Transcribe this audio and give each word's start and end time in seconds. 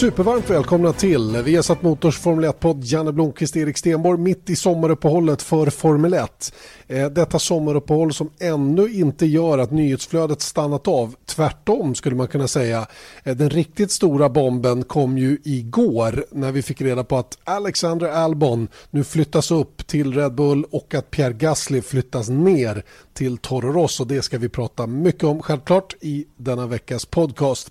Supervarmt 0.00 0.50
välkomna 0.50 0.92
till 0.92 1.42
Viasat 1.44 1.82
Motors 1.82 2.18
Formel 2.18 2.44
1-podd. 2.44 2.84
Janne 2.84 3.12
Blomqvist, 3.12 3.56
Erik 3.56 3.78
Stenborg 3.78 4.20
mitt 4.20 4.50
i 4.50 4.56
sommaruppehållet 4.56 5.42
för 5.42 5.70
Formel 5.70 6.14
1. 6.14 6.52
Eh, 6.86 7.06
detta 7.06 7.38
sommaruppehåll 7.38 8.12
som 8.12 8.30
ännu 8.40 8.92
inte 8.92 9.26
gör 9.26 9.58
att 9.58 9.70
nyhetsflödet 9.70 10.40
stannat 10.40 10.88
av. 10.88 11.14
Tvärtom 11.26 11.94
skulle 11.94 12.16
man 12.16 12.28
kunna 12.28 12.48
säga. 12.48 12.86
Eh, 13.24 13.36
den 13.36 13.50
riktigt 13.50 13.90
stora 13.90 14.28
bomben 14.28 14.82
kom 14.82 15.18
ju 15.18 15.38
igår 15.44 16.24
när 16.30 16.52
vi 16.52 16.62
fick 16.62 16.80
reda 16.80 17.04
på 17.04 17.16
att 17.16 17.38
Alexander 17.44 18.08
Albon 18.08 18.68
nu 18.90 19.04
flyttas 19.04 19.50
upp 19.50 19.86
till 19.86 20.14
Red 20.14 20.34
Bull 20.34 20.64
och 20.70 20.94
att 20.94 21.10
Pierre 21.10 21.32
Gasly 21.32 21.82
flyttas 21.82 22.28
ner 22.28 22.82
till 23.14 23.38
Toro 23.38 23.72
Rosso. 23.72 24.04
Det 24.04 24.22
ska 24.22 24.38
vi 24.38 24.48
prata 24.48 24.86
mycket 24.86 25.24
om 25.24 25.42
självklart 25.42 25.94
i 26.00 26.26
denna 26.36 26.66
veckas 26.66 27.04
podcast. 27.04 27.70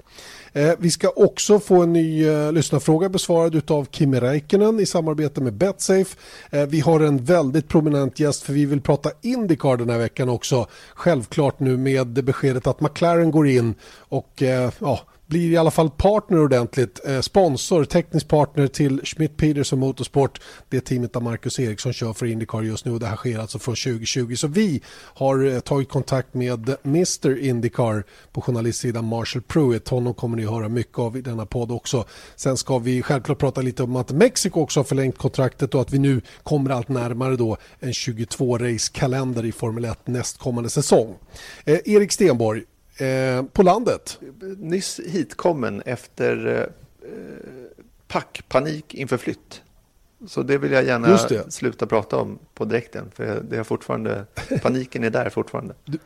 Eh, 0.57 0.73
vi 0.79 0.91
ska 0.91 1.09
också 1.09 1.59
få 1.59 1.83
en 1.83 1.93
ny 1.93 2.27
eh, 2.27 2.51
lyssnarfråga 2.51 3.09
besvarad 3.09 3.71
av 3.71 3.87
Kimi 3.91 4.19
Räikkönen 4.19 4.79
i 4.79 4.85
samarbete 4.85 5.41
med 5.41 5.53
Betsafe. 5.53 6.15
Eh, 6.49 6.65
vi 6.65 6.79
har 6.79 6.99
en 6.99 7.23
väldigt 7.23 7.67
prominent 7.67 8.19
gäst 8.19 8.43
för 8.43 8.53
vi 8.53 8.65
vill 8.65 8.81
prata 8.81 9.11
Indycar 9.21 9.77
den 9.77 9.89
här 9.89 9.97
veckan 9.97 10.29
också. 10.29 10.67
Självklart 10.93 11.59
nu 11.59 11.77
med 11.77 12.07
beskedet 12.07 12.67
att 12.67 12.81
McLaren 12.81 13.31
går 13.31 13.47
in 13.47 13.75
och 13.97 14.43
eh, 14.43 14.71
ja, 14.79 14.99
blir 15.27 15.51
i 15.51 15.57
alla 15.57 15.71
fall 15.71 15.89
partner 15.89 16.39
ordentligt. 16.39 16.99
Eh, 17.05 17.21
sponsor, 17.21 17.85
teknisk 17.85 18.27
partner 18.27 18.67
till 18.67 19.01
Schmidt 19.03 19.37
Peterson 19.37 19.79
Motorsport. 19.79 20.41
Det 20.69 20.81
teamet 20.81 21.13
där 21.13 21.19
Marcus 21.19 21.59
Eriksson 21.59 21.93
kör 21.93 22.13
för 22.13 22.25
Indycar 22.25 22.61
just 22.61 22.85
nu 22.85 22.91
och 22.91 22.99
det 22.99 23.05
här 23.05 23.15
sker 23.15 23.39
alltså 23.39 23.59
från 23.59 23.75
2020. 23.75 24.35
Så 24.35 24.47
vi 24.47 24.81
har 24.93 25.45
eh, 25.45 25.59
tagit 25.59 25.89
kontakt 25.89 26.33
med 26.33 26.75
Mr 26.83 27.37
Indycar 27.37 28.03
på 28.31 28.41
journalistsidan 28.41 29.05
Marshall 29.05 29.41
Pruitt. 29.41 29.89
Honom 29.89 30.13
kommer 30.13 30.37
ni 30.37 30.45
att 30.45 30.51
höra 30.51 30.69
mycket 30.69 30.99
av 30.99 31.17
i 31.17 31.21
denna 31.21 31.45
podd 31.45 31.71
också. 31.71 32.05
Sen 32.35 32.57
ska 32.57 32.77
vi 32.77 33.01
självklart 33.01 33.37
prata 33.37 33.61
lite 33.61 33.83
om 33.83 33.95
att 33.95 34.11
Mexiko 34.11 34.61
också 34.61 34.79
har 34.79 34.85
förlängt 34.85 35.17
kontraktet 35.17 35.75
och 35.75 35.81
att 35.81 35.93
vi 35.93 35.99
nu 35.99 36.21
kommer 36.43 36.69
allt 36.69 36.89
närmare 36.89 37.35
då 37.35 37.57
en 37.79 37.91
22-race-kalender 37.91 39.45
i 39.45 39.51
Formel 39.51 39.85
1 39.85 40.07
nästkommande 40.07 40.69
säsong. 40.69 41.15
Eh, 41.65 41.79
Erik 41.85 42.11
Stenborg, 42.11 42.63
Eh, 42.97 43.43
på 43.43 43.63
landet. 43.63 44.19
Nyss 44.57 44.99
hitkommen 45.05 45.81
efter 45.85 46.67
eh, 47.01 47.09
packpanik 48.07 48.93
inför 48.93 49.17
flytt. 49.17 49.61
Så 50.27 50.43
det 50.43 50.57
vill 50.57 50.71
jag 50.71 50.85
gärna 50.85 51.17
sluta 51.49 51.85
prata 51.85 52.17
om 52.17 52.39
på 52.53 52.65
direkten. 52.65 53.11
För 53.15 53.43
det 53.49 53.57
är 53.57 53.63
fortfarande, 53.63 54.25
paniken 54.61 55.03
är 55.03 55.09
där 55.09 55.29
fortfarande. 55.29 55.73
Du, 55.85 55.97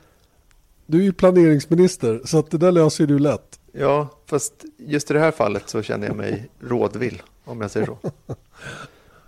du 0.85 0.99
är 0.99 1.03
ju 1.03 1.13
planeringsminister 1.13 2.21
så 2.25 2.39
att 2.39 2.51
det 2.51 2.57
där 2.57 2.71
löser 2.71 3.07
du 3.07 3.19
lätt. 3.19 3.59
Ja, 3.71 4.09
fast 4.25 4.65
just 4.77 5.11
i 5.11 5.13
det 5.13 5.19
här 5.19 5.31
fallet 5.31 5.69
så 5.69 5.81
känner 5.81 6.07
jag 6.07 6.15
mig 6.15 6.49
rådvill 6.59 7.21
om 7.43 7.61
jag 7.61 7.71
säger 7.71 7.85
så. 7.85 7.97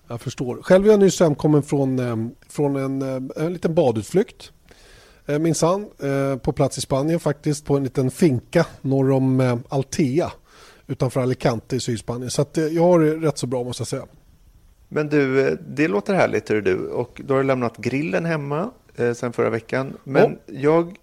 jag 0.08 0.22
förstår. 0.22 0.62
Själv 0.62 0.86
är 0.86 0.92
jag 0.92 1.00
nyss 1.00 1.20
hemkommen 1.20 1.64
från, 1.64 2.00
eh, 2.00 2.16
från 2.50 2.76
en, 2.76 3.02
eh, 3.02 3.46
en 3.46 3.54
liten 3.54 3.74
badutflykt 3.74 4.52
minsann 5.26 5.86
eh, 6.00 6.38
på 6.38 6.52
plats 6.52 6.78
i 6.78 6.82
Spanien 6.82 7.20
faktiskt 7.20 7.66
på 7.66 7.78
en 7.78 7.84
liten 7.84 8.12
finka 8.12 8.66
norr 8.82 9.12
om 9.12 9.40
eh, 9.40 9.58
Altea 9.70 10.32
utanför 10.88 11.22
Alicante 11.22 11.76
i 11.76 11.80
Sydspanien. 11.80 12.32
Så 12.32 12.42
eh, 12.42 12.64
jag 12.64 12.84
har 12.84 13.00
det 13.00 13.16
rätt 13.16 13.38
så 13.38 13.48
bra 13.48 13.64
måste 13.64 13.82
jag 13.82 13.88
säga. 13.88 14.06
Men 14.90 15.10
du, 15.10 15.48
eh, 15.48 15.54
det 15.68 15.88
låter 15.88 16.14
härligt 16.14 16.50
hör 16.50 16.62
du. 16.62 16.88
Och 16.88 17.22
då 17.26 17.34
har 17.34 17.42
du 17.42 17.48
lämnat 17.48 17.78
grillen 17.78 18.26
hemma 18.26 18.72
eh, 18.96 19.14
sen 19.14 19.34
förra 19.34 19.50
veckan. 19.50 19.98
Men 20.04 20.34
oh. 20.34 20.38
jag 20.48 20.98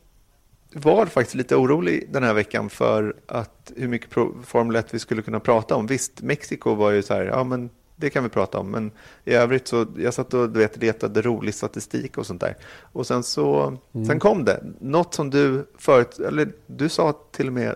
var 0.72 1.06
faktiskt 1.06 1.34
lite 1.34 1.56
orolig 1.56 2.08
den 2.12 2.22
här 2.22 2.34
veckan 2.34 2.70
för 2.70 3.16
att 3.26 3.72
hur 3.76 3.88
mycket 3.88 4.10
Formel 4.44 4.76
1 4.76 4.94
vi 4.94 4.98
skulle 4.98 5.22
kunna 5.22 5.40
prata 5.40 5.76
om. 5.76 5.86
Visst, 5.86 6.22
Mexiko 6.22 6.74
var 6.74 6.90
ju 6.90 7.02
så 7.02 7.14
här, 7.14 7.24
ja 7.24 7.44
men 7.44 7.70
det 8.00 8.10
kan 8.10 8.22
vi 8.22 8.28
prata 8.28 8.58
om. 8.58 8.70
Men 8.70 8.90
i 9.24 9.34
övrigt 9.34 9.68
så, 9.68 9.86
jag 9.96 10.14
satt 10.14 10.34
och 10.34 10.50
du 10.50 10.58
vet, 10.58 10.76
letade 10.76 11.22
rolig 11.22 11.54
statistik 11.54 12.18
och 12.18 12.26
sånt 12.26 12.40
där. 12.40 12.56
Och 12.80 13.06
sen 13.06 13.22
så, 13.22 13.78
mm. 13.94 14.06
sen 14.06 14.20
kom 14.20 14.44
det. 14.44 14.64
Något 14.80 15.14
som 15.14 15.30
du 15.30 15.66
förut, 15.78 16.18
eller 16.18 16.52
du 16.66 16.88
sa 16.88 17.12
till 17.30 17.46
och 17.46 17.52
med, 17.52 17.74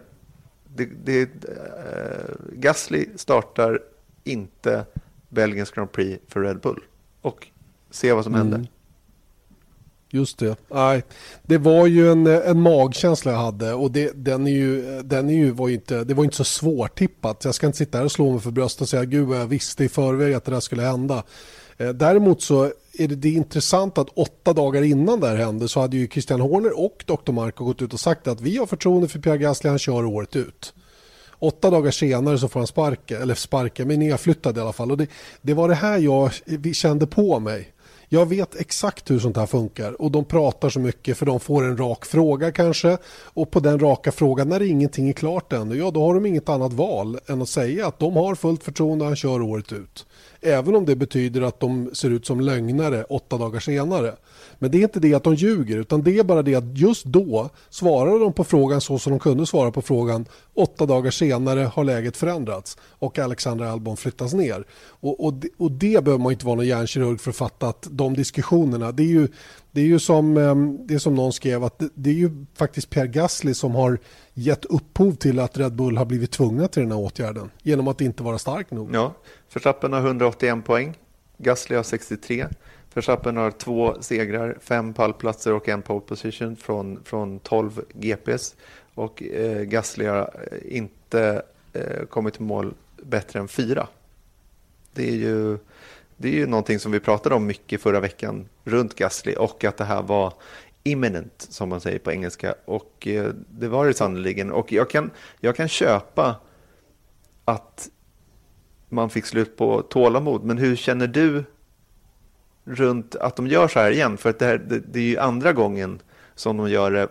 det, 0.64 0.84
det, 1.04 1.22
äh, 1.22 2.34
Gasly 2.52 3.06
startar 3.16 3.80
inte 4.24 4.84
Belgiens 5.28 5.70
Grand 5.70 5.92
Prix 5.92 6.22
för 6.28 6.40
Red 6.40 6.60
Bull. 6.60 6.80
Och 7.20 7.46
se 7.90 8.12
vad 8.12 8.24
som 8.24 8.34
mm. 8.34 8.52
händer. 8.52 8.70
Just 10.14 10.38
det. 10.38 10.56
Nej, 10.68 11.02
det 11.42 11.58
var 11.58 11.86
ju 11.86 12.12
en, 12.12 12.26
en 12.26 12.60
magkänsla 12.60 13.32
jag 13.32 13.38
hade 13.38 13.72
och 13.72 13.90
det, 13.90 14.12
den, 14.14 14.46
är 14.46 14.50
ju, 14.50 15.02
den 15.02 15.30
är 15.30 15.34
ju, 15.34 15.50
var 15.50 15.68
ju 15.68 15.74
inte, 15.74 16.04
det 16.04 16.14
var 16.14 16.24
inte 16.24 16.36
så 16.36 16.44
svårtippat. 16.44 17.44
Jag 17.44 17.54
ska 17.54 17.66
inte 17.66 17.78
sitta 17.78 17.98
här 17.98 18.04
och 18.04 18.12
slå 18.12 18.32
mig 18.32 18.40
för 18.40 18.50
bröstet 18.50 18.80
och 18.80 18.88
säga 18.88 19.04
gud 19.04 19.28
vad 19.28 19.38
jag 19.38 19.46
visste 19.46 19.84
i 19.84 19.88
förväg 19.88 20.34
att 20.34 20.44
det 20.44 20.50
där 20.50 20.60
skulle 20.60 20.82
hända. 20.82 21.22
Eh, 21.76 21.88
däremot 21.88 22.42
så 22.42 22.64
är 22.92 23.08
det, 23.08 23.14
det 23.14 23.28
är 23.28 23.32
intressant 23.32 23.98
att 23.98 24.08
åtta 24.14 24.52
dagar 24.52 24.82
innan 24.82 25.20
det 25.20 25.28
här 25.28 25.36
hände 25.36 25.68
så 25.68 25.80
hade 25.80 25.96
ju 25.96 26.08
Christian 26.08 26.40
Horner 26.40 26.80
och 26.80 27.04
Dr. 27.06 27.32
Marco 27.32 27.64
gått 27.64 27.82
ut 27.82 27.92
och 27.92 28.00
sagt 28.00 28.28
att 28.28 28.40
vi 28.40 28.56
har 28.56 28.66
förtroende 28.66 29.08
för 29.08 29.18
Pierre 29.18 29.38
Gasly, 29.38 29.70
han 29.70 29.78
kör 29.78 30.04
året 30.04 30.36
ut. 30.36 30.74
Åtta 31.38 31.70
dagar 31.70 31.90
senare 31.90 32.38
så 32.38 32.48
får 32.48 32.60
han 32.60 32.66
sparken. 32.66 33.22
eller 33.22 33.34
sparken, 33.34 33.88
men 33.88 33.98
nedflyttad 33.98 34.58
i 34.58 34.60
alla 34.60 34.72
fall. 34.72 34.90
Och 34.90 34.98
det, 34.98 35.06
det 35.42 35.54
var 35.54 35.68
det 35.68 35.74
här 35.74 35.98
jag 35.98 36.30
kände 36.74 37.06
på 37.06 37.40
mig. 37.40 37.73
Jag 38.08 38.26
vet 38.26 38.56
exakt 38.60 39.10
hur 39.10 39.18
sånt 39.18 39.36
här 39.36 39.46
funkar 39.46 40.02
och 40.02 40.10
de 40.10 40.24
pratar 40.24 40.68
så 40.68 40.80
mycket 40.80 41.18
för 41.18 41.26
de 41.26 41.40
får 41.40 41.64
en 41.64 41.76
rak 41.76 42.04
fråga 42.04 42.52
kanske 42.52 42.98
och 43.24 43.50
på 43.50 43.60
den 43.60 43.78
raka 43.78 44.12
frågan 44.12 44.48
när 44.48 44.62
ingenting 44.62 45.08
är 45.08 45.12
klart 45.12 45.52
ännu, 45.52 45.76
ja 45.76 45.90
då 45.90 46.00
har 46.06 46.14
de 46.14 46.26
inget 46.26 46.48
annat 46.48 46.72
val 46.72 47.18
än 47.26 47.42
att 47.42 47.48
säga 47.48 47.86
att 47.86 47.98
de 47.98 48.16
har 48.16 48.34
fullt 48.34 48.64
förtroende 48.64 49.04
och 49.04 49.08
han 49.08 49.16
kör 49.16 49.42
året 49.42 49.72
ut. 49.72 50.06
Även 50.46 50.76
om 50.76 50.84
det 50.84 50.96
betyder 50.96 51.42
att 51.42 51.60
de 51.60 51.90
ser 51.92 52.10
ut 52.10 52.26
som 52.26 52.40
lögnare 52.40 53.04
åtta 53.04 53.38
dagar 53.38 53.60
senare. 53.60 54.14
Men 54.58 54.70
det 54.70 54.78
är 54.78 54.82
inte 54.82 55.00
det 55.00 55.14
att 55.14 55.24
de 55.24 55.34
ljuger 55.34 55.78
utan 55.78 56.02
det 56.02 56.18
är 56.18 56.24
bara 56.24 56.42
det 56.42 56.54
att 56.54 56.78
just 56.78 57.04
då 57.04 57.50
svarade 57.70 58.18
de 58.18 58.32
på 58.32 58.44
frågan 58.44 58.80
så 58.80 58.98
som 58.98 59.10
de 59.10 59.18
kunde 59.18 59.46
svara 59.46 59.70
på 59.70 59.82
frågan. 59.82 60.26
Åtta 60.54 60.86
dagar 60.86 61.10
senare 61.10 61.60
har 61.60 61.84
läget 61.84 62.16
förändrats 62.16 62.76
och 62.80 63.18
Alexandra 63.18 63.70
Albon 63.70 63.96
flyttas 63.96 64.32
ner. 64.32 64.64
Och, 64.86 65.26
och, 65.26 65.34
och 65.56 65.70
det 65.72 66.04
behöver 66.04 66.22
man 66.22 66.32
inte 66.32 66.46
vara 66.46 66.56
någon 66.56 66.66
hjärnkirurg 66.66 67.18
för 67.18 67.30
att 67.30 67.36
fatta 67.36 67.68
att 67.68 67.88
de 67.90 68.14
diskussionerna, 68.14 68.92
det 68.92 69.02
är 69.02 69.06
ju, 69.06 69.28
det 69.74 69.80
är 69.80 69.84
ju 69.84 69.98
som, 69.98 70.36
ehm, 70.36 70.86
det 70.86 71.00
som 71.00 71.14
någon 71.14 71.32
skrev 71.32 71.64
att 71.64 71.78
det, 71.78 71.88
det 71.94 72.10
är 72.10 72.14
ju 72.14 72.30
faktiskt 72.54 72.90
Per 72.90 73.06
Gasly 73.06 73.54
som 73.54 73.74
har 73.74 73.98
gett 74.34 74.64
upphov 74.64 75.12
till 75.12 75.38
att 75.38 75.58
Red 75.58 75.72
Bull 75.72 75.96
har 75.96 76.04
blivit 76.04 76.30
tvungna 76.30 76.68
till 76.68 76.82
den 76.82 76.92
här 76.92 76.98
åtgärden 76.98 77.50
genom 77.62 77.88
att 77.88 78.00
inte 78.00 78.22
vara 78.22 78.38
stark 78.38 78.70
nog. 78.70 78.94
Ja, 78.94 79.14
Verstappen 79.52 79.92
har 79.92 80.00
181 80.00 80.64
poäng, 80.64 80.94
Gasly 81.38 81.76
har 81.76 81.82
63. 81.82 82.46
Verstappen 82.94 83.36
har 83.36 83.50
två 83.50 83.94
segrar, 84.00 84.58
fem 84.60 84.94
pallplatser 84.94 85.52
och 85.52 85.68
en 85.68 85.82
pole 85.82 86.00
position 86.00 86.56
från, 86.56 87.00
från 87.04 87.38
12 87.38 87.80
GPs. 87.92 88.54
Och 88.94 89.22
eh, 89.22 89.62
Gasly 89.62 90.06
har 90.06 90.48
eh, 90.52 90.76
inte 90.76 91.42
eh, 91.72 92.04
kommit 92.08 92.34
till 92.34 92.42
mål 92.42 92.74
bättre 93.02 93.38
än 93.38 93.48
fyra. 93.48 93.86
Det 94.92 95.08
är 95.08 95.16
ju 95.16 95.58
det 96.16 96.28
är 96.28 96.32
ju 96.32 96.46
någonting 96.46 96.78
som 96.78 96.92
vi 96.92 97.00
pratade 97.00 97.34
om 97.34 97.46
mycket 97.46 97.82
förra 97.82 98.00
veckan 98.00 98.48
runt 98.64 98.94
Gasly 98.94 99.34
och 99.34 99.64
att 99.64 99.76
det 99.76 99.84
här 99.84 100.02
var 100.02 100.32
imminent 100.82 101.46
som 101.50 101.68
man 101.68 101.80
säger 101.80 101.98
på 101.98 102.12
engelska 102.12 102.54
och 102.64 103.06
eh, 103.06 103.32
det 103.50 103.68
var 103.68 103.86
det 103.86 103.94
sannerligen. 103.94 104.52
och 104.52 104.72
jag 104.72 104.90
kan, 104.90 105.10
jag 105.40 105.56
kan 105.56 105.68
köpa 105.68 106.36
att 107.44 107.88
man 108.88 109.10
fick 109.10 109.26
slut 109.26 109.56
på 109.56 109.82
tålamod 109.82 110.44
men 110.44 110.58
hur 110.58 110.76
känner 110.76 111.06
du 111.06 111.44
runt 112.64 113.14
att 113.14 113.36
de 113.36 113.46
gör 113.46 113.68
så 113.68 113.78
här 113.78 113.90
igen 113.90 114.16
för 114.16 114.30
att 114.30 114.38
det, 114.38 114.46
här, 114.46 114.58
det, 114.58 114.78
det 114.78 114.98
är 114.98 115.04
ju 115.04 115.18
andra 115.18 115.52
gången 115.52 116.02
som 116.34 116.56
de 116.56 116.70
gör 116.70 116.90
det 116.90 117.08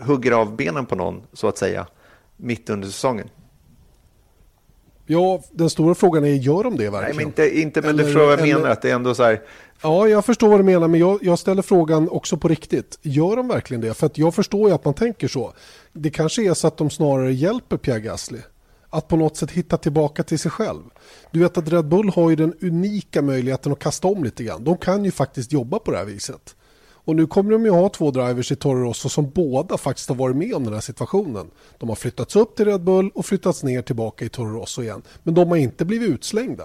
hugger 0.00 0.32
av 0.32 0.56
benen 0.56 0.86
på 0.86 0.96
någon 0.96 1.22
så 1.32 1.48
att 1.48 1.58
säga 1.58 1.86
mitt 2.36 2.70
under 2.70 2.88
säsongen. 2.88 3.28
Ja, 5.06 5.42
den 5.50 5.70
stora 5.70 5.94
frågan 5.94 6.24
är, 6.24 6.28
gör 6.28 6.64
de 6.64 6.76
det 6.76 6.90
verkligen? 6.90 7.00
Nej, 7.00 7.14
men 7.14 7.26
inte, 7.26 7.60
inte 7.60 7.80
men 7.80 7.90
eller, 7.90 7.98
du 7.98 8.04
förstår 8.04 8.20
vad 8.20 8.32
jag 8.32 8.40
eller... 8.40 8.54
menar, 8.58 8.70
att 8.70 8.82
det 8.82 8.90
är 8.90 8.94
ändå 8.94 9.14
så 9.14 9.22
här. 9.22 9.42
Ja, 9.82 10.08
jag 10.08 10.24
förstår 10.24 10.48
vad 10.48 10.60
du 10.60 10.64
menar, 10.64 10.88
men 10.88 11.00
jag, 11.00 11.18
jag, 11.22 11.38
ställer 11.38 11.62
frågan 11.62 12.08
också 12.08 12.36
på 12.36 12.48
riktigt. 12.48 12.98
Gör 13.02 13.36
de 13.36 13.48
verkligen 13.48 13.80
det? 13.80 13.94
För 13.94 14.10
jag 14.14 14.34
förstår 14.34 14.68
ju 14.68 14.74
att 14.74 14.84
man 14.84 14.94
tänker 14.94 15.28
så. 15.28 15.52
Det 15.92 16.10
kanske 16.10 16.42
är 16.42 16.54
så 16.54 16.66
att 16.66 16.76
de 16.76 16.90
snarare 16.90 17.32
hjälper 17.34 17.76
Pierre 17.76 18.00
Gasly. 18.00 18.38
att 18.90 19.08
på 19.08 19.16
något 19.16 19.36
sätt 19.36 19.50
hitta 19.50 19.76
tillbaka 19.76 20.22
till 20.22 20.38
sig 20.38 20.50
själv. 20.50 20.82
Du 21.30 21.40
vet 21.40 21.58
att 21.58 21.68
Red 21.68 21.88
Bull 21.88 22.08
har 22.08 22.30
ju 22.30 22.36
den 22.36 22.54
unika 22.62 23.22
möjligheten 23.22 23.72
att 23.72 23.78
kasta 23.78 24.08
om 24.08 24.24
lite 24.24 24.44
grann. 24.44 24.64
De 24.64 24.76
kan 24.76 25.04
ju 25.04 25.10
faktiskt 25.10 25.52
jobba 25.52 25.78
på 25.78 25.90
det 25.90 25.96
här 25.96 26.04
viset. 26.04 26.56
Och 27.04 27.16
nu 27.16 27.26
kommer 27.26 27.52
de 27.52 27.64
ju 27.64 27.70
ha 27.70 27.88
två 27.88 28.10
drivers 28.10 28.52
i 28.52 28.56
Toro 28.56 28.84
Rosso 28.84 29.08
som 29.08 29.30
båda 29.30 29.78
faktiskt 29.78 30.08
har 30.08 30.16
varit 30.16 30.36
med 30.36 30.54
om 30.54 30.64
den 30.64 30.74
här 30.74 30.80
situationen. 30.80 31.50
De 31.78 31.88
har 31.88 31.96
flyttats 31.96 32.36
upp 32.36 32.56
till 32.56 32.64
Red 32.64 32.80
Bull 32.80 33.10
och 33.14 33.26
flyttats 33.26 33.62
ner 33.62 33.82
tillbaka 33.82 34.24
i 34.24 34.28
Toro 34.28 34.60
Rosso 34.60 34.82
igen. 34.82 35.02
Men 35.22 35.34
de 35.34 35.48
har 35.48 35.56
inte 35.56 35.84
blivit 35.84 36.08
utslängda. 36.08 36.64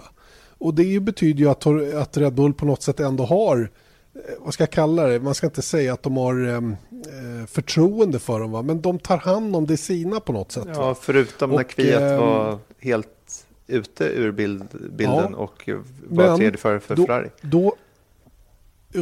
Och 0.58 0.74
det 0.74 1.00
betyder 1.00 1.40
ju 1.40 1.50
att, 1.50 1.66
att 1.94 2.16
Red 2.16 2.34
Bull 2.34 2.54
på 2.54 2.66
något 2.66 2.82
sätt 2.82 3.00
ändå 3.00 3.24
har 3.24 3.70
eh, 4.14 4.20
vad 4.38 4.54
ska 4.54 4.62
jag 4.62 4.70
kalla 4.70 5.06
det, 5.06 5.20
man 5.20 5.34
ska 5.34 5.46
inte 5.46 5.62
säga 5.62 5.92
att 5.92 6.02
de 6.02 6.16
har 6.16 6.48
ehm, 6.48 6.76
eh, 6.90 7.46
förtroende 7.46 8.18
för 8.18 8.40
dem, 8.40 8.50
va? 8.50 8.62
men 8.62 8.80
de 8.80 8.98
tar 8.98 9.18
hand 9.18 9.56
om 9.56 9.66
det 9.66 9.76
sina 9.76 10.20
på 10.20 10.32
något 10.32 10.52
sätt. 10.52 10.68
Ja, 10.74 10.86
va? 10.86 10.96
förutom 11.00 11.50
när 11.50 11.62
Kviat 11.62 12.02
eh, 12.02 12.18
var 12.18 12.58
helt 12.78 13.46
ute 13.66 14.04
ur 14.04 14.32
bild, 14.32 14.68
bilden 14.92 15.32
ja, 15.32 15.36
och 15.36 15.68
var 16.08 16.36
tredje 16.36 16.58
för 16.58 16.80
då, 16.96 17.06
Ferrari. 17.06 17.28
Då, 17.40 17.74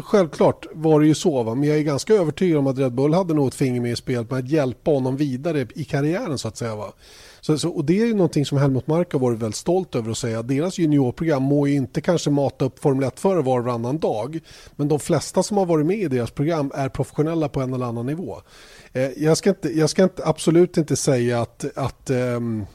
självklart 0.05 0.67
var 0.73 1.01
det 1.01 1.07
ju 1.07 1.15
så, 1.15 1.43
va? 1.43 1.55
men 1.55 1.69
jag 1.69 1.79
är 1.79 1.83
ganska 1.83 2.15
övertygad 2.15 2.59
om 2.59 2.67
att 2.67 2.79
Red 2.79 2.93
Bull 2.93 3.15
hade 3.15 3.35
något 3.35 3.55
finger 3.55 3.81
med 3.81 3.93
i 3.93 3.97
spelet 3.97 4.31
med 4.31 4.39
att 4.39 4.49
hjälpa 4.49 4.91
honom 4.91 5.17
vidare 5.17 5.67
i 5.75 5.85
karriären 5.85 6.39
så 6.39 6.49
att 6.49 6.57
säga. 6.57 6.77
Va? 6.77 6.93
Så, 7.41 7.59
så, 7.59 7.71
och 7.71 7.85
det 7.85 8.01
är 8.01 8.07
ju 8.07 8.15
någonting 8.15 8.47
som 8.47 8.59
Helmut 8.59 8.87
Mark 8.87 9.13
har 9.13 9.21
varit 9.21 9.39
väldigt 9.39 9.57
stolt 9.57 9.95
över 9.95 10.11
att 10.11 10.19
säga. 10.19 10.43
Deras 10.43 10.79
juniorprogram 10.79 11.43
må 11.43 11.67
ju 11.67 11.75
inte 11.75 12.01
kanske 12.01 12.31
mata 12.31 12.65
upp 12.65 12.79
Formel 12.79 13.11
1-förare 13.11 13.43
var 13.43 13.59
och 13.59 13.65
varannan 13.65 13.99
dag. 13.99 14.41
Men 14.77 14.89
de 14.89 15.01
flesta 15.01 15.43
som 15.43 15.57
har 15.57 15.67
varit 15.67 15.87
med 15.87 15.99
i 15.99 16.09
deras 16.09 16.31
program 16.31 16.73
är 16.75 16.89
professionella 16.89 17.49
på 17.49 17.61
en 17.61 17.75
eller 17.75 17.87
annan 17.87 18.07
nivå. 18.07 18.41
Eh, 18.93 19.11
jag, 19.17 19.37
ska 19.37 19.51
inte, 19.51 19.69
jag 19.69 19.91
ska 19.91 20.03
inte, 20.03 20.23
absolut 20.27 20.77
inte 20.77 20.97
säga 20.97 21.41
att, 21.41 21.65
att 21.77 22.11
ehm, 22.11 22.67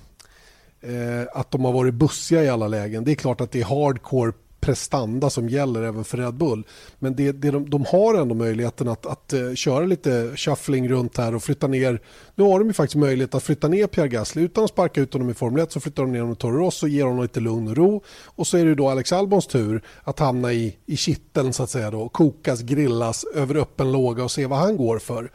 eh, 0.81 1.39
att 1.39 1.51
de 1.51 1.65
har 1.65 1.71
varit 1.73 1.93
bussiga 1.93 2.43
i 2.43 2.49
alla 2.49 2.67
lägen. 2.67 3.03
Det 3.03 3.11
är 3.11 3.15
klart 3.15 3.41
att 3.41 3.51
det 3.51 3.61
är 3.61 3.65
hardcore 3.65 4.33
prestanda 4.63 5.29
som 5.29 5.49
gäller 5.49 5.83
även 5.83 6.03
för 6.03 6.17
Red 6.17 6.33
Bull. 6.33 6.63
Men 6.99 7.15
det, 7.15 7.31
det 7.31 7.51
de, 7.51 7.69
de, 7.69 7.85
har 7.85 8.13
ändå 8.13 8.35
möjligheten 8.35 8.87
att, 8.87 9.05
att 9.05 9.33
eh, 9.33 9.53
köra 9.53 9.85
lite 9.85 10.31
shuffling 10.35 10.89
runt 10.89 11.17
här 11.17 11.35
och 11.35 11.43
flytta 11.43 11.67
ner. 11.67 12.01
Nu 12.35 12.43
har 12.43 12.59
de 12.59 12.67
ju 12.67 12.73
faktiskt 12.73 12.95
möjlighet 12.95 13.35
att 13.35 13.43
flytta 13.43 13.67
ner 13.67 13.87
Pierre 13.87 14.07
Gasly 14.07 14.43
utan 14.43 14.63
att 14.63 14.69
sparka 14.69 15.01
ut 15.01 15.13
honom 15.13 15.29
i 15.29 15.33
Formel 15.33 15.63
1 15.63 15.71
så 15.71 15.79
flyttar 15.79 16.03
de 16.03 16.11
ner 16.11 16.19
honom 16.19 16.33
i 16.33 16.35
Toro 16.35 16.57
Rosso 16.57 16.85
och 16.85 16.89
ger 16.89 17.03
honom 17.03 17.21
lite 17.21 17.39
lugn 17.39 17.67
och 17.67 17.77
ro. 17.77 18.03
Och 18.25 18.47
så 18.47 18.57
är 18.57 18.65
det 18.65 18.75
då 18.75 18.89
Alex 18.89 19.13
Albons 19.13 19.47
tur 19.47 19.83
att 20.03 20.19
hamna 20.19 20.53
i, 20.53 20.77
i 20.85 20.97
kitteln 20.97 21.53
så 21.53 21.63
att 21.63 21.69
säga 21.69 21.91
då, 21.91 22.09
kokas, 22.09 22.61
grillas 22.61 23.25
över 23.35 23.55
öppen 23.55 23.91
låga 23.91 24.23
och 24.23 24.31
se 24.31 24.45
vad 24.45 24.59
han 24.59 24.77
går 24.77 24.99
för. 24.99 25.31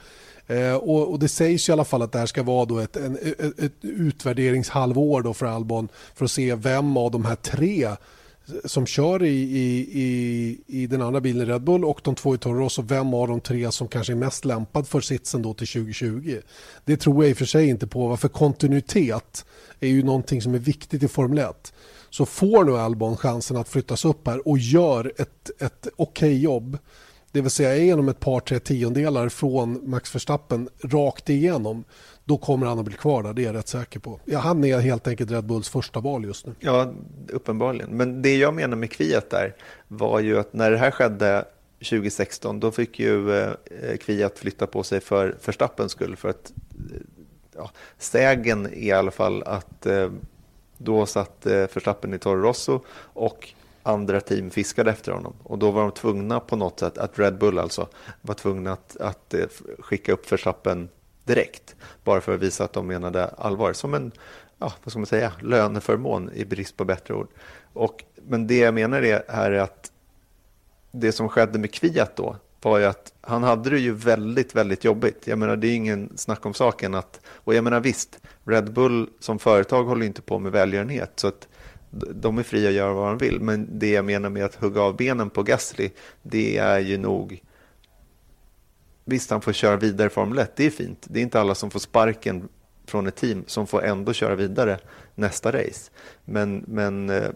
Eh, 0.47 0.75
och, 0.75 1.11
och, 1.11 1.19
det 1.19 1.29
sägs 1.29 1.69
i 1.69 1.73
alla 1.73 1.85
fall 1.85 2.03
att 2.03 2.13
det 2.13 2.19
här 2.19 2.27
ska 2.27 2.43
vara 2.43 2.65
då 2.65 2.79
ett, 2.79 2.97
en, 2.97 3.19
ett, 3.23 3.59
ett 3.59 3.73
utvärderingshalvår 3.83 5.23
då 5.23 5.35
för 5.35 5.47
Albon 5.47 5.89
för 6.15 6.25
att 6.25 6.31
se 6.31 6.55
vem 6.55 6.97
av 6.97 7.11
de 7.11 7.25
här 7.25 7.35
tre 7.35 7.89
som 8.65 8.87
kör 8.87 9.23
i, 9.23 9.37
i, 9.39 9.89
i, 10.03 10.59
i 10.67 10.87
den 10.87 11.03
andra 11.03 11.21
bilen 11.21 11.47
Red 11.47 11.63
Bull 11.63 11.85
och 11.85 12.01
de 12.05 12.15
två 12.15 12.35
i 12.35 12.39
Toro 12.39 12.59
Rosso, 12.59 12.83
vem 12.83 13.15
av 13.15 13.29
de 13.29 13.41
tre 13.41 13.73
som 13.73 13.89
kanske 13.89 14.13
är 14.13 14.17
mest 14.17 14.45
lämpad 14.45 14.89
för 14.89 15.01
sitsen 15.01 15.43
då 15.43 15.55
till 15.55 15.67
2020. 15.67 16.39
Det 16.85 16.97
tror 16.97 17.25
jag 17.25 17.31
i 17.31 17.33
och 17.33 17.39
för 17.39 17.45
sig 17.45 17.69
inte 17.69 17.87
på, 17.87 18.17
för 18.17 18.29
kontinuitet 18.29 19.45
är 19.81 19.89
ju 19.89 20.03
någonting 20.03 20.43
som 20.43 20.55
är 20.55 20.59
viktigt 20.59 21.03
i 21.03 21.09
Formel 21.09 21.39
1. 21.39 21.73
Så 22.11 22.27
får 22.27 22.65
nu 22.65 22.77
Albon 22.77 23.17
chansen 23.17 23.57
att 23.57 23.69
flyttas 23.69 24.05
upp 24.05 24.27
här 24.27 24.49
och 24.49 24.59
gör 24.59 25.13
ett, 25.17 25.51
ett 25.59 25.89
okej 25.97 26.29
okay 26.29 26.39
jobb, 26.39 26.79
det 27.33 27.41
vill 27.41 27.51
säga 27.51 27.77
genom 27.77 28.09
ett 28.09 28.21
par 28.21 28.41
tre 28.41 28.59
tiondelar 28.59 29.29
från 29.29 29.91
Max 29.91 30.15
Verstappen 30.15 30.69
rakt 30.85 31.31
igenom, 31.31 31.85
då 32.29 32.39
kommer 32.39 32.67
han 32.67 32.79
att 32.79 32.85
bli 32.85 32.97
kvar 32.97 33.23
där, 33.23 33.33
det 33.33 33.43
är 33.43 33.47
jag 33.47 33.55
rätt 33.55 33.69
säker 33.69 34.01
på. 34.01 34.21
Ja, 34.25 34.39
han 34.39 34.65
är 34.65 34.79
helt 34.79 35.09
enkelt 35.09 35.31
Red 35.31 35.45
Bulls 35.45 35.69
första 35.69 36.01
val 36.01 36.25
just 36.25 36.47
nu. 36.47 36.55
Ja, 36.61 36.93
uppenbarligen. 37.29 37.91
Men 37.91 38.23
det 38.23 38.37
jag 38.37 38.55
menar 38.55 38.77
med 38.77 38.91
Kviat 38.91 39.31
där 39.31 39.55
var 39.89 40.21
ju 40.21 40.39
att 40.39 40.53
när 40.53 40.71
det 40.71 40.79
här 40.79 40.91
skedde 40.91 41.45
2016, 41.79 42.61
då 42.61 42.71
fick 42.71 42.99
ju 42.99 43.33
eh, 43.33 43.53
Kviat 44.01 44.39
flytta 44.39 44.67
på 44.67 44.83
sig 44.83 45.01
för 45.01 45.37
Verstappens 45.45 45.93
skull. 45.93 46.17
För 46.17 46.29
att 46.29 46.53
eh, 46.91 46.97
ja, 47.57 47.71
sägen 47.99 48.67
är 48.67 48.75
i 48.75 48.93
alla 48.93 49.11
fall 49.11 49.43
att 49.43 49.87
eh, 49.87 50.11
då 50.79 51.07
satt 51.07 51.47
Verstappen 51.47 52.15
i 52.15 52.19
Toro 52.19 52.43
Rosso 52.43 52.81
och 52.99 53.49
andra 53.83 54.21
team 54.21 54.51
fiskade 54.51 54.91
efter 54.91 55.13
honom. 55.13 55.35
Och 55.43 55.59
då 55.59 55.71
var 55.71 55.83
de 55.83 55.91
tvungna 55.91 56.41
på 56.41 56.57
något 56.57 56.81
sätt, 56.81 56.99
att 56.99 57.19
Red 57.19 57.39
Bull 57.39 57.59
alltså, 57.59 57.89
var 58.21 58.35
tvungna 58.35 58.73
att, 58.73 58.97
att 59.01 59.35
skicka 59.79 60.13
upp 60.13 60.33
Verstappen 60.33 60.89
direkt. 61.29 61.77
Bara 62.05 62.21
för 62.21 62.35
att 62.35 62.41
visa 62.41 62.65
att 62.65 62.73
de 62.73 62.87
menade 62.87 63.27
allvar. 63.27 63.73
Som 63.73 63.95
en, 63.95 64.13
ja, 64.59 64.73
vad 64.85 64.93
ska 64.93 64.99
man 64.99 65.07
säga, 65.07 65.33
löneförmån 65.43 66.31
i 66.35 66.45
brist 66.45 66.77
på 66.77 66.85
bättre 66.85 67.15
ord. 67.15 67.29
Och, 67.73 68.05
men 68.15 68.47
det 68.47 68.59
jag 68.59 68.75
menar 68.75 69.03
är, 69.03 69.23
här 69.29 69.51
är 69.51 69.61
att 69.61 69.93
det 70.91 71.13
som 71.13 71.29
skedde 71.29 71.59
med 71.59 71.73
Kviat 71.73 72.17
då 72.17 72.37
var 72.63 72.79
ju 72.79 72.85
att 72.85 73.13
han 73.21 73.43
hade 73.43 73.71
det 73.71 73.79
ju 73.79 73.93
väldigt, 73.93 74.55
väldigt 74.55 74.85
jobbigt. 74.85 75.27
Jag 75.27 75.39
menar, 75.39 75.57
det 75.57 75.67
är 75.67 75.75
ingen 75.75 76.13
snack 76.17 76.47
om 76.47 76.55
saken 76.55 76.95
att, 76.95 77.21
och 77.27 77.55
jag 77.55 77.65
menar 77.65 77.81
visst, 77.81 78.21
Red 78.45 78.73
Bull 78.73 79.11
som 79.21 79.39
företag 79.39 79.85
håller 79.85 80.07
inte 80.07 80.23
på 80.23 80.39
med 80.39 80.53
välgörenhet, 80.53 81.13
så 81.17 81.29
att 81.29 81.49
de 81.91 82.39
är 82.39 82.43
fria 82.43 82.69
att 82.69 82.75
göra 82.75 82.93
vad 82.93 83.09
de 83.09 83.19
vill. 83.19 83.41
Men 83.41 83.79
det 83.79 83.91
jag 83.91 84.05
menar 84.05 84.31
med 84.31 84.45
att 84.45 84.55
hugga 84.55 84.81
av 84.81 84.97
benen 84.97 85.31
på 85.31 85.43
Gasly, 85.43 85.91
det 86.23 86.59
är 86.59 86.79
ju 86.79 86.99
nog 86.99 87.43
Visst, 89.11 89.31
han 89.31 89.41
får 89.41 89.53
köra 89.53 89.77
vidare 89.77 90.07
i 90.07 90.11
Formel 90.11 90.39
1, 90.39 90.57
det 90.57 90.67
är 90.67 90.71
fint. 90.71 91.07
Det 91.11 91.19
är 91.19 91.23
inte 91.23 91.41
alla 91.41 91.55
som 91.55 91.71
får 91.71 91.81
sparken 91.81 92.49
från 92.87 93.07
ett 93.07 93.17
team 93.17 93.45
som 93.47 93.67
får 93.67 93.85
ändå 93.85 94.13
köra 94.13 94.35
vidare 94.35 94.79
nästa 95.15 95.53
race. 95.53 95.91
Men, 96.25 96.65
men 96.67 97.11
eh, 97.11 97.29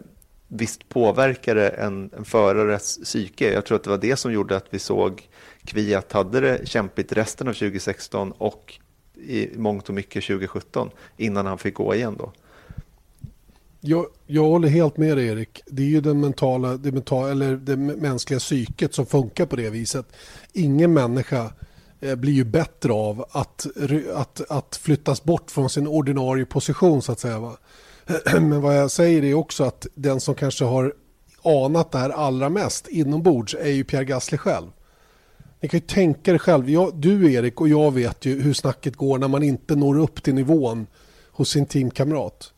visst 0.47 0.89
påverkar 0.89 1.55
det 1.55 1.69
en, 1.69 2.09
en 2.17 2.25
förares 2.25 2.99
psyke. 3.03 3.53
Jag 3.53 3.65
tror 3.65 3.75
att 3.75 3.83
det 3.83 3.89
var 3.89 3.97
det 3.97 4.15
som 4.15 4.33
gjorde 4.33 4.55
att 4.55 4.65
vi 4.69 4.79
såg 4.79 5.29
Kviat 5.65 6.11
hade 6.11 6.39
det 6.39 6.67
kämpigt 6.67 7.11
resten 7.11 7.47
av 7.47 7.53
2016 7.53 8.31
och 8.31 8.79
i 9.15 9.49
mångt 9.57 9.89
och 9.89 9.95
mycket 9.95 10.23
2017 10.23 10.89
innan 11.17 11.45
han 11.45 11.57
fick 11.57 11.73
gå 11.73 11.95
igen 11.95 12.15
då. 12.19 12.31
Jag, 13.85 14.05
jag 14.27 14.43
håller 14.43 14.67
helt 14.67 14.97
med 14.97 15.17
dig 15.17 15.27
Erik. 15.27 15.61
Det 15.65 15.81
är 15.81 15.87
ju 15.87 16.01
den 16.01 16.19
mentala, 16.19 16.77
det, 16.77 16.91
mentala, 16.91 17.31
eller 17.31 17.55
det 17.55 17.77
mänskliga 17.77 18.39
psyket 18.39 18.93
som 18.93 19.05
funkar 19.05 19.45
på 19.45 19.55
det 19.55 19.69
viset. 19.69 20.05
Ingen 20.53 20.93
människa 20.93 21.53
eh, 21.99 22.15
blir 22.15 22.33
ju 22.33 22.43
bättre 22.43 22.93
av 22.93 23.25
att, 23.31 23.67
att, 24.13 24.41
att 24.51 24.75
flyttas 24.75 25.23
bort 25.23 25.51
från 25.51 25.69
sin 25.69 25.87
ordinarie 25.87 26.45
position 26.45 27.01
så 27.01 27.11
att 27.11 27.19
säga. 27.19 27.39
Va? 27.39 27.57
Men 28.33 28.61
vad 28.61 28.77
jag 28.77 28.91
säger 28.91 29.23
är 29.23 29.33
också 29.33 29.63
att 29.63 29.87
den 29.95 30.19
som 30.19 30.35
kanske 30.35 30.65
har 30.65 30.93
anat 31.43 31.91
det 31.91 31.97
här 31.97 32.09
allra 32.09 32.49
mest 32.49 32.87
inombords 32.87 33.55
är 33.59 33.71
ju 33.71 33.83
Pierre 33.83 34.05
Gasly 34.05 34.37
själv. 34.37 34.67
Ni 35.61 35.69
kan 35.69 35.79
ju 35.79 35.85
tänka 35.85 36.31
er 36.31 36.37
själv, 36.37 36.69
jag, 36.69 36.95
du 36.95 37.33
Erik 37.33 37.61
och 37.61 37.69
jag 37.69 37.93
vet 37.93 38.25
ju 38.25 38.41
hur 38.41 38.53
snacket 38.53 38.95
går 38.95 39.17
när 39.17 39.27
man 39.27 39.43
inte 39.43 39.75
når 39.75 39.99
upp 39.99 40.23
till 40.23 40.33
nivån 40.33 40.87
hos 41.31 41.49
sin 41.49 41.65
teamkamrat 41.65 42.53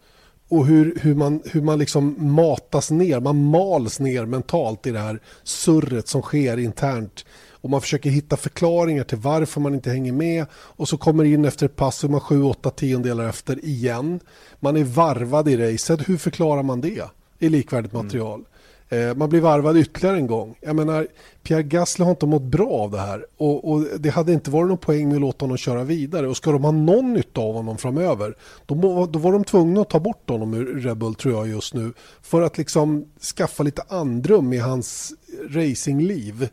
och 0.49 0.65
hur, 0.65 0.97
hur, 1.01 1.15
man, 1.15 1.41
hur 1.45 1.61
man 1.61 1.79
liksom 1.79 2.15
matas 2.17 2.91
ner, 2.91 3.19
man 3.19 3.43
mals 3.43 3.99
ner 3.99 4.25
mentalt 4.25 4.87
i 4.87 4.91
det 4.91 4.99
här 4.99 5.19
surret 5.43 6.07
som 6.07 6.21
sker 6.21 6.57
internt. 6.57 7.25
Och 7.49 7.69
man 7.69 7.81
försöker 7.81 8.09
hitta 8.09 8.37
förklaringar 8.37 9.03
till 9.03 9.17
varför 9.17 9.61
man 9.61 9.73
inte 9.73 9.89
hänger 9.89 10.11
med 10.11 10.45
och 10.53 10.89
så 10.89 10.97
kommer 10.97 11.23
in 11.23 11.45
efter 11.45 11.65
ett 11.65 11.75
pass 11.75 12.03
och 12.03 12.09
man 12.09 12.19
7-8 12.19 12.69
tiondelar 12.69 13.29
efter 13.29 13.65
igen. 13.65 14.19
Man 14.59 14.77
är 14.77 14.83
varvad 14.83 15.49
i 15.49 15.57
racet, 15.57 16.09
hur 16.09 16.17
förklarar 16.17 16.63
man 16.63 16.81
det 16.81 17.09
i 17.39 17.49
likvärdigt 17.49 17.93
mm. 17.93 18.05
material? 18.05 18.39
Mm. 18.39 18.45
Eh, 18.89 19.15
man 19.15 19.29
blir 19.29 19.41
varvad 19.41 19.77
ytterligare 19.77 20.17
en 20.17 20.27
gång. 20.27 20.55
Jag 20.61 20.75
menar, 20.75 21.07
Pierre 21.43 21.63
Gasly 21.63 22.03
har 22.03 22.11
inte 22.11 22.25
mått 22.25 22.41
bra 22.41 22.69
av 22.69 22.91
det 22.91 22.99
här 22.99 23.25
och, 23.37 23.71
och, 23.71 23.85
det 23.99 24.09
hade 24.09 24.33
inte 24.33 24.51
varit 24.51 24.67
någon 24.67 24.77
poäng 24.77 25.07
med 25.07 25.15
att 25.15 25.21
låta 25.21 25.45
honom 25.45 25.57
köra 25.57 25.83
vidare 25.83 26.27
och 26.27 26.37
ska 26.37 26.51
de 26.51 26.63
ha 26.63 26.71
någon 26.71 27.13
nytta 27.13 27.41
av 27.41 27.53
honom 27.53 27.77
framöver 27.77 28.35
då, 28.65 28.75
må, 28.75 29.05
då 29.05 29.19
var 29.19 29.31
de 29.31 29.43
tvungna 29.43 29.81
att 29.81 29.89
ta 29.89 29.99
bort 29.99 30.29
honom 30.29 30.53
ur 30.53 30.79
Red 30.79 30.97
Bull 30.97 31.15
tror 31.15 31.33
jag 31.33 31.47
just 31.47 31.73
nu 31.73 31.93
för 32.21 32.41
att 32.41 32.57
liksom 32.57 33.05
skaffa 33.35 33.63
lite 33.63 33.81
andrum 33.87 34.53
i 34.53 34.57
hans 34.57 35.13
racingliv. 35.49 36.49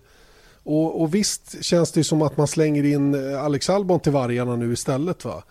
Och, 0.65 1.03
och 1.03 1.15
visst 1.15 1.65
känns 1.65 1.93
det 1.93 2.05
som 2.05 2.23
att 2.23 2.37
man 2.37 2.47
slänger 2.47 2.85
in 2.85 3.35
Alex 3.37 3.71
Albon 3.71 4.01
till 4.01 4.13
vargarna 4.13 4.57
nu 4.57 4.73
istället 4.73 5.25
va. 5.25 5.43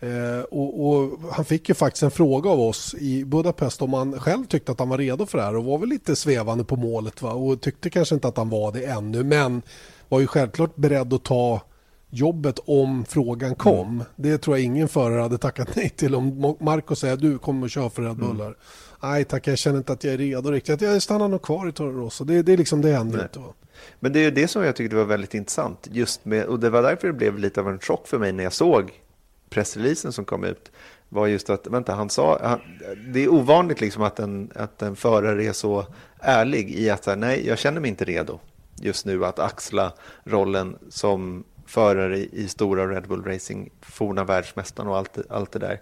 Eh, 0.00 0.40
och, 0.40 0.88
och, 0.88 1.18
han 1.32 1.44
fick 1.44 1.68
ju 1.68 1.74
faktiskt 1.74 2.02
en 2.02 2.10
fråga 2.10 2.50
av 2.50 2.60
oss 2.60 2.94
i 2.98 3.24
Budapest 3.24 3.82
om 3.82 3.92
han 3.92 4.20
själv 4.20 4.44
tyckte 4.46 4.72
att 4.72 4.78
han 4.78 4.88
var 4.88 4.98
redo 4.98 5.26
för 5.26 5.38
det 5.38 5.44
här 5.44 5.56
och 5.56 5.64
var 5.64 5.78
väl 5.78 5.88
lite 5.88 6.16
svävande 6.16 6.64
på 6.64 6.76
målet 6.76 7.22
va? 7.22 7.32
och 7.32 7.60
tyckte 7.60 7.90
kanske 7.90 8.14
inte 8.14 8.28
att 8.28 8.36
han 8.36 8.48
var 8.48 8.72
det 8.72 8.84
ännu 8.84 9.24
men 9.24 9.62
var 10.08 10.20
ju 10.20 10.26
självklart 10.26 10.76
beredd 10.76 11.12
att 11.12 11.24
ta 11.24 11.60
jobbet 12.10 12.58
om 12.64 13.04
frågan 13.08 13.54
kom. 13.54 13.88
Mm. 13.88 14.04
Det 14.16 14.38
tror 14.38 14.56
jag 14.56 14.64
ingen 14.64 14.88
förare 14.88 15.22
hade 15.22 15.38
tackat 15.38 15.76
nej 15.76 15.88
till 15.88 16.14
om 16.14 16.56
Marco 16.60 16.96
säger 16.96 17.16
du 17.16 17.38
kommer 17.38 17.66
att 17.66 17.72
köra 17.72 17.90
för 17.90 18.02
Red 18.02 18.16
Bull 18.16 18.40
mm. 18.40 18.54
Nej 19.02 19.24
tack, 19.24 19.46
jag 19.46 19.58
känner 19.58 19.78
inte 19.78 19.92
att 19.92 20.04
jag 20.04 20.14
är 20.14 20.18
redo 20.18 20.50
riktigt. 20.50 20.80
Jag 20.80 21.02
stannar 21.02 21.28
nog 21.28 21.42
kvar 21.42 21.68
i 21.68 21.72
Toro 21.72 22.00
Rosso. 22.00 22.24
Det, 22.24 22.42
det 22.42 22.52
är 22.52 22.56
liksom 22.56 22.82
det 22.82 22.92
händer 22.92 23.22
inte. 23.22 23.40
Men 24.00 24.12
det 24.12 24.18
är 24.18 24.24
ju 24.24 24.30
det 24.30 24.48
som 24.48 24.64
jag 24.64 24.76
tyckte 24.76 24.96
var 24.96 25.04
väldigt 25.04 25.34
intressant. 25.34 25.88
Just 25.90 26.24
med, 26.24 26.44
och 26.44 26.60
det 26.60 26.70
var 26.70 26.82
därför 26.82 27.06
det 27.06 27.12
blev 27.12 27.38
lite 27.38 27.60
av 27.60 27.68
en 27.68 27.78
chock 27.78 28.08
för 28.08 28.18
mig 28.18 28.32
när 28.32 28.44
jag 28.44 28.52
såg 28.52 28.92
pressreleasen 29.50 30.12
som 30.12 30.24
kom 30.24 30.44
ut. 30.44 30.72
var 31.08 31.26
just 31.26 31.50
att, 31.50 31.66
vänta, 31.66 31.94
han 31.94 32.10
sa, 32.10 32.38
han, 32.42 32.60
det 33.12 33.24
är 33.24 33.28
ovanligt 33.28 33.80
liksom 33.80 34.02
att 34.02 34.18
en, 34.18 34.50
att 34.54 34.82
en 34.82 34.96
förare 34.96 35.44
är 35.44 35.52
så 35.52 35.86
ärlig 36.20 36.70
i 36.70 36.90
att 36.90 37.04
säga, 37.04 37.16
nej, 37.16 37.46
jag 37.46 37.58
känner 37.58 37.80
mig 37.80 37.90
inte 37.90 38.04
redo 38.04 38.38
just 38.80 39.06
nu 39.06 39.24
att 39.24 39.38
axla 39.38 39.92
rollen 40.24 40.78
som 40.88 41.44
förare 41.66 42.18
i, 42.18 42.28
i 42.32 42.48
stora 42.48 42.88
Red 42.88 43.08
Bull 43.08 43.24
Racing, 43.24 43.70
forna 43.80 44.24
världsmästaren 44.24 44.88
och 44.88 44.96
allt, 44.96 45.18
allt 45.30 45.52
det 45.52 45.58
där. 45.58 45.80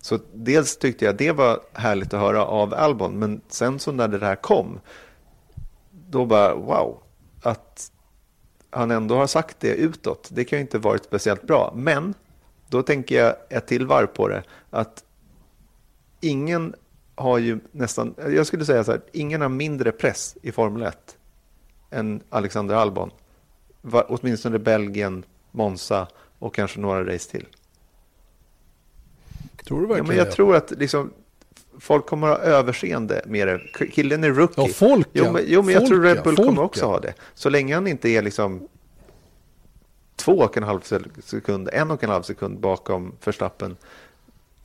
Så 0.00 0.18
dels 0.32 0.76
tyckte 0.76 1.04
jag 1.04 1.16
det 1.16 1.32
var 1.32 1.60
härligt 1.72 2.14
att 2.14 2.20
höra 2.20 2.44
av 2.44 2.74
Albon, 2.74 3.18
men 3.18 3.40
sen 3.48 3.78
så 3.78 3.92
när 3.92 4.08
det 4.08 4.18
där 4.18 4.36
kom, 4.36 4.80
då 5.90 6.26
bara 6.26 6.54
wow, 6.54 7.02
att 7.42 7.92
han 8.70 8.90
ändå 8.90 9.16
har 9.16 9.26
sagt 9.26 9.60
det 9.60 9.74
utåt, 9.74 10.28
det 10.32 10.44
kan 10.44 10.58
ju 10.58 10.60
inte 10.62 10.78
varit 10.78 11.04
speciellt 11.04 11.42
bra. 11.42 11.72
Men 11.76 12.14
då 12.68 12.82
tänker 12.82 13.24
jag 13.24 13.36
ett 13.48 13.66
till 13.66 13.86
varv 13.86 14.06
på 14.06 14.28
det, 14.28 14.42
att 14.70 15.04
ingen 16.20 16.74
har 17.14 17.38
ju 17.38 17.58
nästan, 17.72 18.14
jag 18.28 18.46
skulle 18.46 18.64
säga 18.64 18.84
så 18.84 18.90
här, 18.92 19.00
ingen 19.12 19.40
har 19.40 19.48
mindre 19.48 19.92
press 19.92 20.36
i 20.42 20.52
Formel 20.52 20.82
1 20.82 21.16
än 21.90 22.20
Alexander 22.28 22.74
Albon. 22.74 23.10
Åtminstone 23.92 24.58
Belgien, 24.58 25.24
Monza 25.50 26.08
och 26.38 26.54
kanske 26.54 26.80
några 26.80 27.14
race 27.14 27.30
till. 27.30 27.46
Tror 29.64 29.80
du 29.80 29.86
verkligen 29.86 30.04
ja, 30.04 30.08
men 30.08 30.16
Jag 30.16 30.26
det? 30.26 30.32
tror 30.32 30.56
att 30.56 30.70
liksom, 30.70 31.12
folk 31.78 32.06
kommer 32.06 32.28
att 32.28 32.38
ha 32.38 32.44
överseende 32.44 33.22
med 33.26 33.48
det. 33.48 33.60
Killen 33.92 34.24
är 34.24 34.30
rookie. 34.30 34.64
Ja, 34.66 34.72
folk 34.72 35.08
jo, 35.12 35.32
men, 35.32 35.42
jo, 35.46 35.62
men 35.62 35.74
jag 35.74 35.80
folk, 35.80 35.90
tror 35.90 36.02
Red 36.02 36.22
Bull 36.22 36.36
folk, 36.36 36.48
kommer 36.48 36.62
också 36.62 36.86
ha 36.86 37.00
det. 37.00 37.14
Så 37.34 37.50
länge 37.50 37.74
han 37.74 37.86
inte 37.86 38.08
är 38.08 38.22
liksom 38.22 38.68
två 40.26 40.38
och 40.38 40.56
en 40.56 40.62
halv 40.62 40.80
sekund, 41.20 41.68
en 41.72 41.90
och 41.90 42.04
en 42.04 42.10
halv 42.10 42.22
sekund 42.22 42.58
bakom 42.58 43.12
Verstappen 43.24 43.76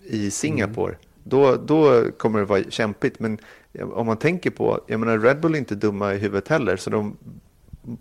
i 0.03 0.32
Singapore, 0.32 0.94
mm. 0.94 1.00
då, 1.24 1.56
då 1.56 2.12
kommer 2.12 2.39
det 2.39 2.46
vara 2.46 2.63
kämpigt. 2.70 3.20
Men 3.20 3.38
om 3.94 4.06
man 4.06 4.18
tänker 4.18 4.50
på, 4.50 4.82
jag 4.88 5.00
menar 5.00 5.18
Red 5.18 5.39
Bull 5.39 5.53
är 5.53 5.60
inte 5.60 5.75
dumma 5.75 6.13
i 6.13 6.18
huvudet 6.18 6.48
heller, 6.48 6.77
så 6.77 6.89
de, 6.89 7.18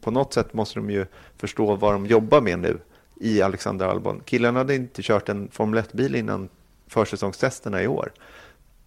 på 0.01 0.11
något 0.11 0.35
sätt 0.35 0.55
måste 0.55 0.79
de 0.79 0.91
ju 0.91 1.07
förstå 1.37 1.77
vad 1.77 1.93
de 1.93 2.07
jobbar 2.07 2.41
med 2.41 2.59
nu 2.59 2.79
i 3.15 3.43
Alexander 3.43 3.87
Albon. 3.87 4.23
Killen 4.25 4.57
hade 4.57 4.75
inte 4.75 5.03
kört 5.03 5.29
en 5.29 5.49
Formel 5.53 5.85
1-bil 5.85 6.15
innan 6.15 6.49
försäsongstesterna 6.89 7.83
i 7.83 7.87
år. 7.87 8.13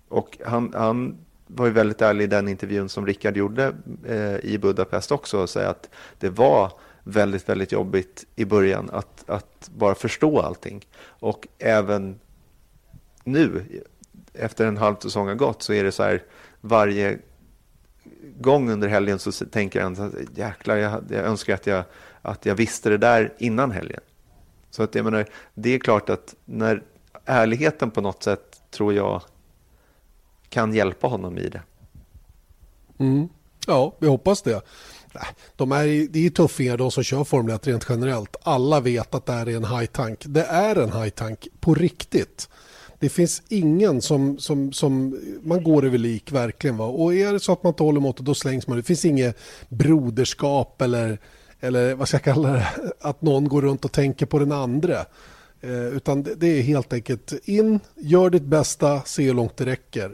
Och 0.08 0.38
han, 0.46 0.74
han 0.75 1.18
var 1.48 1.65
ju 1.65 1.72
väldigt 1.72 2.01
ärlig 2.01 2.24
i 2.24 2.27
den 2.27 2.48
intervjun 2.48 2.89
som 2.89 3.06
Rickard 3.06 3.38
gjorde 3.38 3.74
eh, 4.08 4.36
i 4.36 4.58
Budapest 4.62 5.12
också 5.12 5.38
och 5.38 5.50
säga 5.50 5.70
att 5.70 5.89
det 6.20 6.30
var 6.30 6.72
väldigt, 7.04 7.50
väldigt 7.50 7.72
jobbigt 7.72 8.26
i 8.36 8.46
början 8.46 8.90
att, 8.94 9.30
att 9.30 9.70
bara 9.76 9.96
förstå 9.96 10.40
allting. 10.40 10.86
Och 11.06 11.48
även 11.60 12.20
nu, 13.24 13.66
efter 14.34 14.66
en 14.66 14.78
halv 14.78 14.96
säsong 14.96 15.28
har 15.28 15.36
gått, 15.36 15.62
så 15.62 15.74
är 15.74 15.84
det 15.84 15.92
så 15.92 16.04
här 16.04 16.24
varje 16.62 17.20
gång 18.40 18.70
under 18.70 18.88
helgen 18.88 19.20
så 19.20 19.32
tänker 19.32 19.82
han 19.82 20.02
alltså, 20.02 20.20
jäklar, 20.36 20.76
jag, 20.76 21.04
jag 21.10 21.26
önskar 21.26 21.54
att 21.54 21.68
jag, 21.68 21.84
att 22.22 22.46
jag 22.46 22.56
visste 22.56 22.90
det 22.90 22.98
där 22.98 23.34
innan 23.38 23.72
helgen. 23.72 24.02
Så 24.70 24.84
att 24.84 24.96
jag 24.96 25.06
menar, 25.06 25.26
det 25.54 25.70
är 25.70 25.80
klart 25.80 26.10
att 26.10 26.36
när 26.46 26.84
ärligheten 27.26 27.92
på 27.92 28.02
något 28.02 28.24
sätt 28.24 28.62
tror 28.72 28.94
jag 28.94 29.22
kan 30.50 30.74
hjälpa 30.74 31.08
honom 31.08 31.38
i 31.38 31.50
det. 31.50 31.62
Mm. 32.98 33.30
Ja, 33.68 33.96
vi 34.00 34.08
hoppas 34.08 34.42
det. 34.42 34.62
De 35.55 35.72
är, 35.72 36.08
det 36.08 36.25
är 36.25 36.29
tuffingar 36.29 36.77
de 36.77 36.91
som 36.91 37.03
kör 37.03 37.24
Formel 37.24 37.55
1 37.55 37.67
rent 37.67 37.86
generellt. 37.89 38.36
Alla 38.43 38.79
vet 38.79 39.15
att 39.15 39.25
det 39.25 39.34
här 39.34 39.50
är 39.50 39.55
en 39.55 39.65
high 39.65 39.86
tank. 39.86 40.24
Det 40.25 40.43
är 40.43 40.75
en 40.75 40.91
high 40.91 41.10
tank 41.10 41.48
på 41.60 41.74
riktigt. 41.74 42.50
Det 43.00 43.10
finns 43.10 43.41
ingen 43.50 44.01
som, 44.01 44.39
som, 44.39 44.74
som 44.74 45.20
man 45.43 45.63
går 45.63 45.86
över 45.86 45.98
lik 45.98 46.32
verkligen. 46.32 46.77
Va? 46.77 46.86
Och 46.86 47.13
är 47.13 47.34
det 47.34 47.39
så 47.39 47.53
att 47.53 47.63
man 47.63 47.72
inte 47.72 47.84
håller 47.84 48.01
måttet 48.01 48.25
då 48.25 48.36
slängs 48.36 48.67
man. 48.67 48.77
Det 48.77 48.84
finns 48.84 49.05
inget 49.05 49.38
broderskap 49.70 50.82
eller, 50.82 51.20
eller 51.60 51.96
vad 51.96 52.08
ska 52.08 52.15
jag 52.15 52.24
kalla 52.24 52.51
det, 52.51 52.67
att 53.01 53.22
någon 53.22 53.48
går 53.48 53.62
runt 53.62 53.86
och 53.86 53.91
tänker 53.91 54.25
på 54.25 54.39
den 54.39 54.51
andra. 54.51 55.05
Eh, 55.62 55.88
utan 55.88 56.24
det, 56.24 56.36
det, 56.36 56.48
är 56.48 56.62
helt 56.62 56.93
enkelt 56.93 57.34
in, 57.43 57.79
gör 57.96 58.29
ditt 58.29 58.43
bästa, 58.43 59.01
se 59.01 59.24
hur 59.24 59.34
långt 59.34 59.58
det 59.58 59.65
räcker 59.65 60.12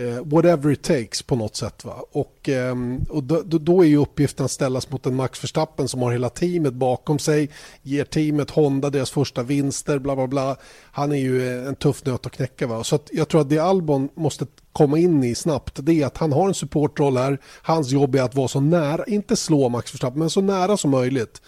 eh, 0.00 0.24
whatever 0.24 0.72
it 0.72 0.82
takes 0.82 1.22
på 1.22 1.36
något 1.36 1.56
sätt. 1.56 1.84
Va? 1.84 2.04
Och, 2.12 2.48
eh, 2.48 2.74
och 3.08 3.22
då, 3.22 3.42
då, 3.42 3.82
är 3.84 3.88
ju 3.88 3.96
uppgiften 3.96 4.44
att 4.44 4.50
ställas 4.50 4.90
mot 4.90 5.06
en 5.06 5.14
Max 5.14 5.44
Verstappen 5.44 5.88
som 5.88 6.02
har 6.02 6.12
hela 6.12 6.28
teamet 6.28 6.74
bakom 6.74 7.18
sig, 7.18 7.50
ger 7.82 8.04
teamet 8.04 8.50
Honda 8.50 8.90
deras 8.90 9.10
första 9.10 9.42
vinster, 9.42 9.98
bla 9.98 10.16
bla 10.16 10.26
bla. 10.26 10.56
Han 10.92 11.12
är 11.12 11.16
ju 11.16 11.48
eh, 11.48 11.68
en 11.68 11.74
tuff 11.74 12.04
nöt 12.04 12.26
att 12.26 12.32
knäcka. 12.32 12.66
Va? 12.66 12.84
Så 12.84 12.98
jag 13.10 13.28
tror 13.28 13.40
att 13.40 13.48
det 13.48 13.58
Albon 13.58 14.08
måste 14.14 14.46
komma 14.72 14.98
in 14.98 15.24
i 15.24 15.34
snabbt 15.34 15.78
det 15.82 16.02
är 16.02 16.06
att 16.06 16.16
han 16.16 16.32
har 16.32 16.48
en 16.48 16.54
supportroll 16.54 17.16
här. 17.16 17.38
Hans 17.62 17.90
jobb 17.90 18.14
är 18.14 18.22
att 18.22 18.34
vara 18.34 18.48
så 18.48 18.60
nära, 18.60 19.04
inte 19.04 19.36
slå 19.36 19.68
Max 19.68 19.94
Verstappen, 19.94 20.18
men 20.18 20.30
så 20.30 20.40
nära 20.40 20.76
som 20.76 20.90
möjligt. 20.90 21.42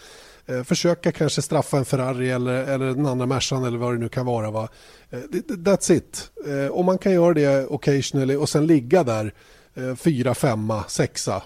Eh, 0.45 0.63
försöka 0.63 1.11
kanske 1.11 1.41
straffa 1.41 1.77
en 1.77 1.85
Ferrari 1.85 2.31
eller, 2.31 2.53
eller 2.53 2.85
den 2.85 3.05
andra 3.05 3.25
Mercan 3.25 3.63
eller 3.63 3.77
vad 3.77 3.93
det 3.93 3.99
nu 3.99 4.09
kan 4.09 4.25
vara. 4.25 4.51
Va? 4.51 4.69
Eh, 5.09 5.19
that's 5.49 5.91
it. 5.91 6.31
Eh, 6.47 6.71
Om 6.71 6.85
man 6.85 6.97
kan 6.97 7.11
göra 7.11 7.33
det 7.33 7.67
occasionally 7.67 8.35
och 8.35 8.49
sen 8.49 8.67
ligga 8.67 9.03
där 9.03 9.33
fyra, 9.95 10.33
femma, 10.35 10.83
sexa 10.87 11.43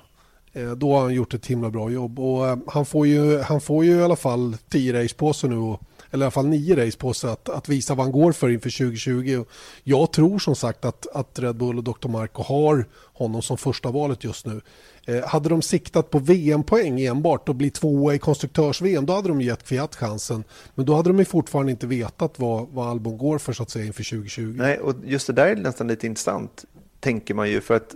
då 0.77 0.93
har 0.93 1.01
han 1.01 1.13
gjort 1.13 1.33
ett 1.33 1.45
himla 1.45 1.69
bra 1.69 1.89
jobb. 1.89 2.19
Och 2.19 2.57
han, 2.67 2.85
får 2.85 3.07
ju, 3.07 3.39
han 3.39 3.61
får 3.61 3.85
ju 3.85 3.91
i 3.91 4.03
alla 4.03 4.15
fall 4.15 4.57
tio 4.69 5.03
race 5.03 5.15
på 5.15 5.33
sig 5.33 5.49
nu. 5.49 5.57
Och, 5.57 5.81
eller 6.11 6.23
i 6.23 6.25
alla 6.25 6.31
fall 6.31 6.47
nio 6.47 6.85
race 6.85 6.97
på 6.97 7.13
sig 7.13 7.29
att, 7.29 7.49
att 7.49 7.69
visa 7.69 7.95
vad 7.95 8.05
han 8.05 8.11
går 8.11 8.31
för 8.31 8.49
inför 8.49 8.69
2020. 8.69 9.37
Och 9.41 9.47
jag 9.83 10.11
tror 10.13 10.39
som 10.39 10.55
sagt 10.55 10.85
att, 10.85 11.07
att 11.07 11.39
Red 11.39 11.55
Bull 11.55 11.77
och 11.77 11.83
Dr. 11.83 12.07
Marco 12.07 12.43
har 12.43 12.85
honom 13.13 13.41
som 13.41 13.57
första 13.57 13.91
valet 13.91 14.23
just 14.23 14.45
nu. 14.45 14.61
Eh, 15.05 15.27
hade 15.27 15.49
de 15.49 15.61
siktat 15.61 16.09
på 16.09 16.19
VM-poäng 16.19 17.01
enbart 17.01 17.49
och 17.49 17.55
bli 17.55 17.69
tvåa 17.69 18.15
i 18.15 18.19
konstruktörs-VM 18.19 19.05
då 19.05 19.13
hade 19.13 19.27
de 19.27 19.41
gett 19.41 19.67
Fiat 19.67 19.95
chansen. 19.95 20.43
Men 20.75 20.85
då 20.85 20.95
hade 20.95 21.09
de 21.09 21.19
ju 21.19 21.25
fortfarande 21.25 21.71
inte 21.71 21.87
vetat 21.87 22.39
vad, 22.39 22.67
vad 22.71 22.87
Albon 22.87 23.17
går 23.17 23.37
för 23.37 23.53
så 23.53 23.63
att 23.63 23.69
säga 23.69 23.85
inför 23.85 24.03
2020. 24.03 24.53
Nej, 24.57 24.79
och 24.79 24.95
just 25.05 25.27
det 25.27 25.33
där 25.33 25.45
är 25.45 25.55
nästan 25.55 25.87
lite 25.87 26.07
intressant 26.07 26.65
tänker 26.99 27.33
man 27.33 27.49
ju 27.49 27.61
för 27.61 27.75
att 27.75 27.95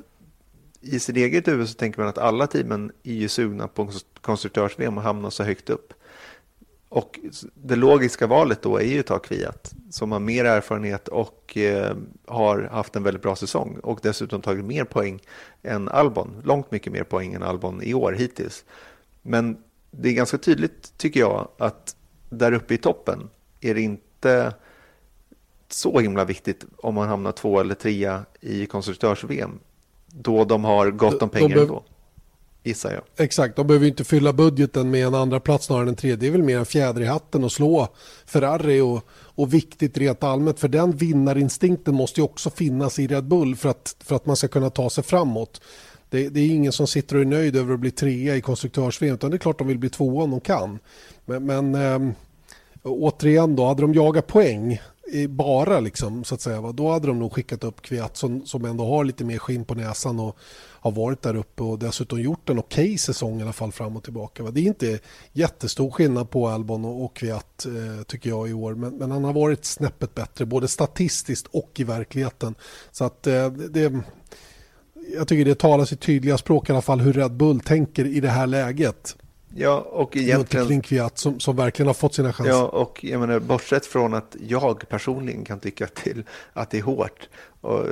i 0.82 1.00
sitt 1.00 1.18
eget 1.18 1.48
huvud 1.48 1.70
så 1.70 1.74
tänker 1.74 2.00
man 2.00 2.08
att 2.08 2.18
alla 2.18 2.48
teamen 2.48 2.92
är 3.04 3.14
ju 3.14 3.28
sugna 3.28 3.68
på 3.68 3.92
konstruktörs-VM 4.22 4.98
och 4.98 5.04
hamna 5.04 5.32
så 5.32 5.44
högt 5.44 5.70
upp. 5.70 5.94
Och 6.92 7.20
det 7.54 7.76
logiska 7.76 8.28
valet 8.28 8.62
då 8.62 8.78
är 8.78 8.84
ju 8.84 9.00
att 9.00 9.06
ta 9.06 9.20
Kviat 9.20 9.74
som 9.90 10.12
har 10.12 10.20
mer 10.20 10.46
erfarenhet 10.46 11.08
och 11.08 11.58
eh, 11.58 11.96
har 12.28 12.62
haft 12.72 12.96
en 12.96 13.04
väldigt 13.04 13.24
bra 13.24 13.36
säsong 13.36 13.80
och 13.84 14.00
dessutom 14.02 14.42
tagit 14.42 14.66
mer 14.66 14.84
poäng 14.84 15.20
än 15.64 15.90
Albon. 15.90 16.42
Långt 16.44 16.72
mycket 16.72 16.94
mer 16.94 17.04
poäng 17.04 17.34
än 17.34 17.44
Albon 17.44 17.82
i 17.84 17.94
år 17.94 18.12
hittills. 18.12 18.66
Men 19.22 19.58
det 19.92 20.10
är 20.10 20.14
ganska 20.14 20.38
tydligt 20.38 20.98
tycker 20.98 21.20
jag 21.20 21.48
att 21.58 21.96
där 22.30 22.52
uppe 22.52 22.74
i 22.74 22.78
toppen 22.78 23.30
är 23.62 23.76
det 23.76 23.82
inte 23.82 24.54
så 25.70 26.00
himla 26.00 26.26
viktigt 26.26 26.66
om 26.78 26.96
man 26.96 27.08
hamnar 27.08 27.32
två 27.32 27.60
eller 27.60 27.76
trea 27.76 28.26
i 28.42 28.66
konstruktörs-VM 28.66 29.60
då 30.08 30.46
de 30.46 30.64
har 30.64 30.92
gott 30.92 31.22
om 31.22 31.30
pengar 31.30 31.56
de, 31.56 31.62
ändå 31.62 31.84
gissar 32.64 32.92
jag. 32.92 33.26
Exakt, 33.26 33.56
de 33.56 33.68
behöver 33.68 33.88
inte 33.88 34.04
fylla 34.04 34.34
budgeten 34.34 34.92
med 34.92 35.08
en 35.08 35.16
andra 35.16 35.40
plats 35.40 35.66
snarare 35.66 35.84
än 35.84 35.90
en 35.90 35.96
tredje. 35.96 36.16
Det 36.16 36.28
är 36.28 36.32
väl 36.32 36.44
mer 36.44 36.58
en 36.58 36.66
fjäder 36.66 37.02
i 37.02 37.06
hatten 37.06 37.44
och 37.44 37.52
slå 37.52 37.88
Ferrari 38.26 38.82
och, 38.82 39.06
och 39.12 39.54
viktigt 39.54 39.98
rent 39.98 40.24
allmänt. 40.24 40.60
För 40.60 40.68
den 40.68 40.92
vinnarinstinkten 40.92 41.96
måste 41.96 42.20
ju 42.20 42.24
också 42.24 42.50
finnas 42.50 43.00
i 43.00 43.08
Red 43.08 43.24
Bull 43.24 43.56
för 43.56 43.70
att, 43.70 43.96
för 44.00 44.16
att 44.16 44.26
man 44.26 44.36
ska 44.36 44.48
kunna 44.48 44.70
ta 44.70 44.90
sig 44.90 45.04
framåt. 45.04 45.62
Det, 46.10 46.30
det 46.30 46.40
är 46.40 46.48
ingen 46.48 46.72
som 46.72 46.88
sitter 46.88 47.16
och 47.16 47.22
är 47.22 47.26
nöjd 47.26 47.56
över 47.56 47.74
att 47.74 47.80
bli 47.80 47.92
trea 47.92 48.36
i 48.36 48.42
konstruktörs 48.42 49.02
utan 49.02 49.30
det 49.30 49.36
är 49.36 49.40
klart 49.40 49.58
de 49.58 49.68
vill 49.68 49.80
bli 49.80 49.90
tvåa 49.90 50.24
om 50.24 50.32
de 50.32 50.40
kan. 50.40 50.80
Men, 51.26 51.46
men 51.46 51.76
äm, 51.76 52.14
återigen 52.84 53.56
då, 53.56 53.66
hade 53.66 53.82
de 53.82 53.94
jagat 53.94 54.28
poäng 54.28 54.82
bara 55.30 55.80
liksom, 55.80 56.24
så 56.24 56.36
att 56.36 56.42
säga, 56.42 56.62
då 56.62 56.92
hade 56.92 57.08
de 57.08 57.20
nog 57.20 57.34
skickat 57.34 57.64
upp 57.64 57.82
Kviat 57.82 58.18
som, 58.18 58.46
som 58.46 58.66
ändå 58.66 58.86
har 58.86 59.04
lite 59.04 59.24
mer 59.24 59.38
skinn 59.38 59.66
på 59.66 59.76
näsan 59.76 60.20
och 60.20 60.38
har 60.82 60.92
varit 60.92 61.22
där 61.22 61.36
uppe 61.36 61.64
och 61.64 61.80
dessutom 61.80 62.22
gjort 62.22 62.50
en 62.50 62.60
okej 62.60 62.86
okay 62.86 62.98
säsong 62.98 63.40
i 63.40 63.44
alla 63.44 63.54
fall 63.54 63.72
fram 63.72 63.98
och 63.98 64.04
tillbaka. 64.04 64.44
Det 64.44 64.62
är 64.62 64.66
inte 64.66 65.00
jättestor 65.34 65.92
skillnad 65.92 66.30
på 66.30 66.48
Albon 66.48 66.86
och 66.86 67.16
Kviat 67.16 67.66
eh, 67.66 68.04
tycker 68.04 68.30
jag 68.30 68.50
i 68.50 68.54
år 68.54 68.76
men, 68.76 68.98
men, 68.98 69.12
han 69.12 69.24
har 69.24 69.34
varit 69.34 69.66
snäppet 69.66 70.16
bättre 70.16 70.46
både 70.46 70.68
statistiskt 70.68 71.48
och 71.52 71.72
i 71.76 71.84
verkligheten. 71.84 72.56
Så 72.92 73.06
att 73.06 73.28
eh, 73.28 73.52
det, 73.52 73.94
jag 75.18 75.28
tycker 75.28 75.46
det 75.46 75.60
talar 75.60 75.86
sitt 75.86 76.02
tydliga 76.02 76.38
språk 76.38 76.70
i 76.70 76.72
alla 76.72 76.82
fall 76.82 77.00
hur 77.00 77.14
Red 77.14 77.32
Bull 77.32 77.60
tänker 77.60 78.06
i 78.06 78.20
det 78.20 78.30
här 78.30 78.48
läget. 78.48 79.16
Ja, 79.56 79.80
och 79.80 80.18
egentligen... 80.18 80.82
Kviat 80.82 81.18
som, 81.18 81.40
som 81.40 81.56
verkligen 81.56 81.88
har 81.88 81.94
fått 81.94 82.14
sina 82.14 82.34
chanser. 82.34 82.52
Ja, 82.52 82.64
och 82.68 83.04
jag 83.04 83.20
menar, 83.20 83.40
bortsett 83.40 83.86
från 83.86 84.14
att 84.14 84.36
jag 84.48 84.90
personligen 84.90 85.46
kan 85.46 85.60
tycka 85.60 85.88
till 85.88 86.24
att 86.54 86.70
det 86.70 86.78
är 86.78 86.82
hårt. 86.82 87.30
Och 87.62 87.86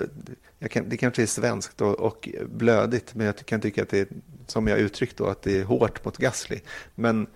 kan, 0.70 0.89
det 0.89 0.98
kanske 0.98 1.22
är 1.22 1.25
svenskt 1.25 1.82
och, 1.82 2.00
och, 2.00 2.30
blödigt, 2.46 3.16
men 3.16 3.25
jag 3.25 3.46
kan 3.46 3.62
tycka 3.62 3.84
att 3.84 3.89
det 3.89 4.00
är, 4.00 4.08
som 4.48 4.68
jag 4.68 4.80
uttryckt 4.80 5.18
då, 5.18 5.25
att 5.25 5.42
det 5.42 5.58
är 5.58 5.63
hårt 5.63 6.06
mot 6.06 6.18
Gasly. 6.18 6.60
Men 6.96 7.28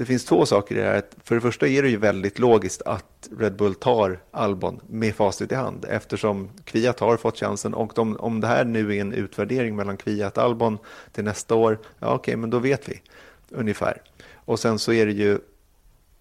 det 0.00 0.06
finns 0.06 0.24
två 0.24 0.46
saker 0.46 0.74
i 0.74 0.78
det 0.78 0.84
här. 0.84 1.02
För 1.24 1.34
det 1.34 1.40
första 1.40 1.68
är 1.68 1.82
det 1.82 1.88
ju 1.88 1.96
väldigt 1.96 2.38
logiskt 2.38 2.82
att 2.82 3.28
Red 3.38 3.56
Bull 3.56 3.74
tar 3.74 4.22
Albon 4.30 4.80
med 4.86 5.14
facit 5.14 5.52
i 5.52 5.54
hand 5.54 5.86
eftersom 5.88 6.50
Kviat 6.64 7.00
har 7.00 7.16
fått 7.16 7.38
chansen 7.38 7.74
och 7.74 7.92
de, 7.94 8.16
om 8.16 8.40
det 8.40 8.46
här 8.46 8.64
nu 8.64 8.96
är 8.96 9.00
en 9.00 9.12
utvärdering 9.12 9.76
mellan 9.76 9.96
Kviat 9.96 10.38
och 10.38 10.44
Albon 10.44 10.78
till 11.12 11.24
nästa 11.24 11.54
år, 11.54 11.78
ja 11.98 12.06
okej, 12.06 12.16
okay, 12.16 12.36
men 12.36 12.50
då 12.50 12.58
vet 12.58 12.88
vi 12.88 13.02
ungefär. 13.48 14.02
Och 14.34 14.60
sen 14.60 14.78
så 14.78 14.92
är 14.92 15.06
det 15.06 15.12
ju 15.12 15.38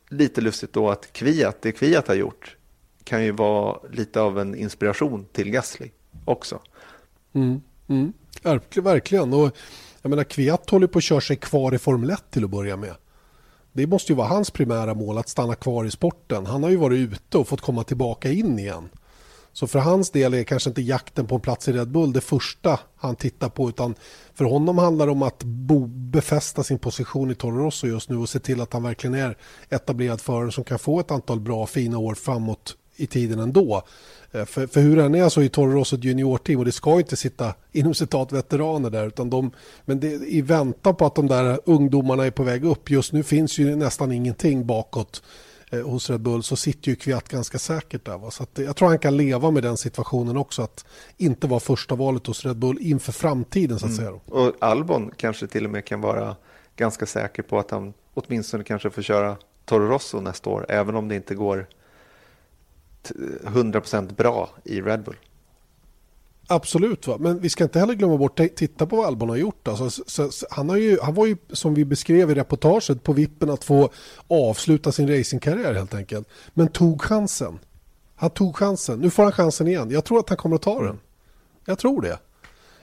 lite 0.09 0.41
lustigt 0.41 0.73
då 0.73 0.89
att 0.89 1.13
Kviat, 1.13 1.61
det 1.61 1.71
Kviat 1.71 2.07
har 2.07 2.15
gjort 2.15 2.57
kan 3.03 3.23
ju 3.23 3.31
vara 3.31 3.79
lite 3.91 4.21
av 4.21 4.39
en 4.39 4.55
inspiration 4.55 5.25
till 5.31 5.51
Gasly 5.51 5.91
också. 6.25 6.59
Mm, 7.33 7.61
mm. 7.87 8.13
Verkligen. 8.75 9.33
Och 9.33 9.57
jag 10.01 10.09
menar, 10.09 10.23
Kviat 10.23 10.69
håller 10.69 10.87
på 10.87 10.97
att 10.97 11.03
köra 11.03 11.21
sig 11.21 11.35
kvar 11.35 11.75
i 11.75 11.77
Formel 11.77 12.09
1 12.09 12.23
till 12.31 12.43
att 12.43 12.49
börja 12.49 12.77
med. 12.77 12.95
Det 13.73 13.87
måste 13.87 14.11
ju 14.11 14.15
vara 14.15 14.27
hans 14.27 14.51
primära 14.51 14.93
mål 14.93 15.17
att 15.17 15.29
stanna 15.29 15.55
kvar 15.55 15.85
i 15.85 15.91
sporten. 15.91 16.45
Han 16.45 16.63
har 16.63 16.69
ju 16.69 16.75
varit 16.75 16.99
ute 16.99 17.37
och 17.37 17.47
fått 17.47 17.61
komma 17.61 17.83
tillbaka 17.83 18.31
in 18.31 18.59
igen. 18.59 18.89
Så 19.53 19.67
för 19.67 19.79
hans 19.79 20.11
del 20.11 20.33
är 20.33 20.43
kanske 20.43 20.69
inte 20.69 20.81
jakten 20.81 21.27
på 21.27 21.35
en 21.35 21.41
plats 21.41 21.67
i 21.67 21.73
Red 21.73 21.91
Bull 21.91 22.13
det 22.13 22.21
första 22.21 22.79
han 22.95 23.15
tittar 23.15 23.49
på 23.49 23.69
utan 23.69 23.95
för 24.33 24.45
honom 24.45 24.77
handlar 24.77 25.05
det 25.05 25.11
om 25.11 25.23
att 25.23 25.43
bo, 25.43 25.87
befästa 25.87 26.63
sin 26.63 26.79
position 26.79 27.31
i 27.31 27.35
Toro 27.35 27.65
Rosso 27.65 27.87
just 27.87 28.09
nu 28.09 28.17
och 28.17 28.29
se 28.29 28.39
till 28.39 28.61
att 28.61 28.73
han 28.73 28.83
verkligen 28.83 29.13
är 29.13 29.37
etablerad 29.69 30.21
förare 30.21 30.51
som 30.51 30.63
kan 30.63 30.79
få 30.79 30.99
ett 30.99 31.11
antal 31.11 31.39
bra 31.39 31.67
fina 31.67 31.97
år 31.97 32.15
framåt 32.15 32.75
i 32.95 33.07
tiden 33.07 33.39
ändå. 33.39 33.83
Eh, 34.31 34.45
för, 34.45 34.67
för 34.67 34.81
hur 34.81 34.95
den 34.95 35.15
är 35.15 35.23
alltså, 35.23 35.39
så 35.39 35.43
är 35.43 35.47
Toro 35.47 35.71
Rosso 35.71 35.95
ett 35.95 36.03
juniorteam 36.03 36.59
och 36.59 36.65
det 36.65 36.71
ska 36.71 36.99
inte 36.99 37.15
sitta 37.15 37.53
inom 37.71 37.93
citat 37.93 38.31
veteraner 38.31 38.89
där 38.89 39.07
utan 39.07 39.29
de, 39.29 39.51
men 39.85 39.99
det, 39.99 40.07
i 40.07 40.41
väntan 40.41 40.95
på 40.95 41.05
att 41.05 41.15
de 41.15 41.27
där 41.27 41.59
ungdomarna 41.65 42.25
är 42.25 42.31
på 42.31 42.43
väg 42.43 42.65
upp 42.65 42.89
just 42.89 43.13
nu 43.13 43.23
finns 43.23 43.57
ju 43.57 43.75
nästan 43.75 44.11
ingenting 44.11 44.65
bakåt 44.65 45.23
eh, 45.71 45.81
hos 45.81 46.09
Red 46.09 46.21
Bull 46.21 46.43
så 46.43 46.55
sitter 46.55 46.89
ju 46.89 46.95
Kviat 46.95 47.29
ganska 47.29 47.59
säkert 47.59 48.05
där. 48.05 48.17
Va? 48.17 48.31
Så 48.31 48.43
att, 48.43 48.59
eh, 48.59 48.65
jag 48.65 48.75
tror 48.75 48.87
han 48.87 48.99
kan 48.99 49.17
leva 49.17 49.51
med 49.51 49.63
den 49.63 49.77
situationen 49.77 50.37
också 50.37 50.61
att 50.61 50.85
inte 51.17 51.47
vara 51.47 51.59
första 51.59 51.95
valet 51.95 52.27
hos 52.27 52.45
Red 52.45 52.57
Bull 52.57 52.77
inför 52.81 53.11
framtiden 53.11 53.79
så 53.79 53.85
att 53.85 53.91
mm. 53.91 54.05
säga. 54.05 54.19
Och 54.25 54.55
Albon 54.59 55.11
kanske 55.17 55.47
till 55.47 55.65
och 55.65 55.71
med 55.71 55.85
kan 55.85 56.01
vara 56.01 56.35
ganska 56.75 57.05
säker 57.05 57.43
på 57.43 57.59
att 57.59 57.71
han 57.71 57.93
åtminstone 58.13 58.63
kanske 58.63 58.89
får 58.89 59.01
köra 59.01 59.37
Toro 59.65 59.87
Rosso 59.87 60.21
nästa 60.21 60.49
år 60.49 60.65
även 60.69 60.95
om 60.95 61.07
det 61.07 61.15
inte 61.15 61.35
går 61.35 61.67
100% 63.03 63.95
eh, 63.95 64.15
bra 64.15 64.49
i 64.63 64.81
Red 64.81 65.03
Bull. 65.03 65.15
Absolut, 66.51 67.07
va? 67.07 67.17
men 67.19 67.39
vi 67.39 67.49
ska 67.49 67.63
inte 67.63 67.79
heller 67.79 67.93
glömma 67.93 68.17
bort 68.17 68.39
att 68.39 68.55
titta 68.55 68.85
på 68.85 68.95
vad 68.95 69.05
Albon 69.05 69.29
har 69.29 69.35
gjort. 69.35 69.67
Alltså, 69.67 69.89
så, 69.89 70.31
så, 70.31 70.45
han, 70.49 70.69
har 70.69 70.77
ju, 70.77 70.97
han 71.01 71.13
var 71.13 71.25
ju, 71.25 71.37
som 71.51 71.73
vi 71.73 71.85
beskrev 71.85 72.31
i 72.31 72.35
reportaget, 72.35 73.03
på 73.03 73.13
vippen 73.13 73.49
att 73.49 73.63
få 73.63 73.89
avsluta 74.27 74.91
sin 74.91 75.17
racingkarriär 75.17 75.73
helt 75.73 75.93
enkelt. 75.93 76.27
Men 76.53 76.67
tog 76.67 77.01
chansen. 77.01 77.59
Han 78.15 78.29
tog 78.29 78.57
chansen. 78.57 78.99
Nu 78.99 79.09
får 79.09 79.23
han 79.23 79.31
chansen 79.31 79.67
igen. 79.67 79.91
Jag 79.91 80.05
tror 80.05 80.19
att 80.19 80.29
han 80.29 80.37
kommer 80.37 80.55
att 80.55 80.61
ta 80.61 80.83
den. 80.83 80.99
Jag 81.65 81.79
tror 81.79 82.01
det. 82.01 82.19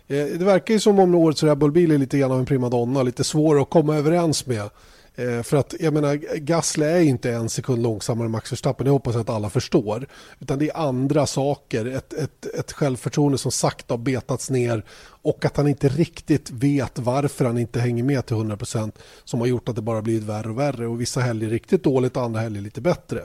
Eh, 0.08 0.38
det 0.38 0.44
verkar 0.44 0.74
ju 0.74 0.80
som 0.80 0.98
om 0.98 1.14
årets 1.14 1.42
Red 1.42 1.58
Bull-bil 1.58 1.90
är 1.90 1.98
lite 1.98 2.18
grann 2.18 2.32
av 2.32 2.38
en 2.38 2.46
primadonna, 2.46 3.02
lite 3.02 3.24
svår 3.24 3.62
att 3.62 3.70
komma 3.70 3.96
överens 3.96 4.46
med. 4.46 4.70
Eh, 5.18 5.42
för 5.42 5.56
att 5.56 5.74
jag 5.80 5.94
menar, 5.94 6.36
Gasly 6.36 6.86
är 6.86 7.00
inte 7.00 7.32
en 7.32 7.48
sekund 7.48 7.82
långsammare 7.82 8.24
än 8.26 8.30
Max 8.30 8.52
Verstappen, 8.52 8.84
det 8.84 8.90
hoppas 8.90 9.14
jag 9.14 9.20
att 9.20 9.30
alla 9.30 9.50
förstår. 9.50 10.06
Utan 10.40 10.58
det 10.58 10.70
är 10.70 10.76
andra 10.76 11.26
saker, 11.26 11.86
ett, 11.86 12.12
ett, 12.12 12.46
ett 12.46 12.72
självförtroende 12.72 13.38
som 13.38 13.52
sakta 13.52 13.94
har 13.94 13.98
betats 13.98 14.50
ner 14.50 14.84
och 15.04 15.44
att 15.44 15.56
han 15.56 15.68
inte 15.68 15.88
riktigt 15.88 16.50
vet 16.50 16.98
varför 16.98 17.44
han 17.44 17.58
inte 17.58 17.80
hänger 17.80 18.02
med 18.04 18.26
till 18.26 18.36
100% 18.36 18.92
som 19.24 19.40
har 19.40 19.46
gjort 19.46 19.68
att 19.68 19.76
det 19.76 19.82
bara 19.82 20.02
blivit 20.02 20.22
värre 20.22 20.48
och 20.48 20.58
värre 20.58 20.86
och 20.86 21.00
vissa 21.00 21.20
helger 21.20 21.48
riktigt 21.48 21.84
dåligt 21.84 22.16
och 22.16 22.22
andra 22.22 22.40
helger 22.40 22.60
lite 22.60 22.80
bättre. 22.80 23.20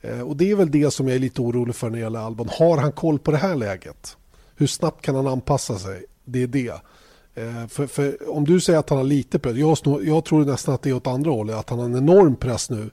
Eh, 0.00 0.20
och 0.20 0.36
det 0.36 0.50
är 0.50 0.54
väl 0.54 0.70
det 0.70 0.90
som 0.90 1.08
jag 1.08 1.14
är 1.14 1.20
lite 1.20 1.40
orolig 1.40 1.74
för 1.74 1.90
när 1.90 1.98
det 1.98 2.02
gäller 2.02 2.20
Albon. 2.20 2.48
Har 2.52 2.78
han 2.78 2.92
koll 2.92 3.18
på 3.18 3.30
det 3.30 3.36
här 3.36 3.54
läget? 3.54 4.16
Hur 4.56 4.66
snabbt 4.66 5.02
kan 5.02 5.14
han 5.14 5.26
anpassa 5.26 5.78
sig? 5.78 6.04
Det 6.24 6.42
är 6.42 6.46
det. 6.46 6.74
Eh, 7.36 7.66
för, 7.66 7.86
för, 7.86 8.30
om 8.30 8.44
du 8.44 8.60
säger 8.60 8.78
att 8.78 8.90
han 8.90 8.98
har 8.98 9.04
lite 9.04 9.38
press, 9.38 9.56
jag, 9.56 10.04
jag, 10.04 10.24
tror 10.24 10.44
nästan 10.44 10.74
att 10.74 10.82
det 10.82 10.90
är 10.90 10.94
åt 10.94 11.06
andra 11.06 11.30
hållet, 11.30 11.56
att 11.56 11.70
han 11.70 11.78
har 11.78 11.86
en 11.86 11.96
enorm 11.96 12.36
press 12.36 12.70
nu. 12.70 12.90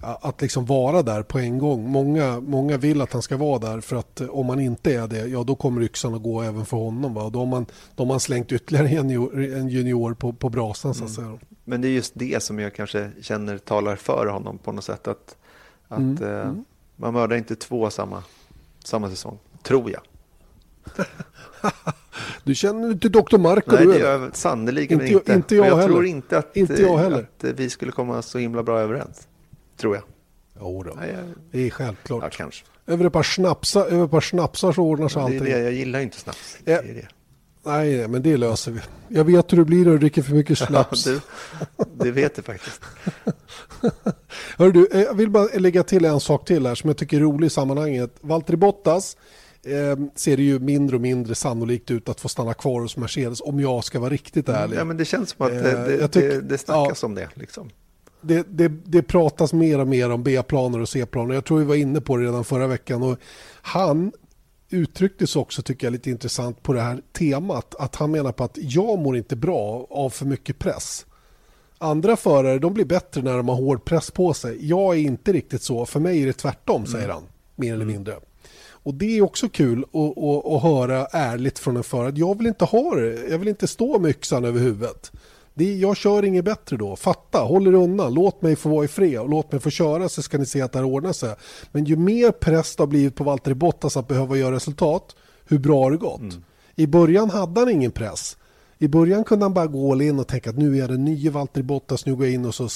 Att 0.00 0.42
liksom 0.42 0.66
vara 0.66 1.02
där 1.02 1.22
på 1.22 1.38
en 1.38 1.58
gång. 1.58 1.90
Många, 1.90 2.40
många 2.40 2.76
vill 2.76 3.00
att 3.00 3.12
han 3.12 3.22
ska 3.22 3.36
vara 3.36 3.58
där 3.58 3.80
för 3.80 3.96
att 3.96 4.20
eh, 4.20 4.28
om 4.28 4.48
han 4.48 4.60
inte 4.60 4.94
är 4.94 5.08
det, 5.08 5.26
ja 5.26 5.44
då 5.44 5.54
kommer 5.54 5.82
yxan 5.82 6.14
att 6.14 6.22
gå 6.22 6.42
även 6.42 6.66
för 6.66 6.76
honom. 6.76 7.14
Va? 7.14 7.30
då, 7.30 7.38
har 7.38 7.46
man, 7.46 7.66
då 7.94 8.02
har 8.02 8.08
man 8.08 8.20
slängt 8.20 8.52
ytterligare 8.52 8.88
en 8.88 8.92
junior, 8.92 9.44
en 9.44 9.68
junior 9.68 10.14
på, 10.14 10.32
på 10.32 10.48
brasan 10.48 10.94
så 10.94 11.04
att 11.04 11.10
säga. 11.10 11.26
Mm. 11.26 11.38
Men 11.64 11.80
det 11.80 11.88
är 11.88 11.92
just 11.92 12.12
det 12.16 12.42
som 12.42 12.58
jag 12.58 12.74
kanske 12.74 13.10
känner 13.20 13.58
talar 13.58 13.96
för 13.96 14.26
honom 14.26 14.58
på 14.58 14.72
något 14.72 14.84
sätt. 14.84 15.08
Att, 15.08 15.36
att 15.88 15.98
mm. 15.98 16.22
Eh, 16.22 16.40
mm. 16.40 16.64
man 16.96 17.12
mördar 17.14 17.36
inte 17.36 17.56
två 17.56 17.90
samma, 17.90 18.22
samma 18.84 19.10
säsong, 19.10 19.38
tror 19.62 19.90
jag. 19.90 20.02
du 22.44 22.54
känner 22.54 22.90
inte 22.90 23.08
Dr. 23.08 23.38
Marco 23.38 23.74
Nej, 23.74 23.86
det 23.86 23.98
gör 23.98 24.20
jag 24.20 24.36
sannerligen 24.36 25.00
inte. 25.00 25.12
Inte, 25.12 25.32
inte 25.32 25.56
jag, 25.56 25.66
jag 25.66 25.76
heller. 25.76 25.88
tror 25.88 26.06
inte 26.06 26.38
att, 26.38 26.56
inte 26.56 26.82
jag 26.82 26.98
heller. 26.98 27.28
att 27.38 27.44
vi 27.44 27.70
skulle 27.70 27.92
komma 27.92 28.22
så 28.22 28.38
himla 28.38 28.62
bra 28.62 28.80
överens. 28.80 29.28
Tror 29.76 29.94
jag. 29.94 30.04
Jo 30.60 30.82
då. 30.82 30.94
Nej, 31.00 31.14
jag... 31.16 31.24
det 31.50 31.66
är 31.66 31.70
självklart. 31.70 32.22
Ja, 32.22 32.30
kanske. 32.30 32.64
Över 32.86 33.04
ett 33.04 33.12
par 33.12 33.22
snapsar, 33.22 33.86
över 33.86 34.04
ett 34.04 34.10
par 34.10 34.20
snapsar 34.20 34.72
så 34.72 34.82
ordnar 34.82 35.08
sig 35.08 35.22
allting. 35.22 35.44
Det 35.44 35.52
är 35.52 35.58
det, 35.58 35.62
jag 35.62 35.72
gillar 35.72 36.00
inte 36.00 36.18
snaps. 36.18 36.58
Det 36.64 36.72
är 36.72 36.82
det. 36.82 37.08
Nej, 37.62 38.08
men 38.08 38.22
det 38.22 38.36
löser 38.36 38.72
vi. 38.72 38.80
Jag 39.08 39.24
vet 39.24 39.52
hur 39.52 39.58
det 39.58 39.64
blir 39.64 39.84
när 39.84 39.92
du 39.92 39.98
dricker 39.98 40.22
för 40.22 40.32
mycket 40.32 40.58
snaps. 40.68 41.06
Ja, 41.06 41.12
du, 41.76 41.84
det 42.04 42.10
vet 42.10 42.34
du 42.34 42.42
faktiskt. 42.42 42.80
Hör 44.58 44.70
du, 44.70 44.88
jag 44.92 45.14
vill 45.14 45.30
bara 45.30 45.48
lägga 45.54 45.82
till 45.82 46.04
en 46.04 46.20
sak 46.20 46.46
till 46.46 46.66
här 46.66 46.74
som 46.74 46.88
jag 46.88 46.96
tycker 46.96 47.16
är 47.16 47.20
rolig 47.20 47.46
i 47.46 47.50
sammanhanget. 47.50 48.16
Valtteri 48.20 48.56
Bottas 48.56 49.16
eh, 49.64 49.98
ser 50.14 50.36
det 50.36 50.42
ju 50.42 50.58
mindre 50.58 50.96
och 50.96 51.02
mindre 51.02 51.34
sannolikt 51.34 51.90
ut 51.90 52.08
att 52.08 52.20
få 52.20 52.28
stanna 52.28 52.54
kvar 52.54 52.80
hos 52.80 52.96
Mercedes 52.96 53.40
om 53.40 53.60
jag 53.60 53.84
ska 53.84 54.00
vara 54.00 54.10
riktigt 54.10 54.48
mm, 54.48 54.62
ärlig. 54.62 54.76
Ja, 54.76 54.84
men 54.84 54.96
det 54.96 55.04
känns 55.04 55.30
som 55.30 55.46
att 55.46 55.52
det, 55.52 56.02
eh, 56.02 56.08
det, 56.10 56.40
det 56.40 56.58
snackas 56.58 57.02
ja, 57.02 57.06
om 57.06 57.14
det. 57.14 57.28
Liksom. 57.34 57.70
Det, 58.20 58.46
det, 58.50 58.68
det 58.68 59.02
pratas 59.02 59.52
mer 59.52 59.78
och 59.78 59.88
mer 59.88 60.10
om 60.10 60.22
B-planer 60.22 60.80
och 60.80 60.88
C-planer. 60.88 61.34
Jag 61.34 61.44
tror 61.44 61.58
vi 61.58 61.64
var 61.64 61.74
inne 61.74 62.00
på 62.00 62.16
det 62.16 62.24
redan 62.24 62.44
förra 62.44 62.66
veckan. 62.66 63.02
Och 63.02 63.18
han 63.62 64.12
uttrycktes 64.70 65.36
också, 65.36 65.62
tycker 65.62 65.86
jag, 65.86 65.92
lite 65.92 66.10
intressant 66.10 66.62
på 66.62 66.72
det 66.72 66.80
här 66.80 67.02
temat. 67.12 67.74
Att 67.78 67.96
han 67.96 68.10
menar 68.10 68.32
på 68.32 68.44
att 68.44 68.58
jag 68.60 68.98
mår 68.98 69.16
inte 69.16 69.36
bra 69.36 69.86
av 69.90 70.10
för 70.10 70.26
mycket 70.26 70.58
press. 70.58 71.06
Andra 71.78 72.16
förare 72.16 72.58
de 72.58 72.74
blir 72.74 72.84
bättre 72.84 73.22
när 73.22 73.36
de 73.36 73.48
har 73.48 73.56
hård 73.56 73.84
press 73.84 74.10
på 74.10 74.34
sig. 74.34 74.68
Jag 74.68 74.94
är 74.94 75.00
inte 75.00 75.32
riktigt 75.32 75.62
så. 75.62 75.86
För 75.86 76.00
mig 76.00 76.22
är 76.22 76.26
det 76.26 76.32
tvärtom, 76.32 76.86
säger 76.86 77.04
mm. 77.04 77.14
han. 77.14 77.24
Mer 77.56 77.74
eller 77.74 77.84
mm. 77.84 77.94
mindre. 77.94 78.16
Och 78.88 78.94
det 78.94 79.18
är 79.18 79.22
också 79.22 79.48
kul 79.48 79.84
att, 79.92 80.18
att, 80.18 80.46
att 80.46 80.62
höra 80.62 81.06
ärligt 81.06 81.58
från 81.58 81.76
en 81.76 81.82
förare. 81.84 82.12
Jag 82.16 82.38
vill 82.38 82.46
inte 82.46 82.64
ha 82.64 82.94
det. 82.94 83.30
Jag 83.30 83.38
vill 83.38 83.48
inte 83.48 83.66
stå 83.66 83.98
med 83.98 84.10
yxan 84.10 84.44
över 84.44 84.60
huvudet. 84.60 85.12
Det, 85.54 85.74
jag 85.74 85.96
kör 85.96 86.24
inget 86.24 86.44
bättre 86.44 86.76
då. 86.76 86.96
Fatta, 86.96 87.38
håll 87.38 87.66
er 87.66 87.72
undan. 87.72 88.14
Låt 88.14 88.42
mig 88.42 88.56
få 88.56 88.68
vara 88.68 88.84
i 88.84 88.88
fred 88.88 89.20
och 89.20 89.28
låt 89.28 89.52
mig 89.52 89.60
få 89.60 89.70
köra 89.70 90.08
så 90.08 90.22
ska 90.22 90.38
ni 90.38 90.46
se 90.46 90.60
att 90.60 90.72
det 90.72 90.78
här 90.78 90.86
ordnar 90.86 91.12
sig. 91.12 91.34
Men 91.72 91.84
ju 91.84 91.96
mer 91.96 92.30
press 92.30 92.76
det 92.76 92.82
har 92.82 92.86
blivit 92.88 93.14
på 93.14 93.24
Valtteri 93.24 93.54
Bottas 93.54 93.96
att 93.96 94.08
behöva 94.08 94.36
göra 94.36 94.54
resultat, 94.54 95.16
hur 95.44 95.58
bra 95.58 95.82
har 95.82 95.90
det 95.90 95.96
gått? 95.96 96.20
Mm. 96.20 96.44
I 96.76 96.86
början 96.86 97.30
hade 97.30 97.60
han 97.60 97.68
ingen 97.68 97.90
press. 97.90 98.36
I 98.78 98.88
början 98.88 99.24
kunde 99.24 99.44
han 99.44 99.54
bara 99.54 99.66
gå 99.66 99.92
all 99.92 100.02
in 100.02 100.18
och 100.18 100.28
tänka 100.28 100.50
att 100.50 100.58
nu 100.58 100.78
är 100.78 100.88
det 100.88 100.96
nya 100.96 101.30
Valtteri 101.30 101.62
Bottas, 101.62 102.06
nu 102.06 102.14
går 102.14 102.26
jag 102.26 102.34
in 102.34 102.46
och 102.46 102.54
så 102.54 102.68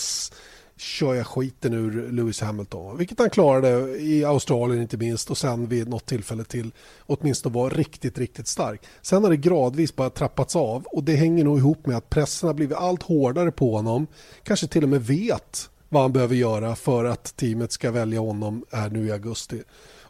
kör 0.82 1.14
jag 1.14 1.26
skiten 1.26 1.72
ur 1.72 2.12
Lewis 2.12 2.40
Hamilton. 2.40 2.96
Vilket 2.98 3.18
han 3.18 3.30
klarade 3.30 3.98
i 3.98 4.24
Australien 4.24 4.82
inte 4.82 4.96
minst 4.96 5.30
och 5.30 5.38
sen 5.38 5.66
vid 5.66 5.88
något 5.88 6.06
tillfälle 6.06 6.44
till 6.44 6.72
åtminstone 7.00 7.54
var 7.54 7.70
riktigt, 7.70 8.18
riktigt 8.18 8.48
stark. 8.48 8.82
Sen 9.02 9.22
har 9.22 9.30
det 9.30 9.36
gradvis 9.36 9.96
bara 9.96 10.10
trappats 10.10 10.56
av 10.56 10.84
och 10.84 11.04
det 11.04 11.16
hänger 11.16 11.44
nog 11.44 11.58
ihop 11.58 11.86
med 11.86 11.96
att 11.96 12.10
pressen 12.10 12.46
har 12.46 12.54
blivit 12.54 12.76
allt 12.76 13.02
hårdare 13.02 13.50
på 13.50 13.76
honom. 13.76 14.06
Kanske 14.42 14.66
till 14.66 14.82
och 14.82 14.88
med 14.88 15.06
vet 15.06 15.70
vad 15.88 16.02
han 16.02 16.12
behöver 16.12 16.34
göra 16.34 16.76
för 16.76 17.04
att 17.04 17.36
teamet 17.36 17.72
ska 17.72 17.90
välja 17.90 18.20
honom 18.20 18.64
här 18.72 18.90
nu 18.90 19.06
i 19.06 19.12
augusti. 19.12 19.62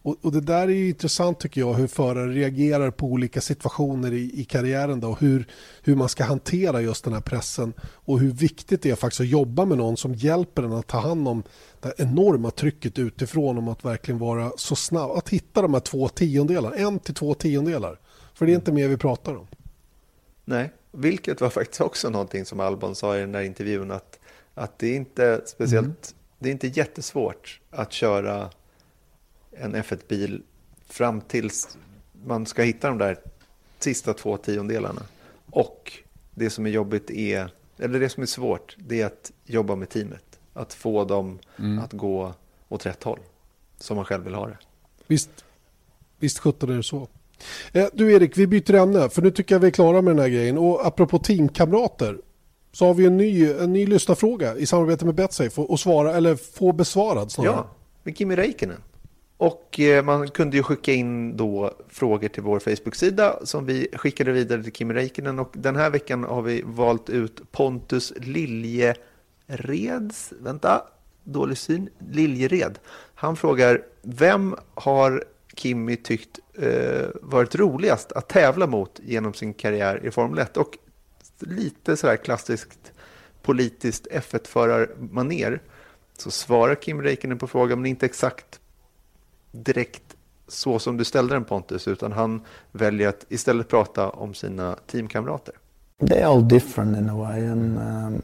Och, 0.03 0.17
och, 0.23 0.33
det 0.33 0.41
där 0.41 0.63
är 0.63 0.73
ju 0.73 0.89
intressant 0.89 1.41
tycker 1.41 1.61
jag 1.61 1.75
hur 1.75 1.87
förare 1.87 2.33
reagerar 2.33 2.91
på 2.91 3.07
olika 3.07 3.41
situationer 3.41 4.13
i, 4.13 4.41
i 4.41 4.45
karriären 4.45 5.01
då, 5.01 5.09
och 5.09 5.21
hur, 5.21 5.47
hur 5.83 5.97
man 5.97 6.09
ska 6.09 6.25
hantera 6.25 6.81
just 6.81 7.05
den 7.05 7.13
här 7.13 7.21
pressen 7.21 7.73
och 7.83 8.21
hur 8.21 8.31
viktigt 8.31 8.83
det 8.83 8.91
är 8.91 8.95
faktiskt 8.95 9.21
att 9.21 9.29
jobba 9.29 9.65
med 9.65 9.79
någon 9.79 9.97
som 9.97 10.15
hjälper 10.15 10.63
en 10.63 10.73
att 10.73 10.87
ta 10.87 10.99
hand 10.99 11.29
om 11.29 11.43
det 11.81 11.95
enorma 11.97 12.51
trycket 12.51 12.99
utifrån 12.99 13.59
om 13.59 13.69
att 13.69 13.85
verkligen 13.85 14.19
vara 14.19 14.53
så 14.57 14.77
snabb, 14.77 15.11
att 15.11 15.29
hitta 15.29 15.63
de 15.63 15.75
här 15.75 15.81
två 15.81 16.09
tiondelar, 16.09 16.73
en 16.73 16.99
till 16.99 17.15
två 17.15 17.35
tiondelar. 17.35 17.99
För 18.35 18.47
det 18.47 18.53
är 18.53 18.57
inte 18.57 18.73
mer 18.73 18.89
vi 18.89 18.97
pratar 18.97 19.37
om. 19.37 19.47
Nej, 20.45 20.73
vilket 20.93 21.41
var 21.41 21.51
faktiskt 21.51 21.81
också 21.81 22.11
någonting 22.11 22.45
som 22.45 22.61
Albon 22.61 22.95
sa 22.95 23.17
i 23.17 23.21
den 23.21 23.33
där 23.33 23.43
intervjun 23.43 23.91
att, 23.91 24.19
att 24.55 24.79
det 24.79 24.87
är 24.87 24.97
inte 24.97 25.43
speciellt, 25.47 25.87
mm. 25.87 25.97
det 26.39 26.49
är 26.49 26.53
inte 26.53 26.67
jättesvårt 26.67 27.61
att 27.71 27.93
köra 27.93 28.51
en 29.53 29.77
F1-bil 29.77 30.43
fram 30.89 31.21
tills 31.21 31.79
man 32.25 32.47
ska 32.47 32.63
hitta 32.63 32.89
de 32.89 32.99
där 32.99 33.19
sista 33.79 34.15
två 34.15 34.37
tiondelarna. 34.37 35.03
Och 35.51 35.93
det 36.35 36.51
som 36.51 36.67
är 36.67 36.71
jobbigt 36.71 37.11
är, 37.11 37.51
eller 37.79 38.01
det 38.01 38.09
som 38.09 38.23
är 38.23 38.27
svårt, 38.27 38.77
det 38.79 39.01
är 39.01 39.07
att 39.07 39.33
jobba 39.45 39.77
med 39.77 39.89
teamet. 39.89 40.25
att 40.55 40.75
få 40.75 41.05
dem 41.05 41.39
mm. 41.59 41.79
att 41.79 41.93
gå 41.93 42.35
åt 42.69 42.87
rätt 42.87 43.03
håll, 43.03 43.19
som 43.79 43.97
man 43.97 44.05
själv 44.05 44.25
vill 44.25 44.35
ha 44.35 44.47
det. 44.47 44.59
Visst, 45.07 45.45
visst 46.19 46.39
sjutton 46.39 46.71
är 46.71 46.77
det 46.77 46.83
så. 46.83 47.09
Eh, 47.73 47.87
du 47.93 48.13
Erik, 48.13 48.39
vi 48.39 48.47
byter 48.47 48.75
ämne 48.75 49.09
för 49.09 49.23
nu 49.23 49.31
tycker 49.31 49.55
jag 49.55 49.61
vi 49.61 49.67
är 49.67 49.71
klara 49.71 50.03
med 50.03 50.17
den 50.17 50.23
här 50.23 50.29
grejen. 50.29 50.59
Och 50.59 50.87
apropå 50.87 51.19
teamkamrater 51.19 52.19
så 52.73 52.87
har 52.87 52.95
vi 52.95 53.07
en 53.07 53.17
ny, 53.17 53.53
en 53.53 53.73
ny 53.73 53.87
lyssnarfråga 53.87 54.57
i 54.57 54.67
samarbete 54.67 55.05
med 55.05 55.15
Betsafe 55.15 55.61
och, 55.61 55.71
och 55.71 55.81
svara, 55.81 56.17
eller 56.17 56.37
få 56.37 56.73
besvarad 56.73 57.33
snarare. 57.33 57.55
Ja, 57.55 57.71
med 58.03 58.17
Kimi 58.17 58.37
Räikkönen. 58.37 58.81
Och 59.43 59.81
eh, 59.81 60.05
man 60.05 60.29
kunde 60.29 60.57
ju 60.57 60.63
skicka 60.63 60.93
in 60.93 61.37
då 61.37 61.75
frågor 61.89 62.29
till 62.29 62.43
vår 62.43 62.59
Facebook-sida 62.59 63.47
som 63.47 63.67
vi 63.67 63.89
skickade 63.93 64.33
vidare 64.33 64.63
till 64.63 64.73
Kimi 64.73 64.95
Räikkönen. 64.95 65.39
Och 65.39 65.53
den 65.53 65.77
här 65.77 65.91
veckan 65.91 66.25
har 66.25 66.43
vi 66.43 66.63
valt 66.65 67.11
ut 67.11 67.53
Pontus 67.53 68.13
Liljereds, 68.17 69.03
vänta, 70.41 70.83
dålig 71.25 71.59
syn, 71.59 71.89
Liljered. 72.11 72.79
Han 73.15 73.37
frågar, 73.37 73.83
vem 74.03 74.57
har 74.75 75.25
Kimi 75.57 75.97
tyckt 75.97 76.39
eh, 76.55 77.07
varit 77.23 77.55
roligast 77.55 78.13
att 78.13 78.29
tävla 78.29 78.67
mot 78.67 79.01
genom 79.03 79.35
sin 79.35 79.55
karriär 79.55 80.07
i 80.07 80.11
Formel 80.11 80.39
1? 80.39 80.57
Och 80.57 80.79
lite 81.39 81.97
sådär 81.97 82.17
klassiskt 82.17 82.93
politiskt 83.43 84.07
F1-förarmaner 84.07 85.61
så 86.19 86.31
svarar 86.31 86.75
Kim 86.75 87.03
Räikkönen 87.03 87.39
på 87.39 87.47
frågan, 87.47 87.79
men 87.79 87.91
inte 87.91 88.07
exakt 88.07 88.59
direkt 89.53 90.17
så 90.49 90.79
som 90.79 90.97
du 90.97 91.05
ställde 91.05 91.35
den 91.35 91.45
Pontus, 91.45 91.89
utan 91.89 92.13
han 92.13 92.41
väljer 92.73 93.09
att 93.09 93.27
istället 93.29 93.69
prata 93.69 94.11
om 94.11 94.35
sina 94.35 94.77
teamkamrater. 94.87 95.55
They're 96.01 96.27
all 96.27 96.49
different 96.49 96.99
in 96.99 97.09
a 97.09 97.17
way 97.17 97.47
and 97.47 97.79
um, 97.79 98.23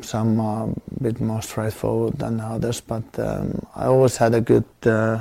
some 0.00 0.42
are 0.42 0.70
a 0.70 0.74
bit 0.86 1.20
more 1.20 1.42
straightforward 1.42 2.18
than 2.18 2.40
others 2.40 2.82
but 2.86 3.18
um, 3.18 3.60
I 3.76 3.84
always 3.84 4.16
had 4.16 4.34
a 4.34 4.40
good 4.40 4.64
uh, 4.86 5.20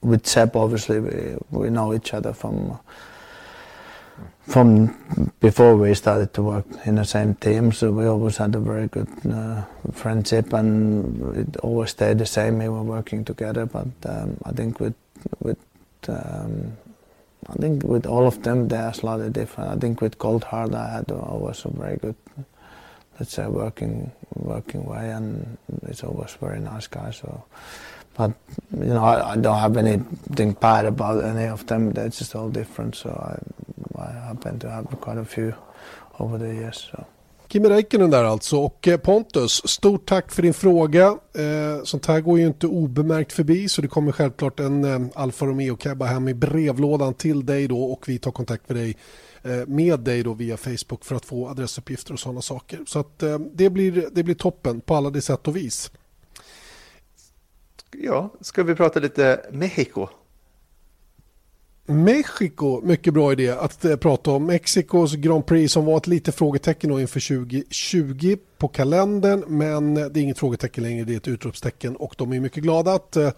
with 0.00 0.26
Seb 0.26 0.56
obviously 0.56 1.00
we, 1.00 1.36
we 1.50 1.68
know 1.68 1.94
each 1.94 2.14
other 2.14 2.32
from 2.32 2.78
from 4.46 4.94
before 5.40 5.76
we 5.76 5.94
started 5.94 6.32
to 6.34 6.42
work 6.42 6.66
in 6.86 6.94
the 6.94 7.04
same 7.04 7.34
team, 7.34 7.72
so 7.72 7.92
we 7.92 8.06
always 8.06 8.38
had 8.38 8.54
a 8.54 8.58
very 8.58 8.88
good 8.88 9.08
uh, 9.30 9.62
friendship, 9.92 10.52
and 10.52 11.36
it 11.36 11.56
always 11.58 11.90
stayed 11.90 12.18
the 12.18 12.26
same. 12.26 12.58
We 12.58 12.68
were 12.68 12.82
working 12.82 13.24
together, 13.24 13.66
but 13.66 13.88
um, 14.06 14.38
I 14.44 14.52
think 14.52 14.80
with 14.80 14.94
with 15.40 15.58
um, 16.08 16.76
I 17.48 17.52
think 17.54 17.84
with 17.84 18.06
all 18.06 18.26
of 18.26 18.42
them, 18.42 18.68
they 18.68 18.78
are 18.78 18.94
slightly 18.94 19.30
different. 19.30 19.70
I 19.70 19.76
think 19.76 20.00
with 20.00 20.18
Coldheart, 20.18 20.74
I 20.74 20.96
had 20.96 21.10
always 21.12 21.64
a 21.64 21.70
very 21.70 21.96
good, 21.96 22.16
let's 23.20 23.32
say, 23.32 23.46
working 23.46 24.12
working 24.34 24.84
way, 24.84 25.10
and 25.10 25.58
it's 25.82 26.02
always 26.02 26.32
very 26.40 26.60
nice 26.60 26.86
guy. 26.86 27.10
So. 27.10 27.44
But 28.18 28.32
you 28.72 28.94
know, 28.94 29.04
I, 29.04 29.32
I, 29.32 29.36
don't 29.36 29.60
have 29.60 29.76
anything 29.76 30.56
bad 30.60 30.86
about 30.86 31.24
any 31.24 31.48
of 31.48 31.66
them. 31.66 31.92
They're 31.92 32.08
just 32.08 32.34
all 32.34 32.50
different. 32.50 32.96
So 32.96 33.10
I, 33.10 33.38
I 34.02 34.12
happen 34.26 34.58
to 34.58 34.70
have 34.70 34.86
quite 35.00 35.18
a 35.18 35.24
few 35.24 35.54
over 36.18 36.38
the 36.38 36.54
years. 36.54 36.90
So. 36.90 37.04
Kimi 37.48 37.68
Räikkönen 37.68 38.10
där 38.10 38.24
alltså. 38.24 38.56
Och 38.56 38.88
eh, 38.88 38.96
Pontus, 38.96 39.68
stort 39.68 40.08
tack 40.08 40.32
för 40.32 40.42
din 40.42 40.54
fråga. 40.54 41.06
Eh, 41.06 41.84
sånt 41.84 42.06
här 42.06 42.20
går 42.20 42.38
ju 42.38 42.46
inte 42.46 42.66
obemärkt 42.66 43.32
förbi 43.32 43.68
så 43.68 43.82
det 43.82 43.88
kommer 43.88 44.12
självklart 44.12 44.60
en 44.60 44.84
eh, 44.84 45.00
Alfa 45.14 45.46
Romeo 45.46 45.76
Cabba 45.76 46.04
hem 46.04 46.28
i 46.28 46.34
brevlådan 46.34 47.14
till 47.14 47.46
dig 47.46 47.68
då 47.68 47.82
och 47.82 48.08
vi 48.08 48.18
tar 48.18 48.30
kontakt 48.30 48.68
med 48.68 48.76
dig 48.76 48.96
eh, 49.42 49.66
med 49.66 50.00
dig 50.00 50.22
då 50.22 50.34
via 50.34 50.56
Facebook 50.56 51.04
för 51.04 51.14
att 51.14 51.24
få 51.24 51.48
adressuppgifter 51.48 52.12
och 52.12 52.20
sådana 52.20 52.42
saker. 52.42 52.80
Så 52.86 52.98
att 52.98 53.22
eh, 53.22 53.38
det, 53.38 53.70
blir, 53.70 54.08
det 54.12 54.22
blir 54.22 54.34
toppen 54.34 54.80
på 54.80 54.94
alla 54.94 55.10
de 55.10 55.20
sätt 55.20 55.48
och 55.48 55.56
vis. 55.56 55.90
Ja, 58.00 58.34
ska 58.40 58.62
vi 58.62 58.74
prata 58.74 59.00
lite 59.00 59.40
Mexiko? 59.52 60.08
Mexiko, 61.86 62.80
mycket 62.80 63.14
bra 63.14 63.32
idé 63.32 63.50
att 63.50 63.84
eh, 63.84 63.96
prata 63.96 64.30
om. 64.30 64.46
Mexikos 64.46 65.14
Grand 65.14 65.46
Prix 65.46 65.72
som 65.72 65.84
var 65.84 65.96
ett 65.96 66.06
litet 66.06 66.34
frågetecken 66.34 66.90
inför 66.90 67.38
2020 67.38 68.36
på 68.58 68.68
kalendern 68.68 69.44
men 69.46 69.94
det 69.94 70.02
är 70.02 70.18
inget 70.18 70.38
frågetecken 70.38 70.84
längre, 70.84 71.04
det 71.04 71.12
är 71.12 71.16
ett 71.16 71.28
utropstecken 71.28 71.96
och 71.96 72.14
de 72.18 72.32
är 72.32 72.40
mycket 72.40 72.62
glada 72.62 72.92
att 72.92 73.16
eh, 73.16 73.30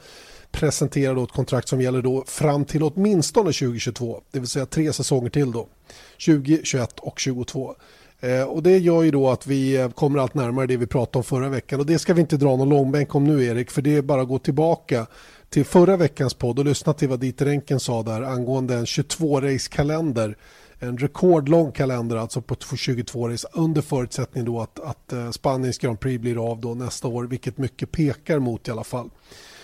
presentera 0.50 1.14
då 1.14 1.24
ett 1.24 1.32
kontrakt 1.32 1.68
som 1.68 1.80
gäller 1.80 2.02
då 2.02 2.24
fram 2.26 2.64
till 2.64 2.82
åtminstone 2.82 3.52
2022, 3.52 4.22
det 4.30 4.38
vill 4.38 4.48
säga 4.48 4.66
tre 4.66 4.92
säsonger 4.92 5.30
till 5.30 5.52
då, 5.52 5.68
20, 6.16 6.60
21 6.64 6.98
och 6.98 7.18
22. 7.18 7.74
Eh, 8.20 8.42
och 8.42 8.62
det 8.62 8.78
gör 8.78 9.02
ju 9.02 9.10
då 9.10 9.30
att 9.30 9.46
vi 9.46 9.76
eh, 9.76 9.90
kommer 9.90 10.18
allt 10.18 10.34
närmare 10.34 10.66
det 10.66 10.76
vi 10.76 10.86
pratade 10.86 11.18
om 11.18 11.24
förra 11.24 11.48
veckan 11.48 11.80
och 11.80 11.86
det 11.86 11.98
ska 11.98 12.14
vi 12.14 12.20
inte 12.20 12.36
dra 12.36 12.56
någon 12.56 12.68
långbänk 12.68 13.14
om 13.14 13.24
nu 13.24 13.44
Erik 13.44 13.70
för 13.70 13.82
det 13.82 13.96
är 13.96 14.02
bara 14.02 14.22
att 14.22 14.28
gå 14.28 14.38
tillbaka 14.38 15.06
till 15.48 15.64
förra 15.64 15.96
veckans 15.96 16.34
podd 16.34 16.58
och 16.58 16.64
lyssna 16.64 16.92
till 16.92 17.08
vad 17.08 17.20
Dieter 17.20 17.46
Enken 17.46 17.80
sa 17.80 18.02
där 18.02 18.22
angående 18.22 18.74
en 18.74 18.84
22-race-kalender. 18.84 20.36
En 20.78 20.98
rekordlång 20.98 21.72
kalender 21.72 22.16
alltså 22.16 22.40
på 22.40 22.56
22 22.76 23.28
race 23.28 23.48
under 23.52 23.82
förutsättning 23.82 24.44
då 24.44 24.60
att, 24.60 24.80
att 24.80 25.12
eh, 25.12 25.30
Spaniens 25.30 25.78
Grand 25.78 26.00
Prix 26.00 26.20
blir 26.20 26.50
av 26.50 26.60
då 26.60 26.74
nästa 26.74 27.08
år, 27.08 27.24
vilket 27.24 27.58
mycket 27.58 27.92
pekar 27.92 28.38
mot 28.38 28.68
i 28.68 28.70
alla 28.70 28.84
fall. 28.84 29.10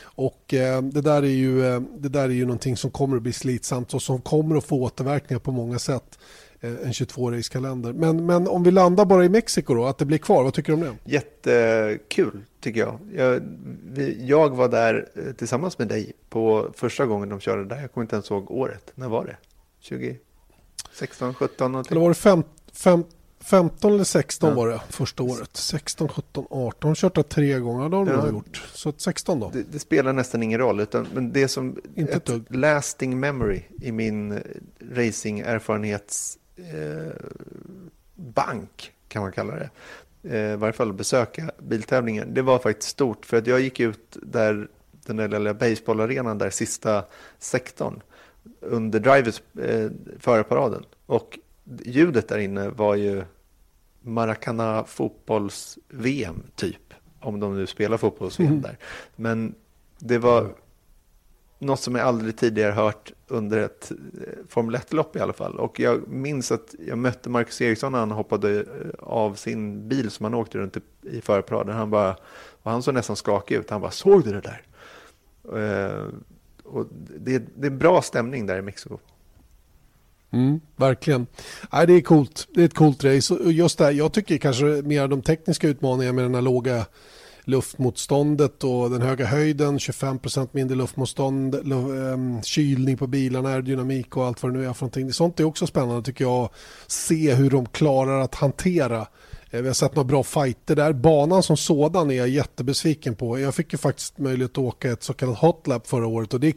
Och 0.02 0.54
eh, 0.54 0.82
det, 0.82 1.00
där 1.00 1.22
är 1.22 1.26
ju, 1.26 1.66
eh, 1.66 1.80
det 1.98 2.08
där 2.08 2.24
är 2.24 2.28
ju 2.28 2.46
någonting 2.46 2.76
som 2.76 2.90
kommer 2.90 3.16
att 3.16 3.22
bli 3.22 3.32
slitsamt 3.32 3.94
och 3.94 4.02
som 4.02 4.20
kommer 4.20 4.56
att 4.56 4.64
få 4.64 4.82
återverkningar 4.82 5.40
på 5.40 5.52
många 5.52 5.78
sätt. 5.78 6.18
Eh, 6.66 6.86
en 6.86 6.92
22-race-kalender. 6.92 7.92
Men, 7.92 8.26
men 8.26 8.48
om 8.48 8.62
vi 8.62 8.70
landar 8.70 9.04
bara 9.04 9.24
i 9.24 9.28
Mexiko 9.28 9.74
då, 9.74 9.86
att 9.86 9.98
det 9.98 10.04
blir 10.04 10.18
kvar, 10.18 10.44
vad 10.44 10.54
tycker 10.54 10.72
du 10.72 10.78
om 10.78 10.96
det? 11.04 11.12
Jättekul 11.12 12.42
tycker 12.60 12.80
jag. 12.80 12.98
Jag, 13.14 13.42
vi, 13.84 14.26
jag 14.26 14.56
var 14.56 14.68
där 14.68 15.08
eh, 15.14 15.32
tillsammans 15.32 15.78
med 15.78 15.88
dig 15.88 16.12
på 16.28 16.70
första 16.74 17.06
gången 17.06 17.28
de 17.28 17.40
körde 17.40 17.64
där. 17.64 17.80
Jag 17.80 17.92
kommer 17.92 18.04
inte 18.04 18.16
ens 18.16 18.30
ihåg 18.30 18.50
året. 18.50 18.92
När 18.94 19.08
var 19.08 19.24
det? 19.24 19.36
2016, 19.88 21.34
17? 21.34 21.72
Någonting. 21.72 21.92
Eller 21.92 22.00
var 22.00 22.08
det 22.08 22.14
fem, 22.14 22.42
fem, 22.72 23.04
15 23.40 23.92
eller 23.92 24.04
16 24.04 24.48
ja. 24.48 24.56
var 24.56 24.68
det 24.68 24.80
första 24.88 25.22
året. 25.22 25.50
16, 25.56 26.08
17, 26.08 26.46
18. 26.50 26.94
Kört 26.94 27.14
det 27.14 27.22
tre 27.22 27.58
gånger, 27.58 27.88
det 27.88 27.96
har 27.96 28.04
de 28.04 28.14
ja. 28.14 28.28
gjort. 28.28 28.62
Så 28.74 28.92
16 28.96 29.40
då? 29.40 29.50
Det, 29.52 29.62
det, 29.72 29.78
spelar 29.78 30.12
nästan 30.12 30.42
ingen 30.42 30.60
roll. 30.60 30.80
Utan, 30.80 31.06
men 31.14 31.32
det 31.32 31.42
är 31.42 31.48
som 31.48 31.76
Inte 31.94 32.12
ett 32.12 32.24
tugg. 32.24 32.56
lasting 32.56 33.20
memory 33.20 33.62
i 33.82 33.92
min 33.92 34.32
eh, 34.32 34.38
racing-erfarenhets 34.90 36.38
bank 38.14 38.92
kan 39.08 39.22
man 39.22 39.32
kalla 39.32 39.54
det. 39.54 39.70
Eh, 40.22 40.52
I 40.52 40.56
varje 40.56 40.72
fall 40.72 40.92
besöka 40.92 41.50
biltävlingen. 41.58 42.34
Det 42.34 42.42
var 42.42 42.58
faktiskt 42.58 42.90
stort 42.90 43.26
för 43.26 43.36
att 43.36 43.46
jag 43.46 43.60
gick 43.60 43.80
ut 43.80 44.16
där 44.22 44.68
den 44.90 45.16
där 45.16 45.28
lilla 45.28 45.54
baseballarenan 45.54 46.38
där 46.38 46.50
sista 46.50 47.04
sektorn 47.38 48.02
under 48.60 49.00
drivers 49.00 49.42
eh, 49.60 49.90
förarparaden 50.18 50.84
och 51.06 51.38
ljudet 51.84 52.28
där 52.28 52.38
inne 52.38 52.68
var 52.68 52.94
ju 52.94 53.24
Maracana 54.00 54.84
fotbolls-VM 54.84 56.42
typ. 56.54 56.94
Om 57.20 57.40
de 57.40 57.56
nu 57.56 57.66
spelar 57.66 57.96
fotbolls-VM 57.96 58.50
mm. 58.50 58.62
där. 58.62 58.78
Men 59.16 59.54
det 59.98 60.18
var 60.18 60.54
något 61.58 61.80
som 61.80 61.94
jag 61.94 62.06
aldrig 62.06 62.36
tidigare 62.36 62.72
hört 62.72 63.12
under 63.28 63.58
ett 63.58 63.90
eh, 63.90 63.96
Formel 64.48 64.76
1-lopp 64.76 65.16
i 65.16 65.20
alla 65.20 65.32
fall. 65.32 65.58
Och 65.58 65.80
jag 65.80 66.08
minns 66.08 66.52
att 66.52 66.74
jag 66.86 66.98
mötte 66.98 67.30
Marcus 67.30 67.60
Eriksson 67.60 67.92
när 67.92 67.98
han 67.98 68.10
hoppade 68.10 68.60
eh, 68.60 68.64
av 68.98 69.34
sin 69.34 69.88
bil 69.88 70.10
som 70.10 70.24
han 70.24 70.34
åkte 70.34 70.58
runt 70.58 70.76
i 71.02 71.20
förarparaden. 71.20 71.76
Han 71.76 71.90
bara, 71.90 72.16
och 72.62 72.70
han 72.70 72.82
såg 72.82 72.94
nästan 72.94 73.16
skakig 73.16 73.54
ut. 73.54 73.70
Han 73.70 73.80
bara, 73.80 73.90
såg 73.90 74.24
du 74.24 74.32
det 74.32 74.40
där? 74.40 74.62
Uh, 75.52 76.08
och 76.64 76.86
det, 77.18 77.42
det 77.56 77.66
är 77.66 77.70
bra 77.70 78.02
stämning 78.02 78.46
där 78.46 78.58
i 78.58 78.62
Mexiko. 78.62 78.98
Mm, 80.30 80.60
verkligen. 80.76 81.26
Nej, 81.72 81.86
det 81.86 81.92
är 81.92 82.00
coolt. 82.00 82.48
Det 82.54 82.60
är 82.60 82.64
ett 82.64 82.74
coolt 82.74 83.04
race. 83.04 83.34
Och 83.34 83.52
just 83.52 83.78
det 83.78 83.90
jag 83.92 84.12
tycker 84.12 84.38
kanske 84.38 84.64
mer 84.64 85.08
de 85.08 85.22
tekniska 85.22 85.68
utmaningarna 85.68 86.12
med 86.12 86.24
den 86.24 86.34
här 86.34 86.42
låga 86.42 86.86
luftmotståndet 87.46 88.64
och 88.64 88.90
den 88.90 89.02
höga 89.02 89.26
höjden, 89.26 89.78
25% 89.78 90.48
mindre 90.52 90.76
luftmotstånd, 90.76 91.54
ehm, 91.54 92.42
kylning 92.42 92.96
på 92.96 93.06
bilarna, 93.06 93.48
aerodynamik 93.48 94.16
och 94.16 94.26
allt 94.26 94.42
vad 94.42 94.52
det 94.52 94.58
nu 94.58 94.66
är 94.66 94.72
för 94.72 94.82
någonting. 94.82 95.12
Sånt 95.12 95.40
är 95.40 95.44
också 95.44 95.66
spännande 95.66 96.02
tycker 96.02 96.24
jag, 96.24 96.48
se 96.86 97.34
hur 97.34 97.50
de 97.50 97.66
klarar 97.66 98.20
att 98.20 98.34
hantera 98.34 99.06
eh, 99.50 99.60
vi 99.60 99.66
har 99.66 99.74
sett 99.74 99.94
några 99.94 100.08
bra 100.08 100.22
fighter 100.22 100.76
där. 100.76 100.92
Banan 100.92 101.42
som 101.42 101.56
sådan 101.56 102.10
är 102.10 102.14
jag 102.14 102.28
jättebesviken 102.28 103.14
på. 103.14 103.38
Jag 103.38 103.54
fick 103.54 103.72
ju 103.72 103.78
faktiskt 103.78 104.18
möjlighet 104.18 104.50
att 104.50 104.58
åka 104.58 104.92
ett 104.92 105.02
så 105.02 105.14
kallat 105.14 105.38
hotlap 105.38 105.86
förra 105.86 106.06
året 106.06 106.34
och 106.34 106.40
det, 106.40 106.56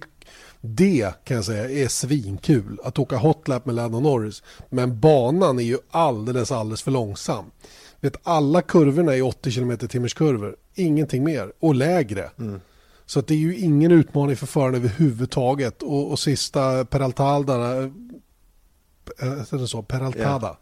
det 0.62 1.14
kan 1.24 1.36
jag 1.36 1.46
säga 1.46 1.84
är 1.84 1.88
svinkul 1.88 2.80
att 2.84 3.00
åka 3.00 3.18
hotlap 3.18 3.66
med 3.66 3.76
Lando 3.76 4.00
Norris. 4.00 4.44
Men 4.70 5.00
banan 5.00 5.60
är 5.60 5.64
ju 5.64 5.78
alldeles, 5.92 6.52
alldeles 6.52 6.82
för 6.82 6.92
långsam. 6.92 7.46
Vet, 8.02 8.18
alla 8.24 8.62
kurvorna 8.62 9.16
är 9.16 9.22
80 9.22 9.52
km 9.52 9.78
timmars 9.78 10.14
kurvor, 10.14 10.56
ingenting 10.76 11.24
mer 11.24 11.54
och 11.60 11.76
lägre. 11.76 12.30
Mm. 12.40 12.60
Så 13.06 13.22
det 13.22 13.34
är 13.34 13.38
ju 13.38 13.58
ingen 13.58 13.92
utmaning 13.92 14.36
för 14.36 14.48
föraren 14.48 14.76
överhuvudtaget. 14.76 15.84
Och, 15.84 16.12
och 16.12 16.20
sista 16.20 16.86
Peralta 16.86 17.24
Aldana, 17.24 17.92
äh, 19.22 19.66
så, 19.66 19.84
Peraltada. 19.84 20.48
Yeah 20.48 20.58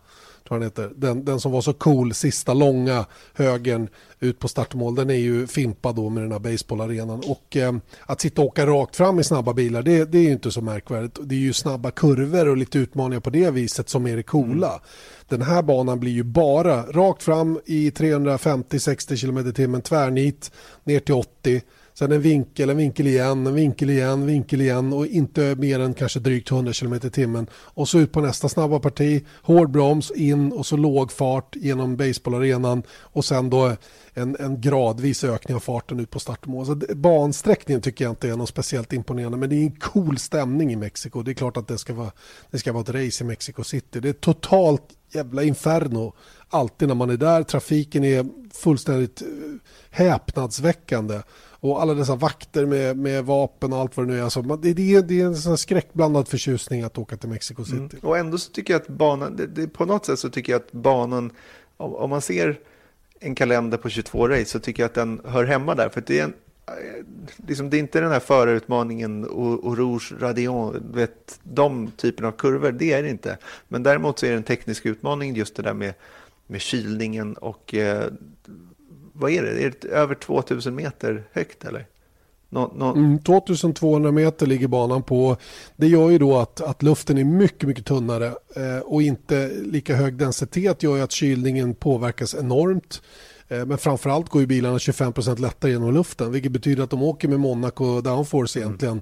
tror 0.47 0.57
han 0.57 0.63
heter. 0.63 0.91
Den, 0.95 1.25
den 1.25 1.39
som 1.39 1.51
var 1.51 1.62
så 1.62 1.73
cool, 1.73 2.13
sista 2.13 2.53
långa 2.53 3.05
högern 3.33 3.89
ut 4.19 4.39
på 4.39 4.47
startmål, 4.47 4.95
den 4.95 5.10
är 5.10 5.13
ju 5.13 5.47
fimpad 5.47 5.95
då 5.95 6.10
med 6.10 6.23
den 6.23 6.31
här 6.31 6.39
baseballarenan. 6.39 7.23
Och 7.27 7.57
eh, 7.57 7.75
att 8.05 8.21
sitta 8.21 8.41
och 8.41 8.47
åka 8.47 8.65
rakt 8.65 8.95
fram 8.95 9.19
i 9.19 9.23
snabba 9.23 9.53
bilar, 9.53 9.81
det, 9.81 10.12
det 10.12 10.17
är 10.17 10.23
ju 10.23 10.31
inte 10.31 10.51
så 10.51 10.62
märkvärdigt. 10.62 11.19
Det 11.23 11.36
är 11.36 11.39
ju 11.39 11.53
snabba 11.53 11.91
kurvor 11.91 12.47
och 12.47 12.57
lite 12.57 12.79
utmaningar 12.79 13.19
på 13.19 13.29
det 13.29 13.51
viset 13.51 13.89
som 13.89 14.07
är 14.07 14.15
det 14.15 14.23
coola. 14.23 14.69
Mm. 14.69 14.79
Den 15.27 15.41
här 15.41 15.62
banan 15.62 15.99
blir 15.99 16.12
ju 16.12 16.23
bara 16.23 16.83
rakt 16.83 17.23
fram 17.23 17.60
i 17.65 17.89
350-60 17.89 19.21
km 19.21 19.73
h 19.73 19.81
tvärnit 19.81 20.51
ner 20.83 20.99
till 20.99 21.15
80 21.15 21.62
Sen 21.99 22.12
en 22.12 22.21
vinkel, 22.21 22.69
en 22.69 22.77
vinkel 22.77 23.07
igen, 23.07 23.47
en 23.47 23.53
vinkel 23.53 23.89
igen, 23.89 24.25
vinkel 24.25 24.62
igen 24.62 24.93
och 24.93 25.07
inte 25.07 25.55
mer 25.55 25.79
än 25.79 25.93
kanske 25.93 26.19
drygt 26.19 26.51
100 26.51 26.73
km 26.73 26.93
i 26.93 26.99
timmen. 26.99 27.47
Och 27.53 27.89
så 27.89 27.99
ut 27.99 28.12
på 28.12 28.21
nästa 28.21 28.49
snabba 28.49 28.79
parti, 28.79 29.25
hård 29.41 29.71
broms 29.71 30.12
in 30.12 30.51
och 30.51 30.65
så 30.65 30.77
låg 30.77 31.12
fart 31.12 31.55
genom 31.55 31.97
baseballarenan 31.97 32.83
och 32.89 33.25
sen 33.25 33.49
då 33.49 33.75
en, 34.13 34.36
en 34.39 34.62
gradvis 34.62 35.23
ökning 35.23 35.55
av 35.55 35.60
farten 35.60 35.99
ut 35.99 36.10
på 36.10 36.19
startmål. 36.19 36.65
Så 36.65 36.75
bansträckningen 36.95 37.81
tycker 37.81 38.05
jag 38.05 38.12
inte 38.12 38.29
är 38.29 38.36
något 38.36 38.49
speciellt 38.49 38.93
imponerande 38.93 39.38
men 39.38 39.49
det 39.49 39.55
är 39.55 39.63
en 39.63 39.79
cool 39.79 40.17
stämning 40.17 40.73
i 40.73 40.75
Mexiko. 40.75 41.23
Det 41.23 41.31
är 41.31 41.36
klart 41.36 41.57
att 41.57 41.67
det 41.67 41.77
ska 41.77 41.93
vara, 41.93 42.12
det 42.51 42.57
ska 42.60 42.73
vara 42.73 42.81
ett 42.81 42.89
race 42.89 43.23
i 43.23 43.27
Mexico 43.27 43.63
City. 43.63 43.99
Det 43.99 44.10
är 44.10 44.13
totalt 44.13 44.83
jävla 45.12 45.43
inferno 45.43 46.13
alltid 46.49 46.88
när 46.88 46.95
man 46.95 47.10
är 47.10 47.17
där. 47.17 47.43
Trafiken 47.43 48.03
är 48.03 48.25
fullständigt 48.53 49.21
eh, 49.21 49.27
häpnadsväckande. 49.89 51.21
Och 51.59 51.81
alla 51.81 51.93
dessa 51.93 52.15
vakter 52.15 52.65
med, 52.65 52.97
med 52.97 53.25
vapen 53.25 53.73
och 53.73 53.79
allt 53.79 53.97
vad 53.97 54.07
det 54.07 54.13
nu 54.13 54.19
är. 54.19 54.23
Alltså, 54.23 54.41
det, 54.41 54.73
det, 54.73 55.01
det 55.01 55.21
är 55.21 55.25
en 55.25 55.35
sån 55.35 55.57
skräckblandad 55.57 56.27
förtjusning 56.27 56.83
att 56.83 56.97
åka 56.97 57.17
till 57.17 57.29
Mexico 57.29 57.63
City. 57.63 57.77
Mm. 57.77 57.89
Och 58.01 58.17
ändå 58.17 58.37
så 58.37 58.51
tycker 58.51 58.73
jag 58.73 58.81
att 58.81 58.87
banan, 58.87 59.35
det, 59.35 59.47
det, 59.47 59.67
på 59.67 59.85
något 59.85 60.05
sätt 60.05 60.19
så 60.19 60.29
tycker 60.29 60.51
jag 60.51 60.61
att 60.61 60.71
banan, 60.71 61.31
om, 61.77 61.95
om, 61.95 62.09
man 62.09 62.21
ser 62.21 62.59
en 63.19 63.35
kalender 63.35 63.77
på 63.77 63.89
22 63.89 64.27
race 64.27 64.45
så 64.45 64.59
tycker 64.59 64.83
jag 64.83 64.87
att 64.87 64.95
den 64.95 65.21
hör 65.25 65.45
hemma 65.45 65.75
där. 65.75 65.89
För 65.89 66.03
det 66.07 66.19
är 66.19 66.23
en, 66.23 66.33
liksom, 67.47 67.69
det 67.69 67.77
är 67.77 67.79
inte 67.79 68.01
den 68.01 68.11
här 68.11 68.19
förarutmaningen 68.19 69.25
och, 69.25 69.63
och 69.63 69.77
Rouge, 69.77 70.13
Radion, 70.19 70.91
vet, 70.93 71.39
de 71.43 71.91
typerna 71.97 72.27
av 72.27 72.31
kurvor, 72.31 72.71
det 72.71 72.93
är 72.93 73.03
det 73.03 73.09
inte. 73.09 73.37
Men 73.67 73.83
däremot 73.83 74.19
så 74.19 74.25
är 74.25 74.29
det 74.29 74.37
en 74.37 74.43
teknisk 74.43 74.85
utmaning 74.85 75.35
just 75.35 75.55
det 75.55 75.63
där 75.63 75.73
med, 75.73 75.93
med 76.47 76.61
kylningen 76.61 77.33
och 77.33 77.73
eh, 77.73 78.11
vad 79.17 79.32
är 79.32 79.43
det, 79.43 79.63
är 79.63 79.73
det 79.82 79.88
över 79.88 80.15
2000 80.15 80.75
meter 80.75 81.23
högt 81.32 81.65
eller? 81.65 81.86
Nå, 82.49 82.73
nå... 82.75 82.91
Mm, 82.91 83.19
2200 83.19 84.12
meter 84.12 84.45
ligger 84.45 84.67
banan 84.67 85.03
på. 85.03 85.38
Det 85.75 85.88
gör 85.88 86.10
ju 86.10 86.17
då 86.17 86.38
att, 86.38 86.62
att 86.62 86.84
luften 86.84 87.17
är 87.17 87.23
mycket, 87.23 87.67
mycket 87.67 87.86
tunnare 87.86 88.25
eh, 88.56 88.80
och 88.84 89.01
inte 89.01 89.51
lika 89.65 89.95
hög 89.95 90.13
densitet 90.17 90.84
gör 90.84 90.95
ju 90.95 91.01
att 91.01 91.12
kylningen 91.12 91.75
påverkas 91.75 92.36
enormt. 92.36 93.01
Eh, 93.47 93.65
men 93.65 93.77
framförallt 93.77 94.30
går 94.30 94.41
ju 94.41 94.47
bilarna 94.47 94.77
25% 94.77 95.39
lättare 95.39 95.71
genom 95.71 95.93
luften 95.93 96.32
vilket 96.32 96.51
betyder 96.51 96.84
att 96.84 96.89
de 96.89 97.03
åker 97.03 97.27
med 97.27 97.39
Monaco 97.39 98.01
downforce 98.01 98.60
mm. 98.60 98.67
egentligen. 98.67 99.01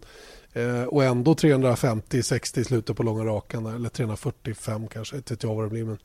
Mm. 0.54 0.82
Eh, 0.82 0.84
och 0.84 1.04
ändå 1.04 1.34
350-60 1.34 2.60
i 2.60 2.64
slutet 2.64 2.98
på 2.98 3.04
långa 3.04 3.26
rakan 3.26 3.66
eller 3.66 3.90
345 3.90 4.88
kanske, 4.88 5.16
inte 5.16 5.38
jag 5.42 5.56
vad 5.56 5.66
det 5.66 5.70
blir. 5.70 5.84
Men 5.84 5.98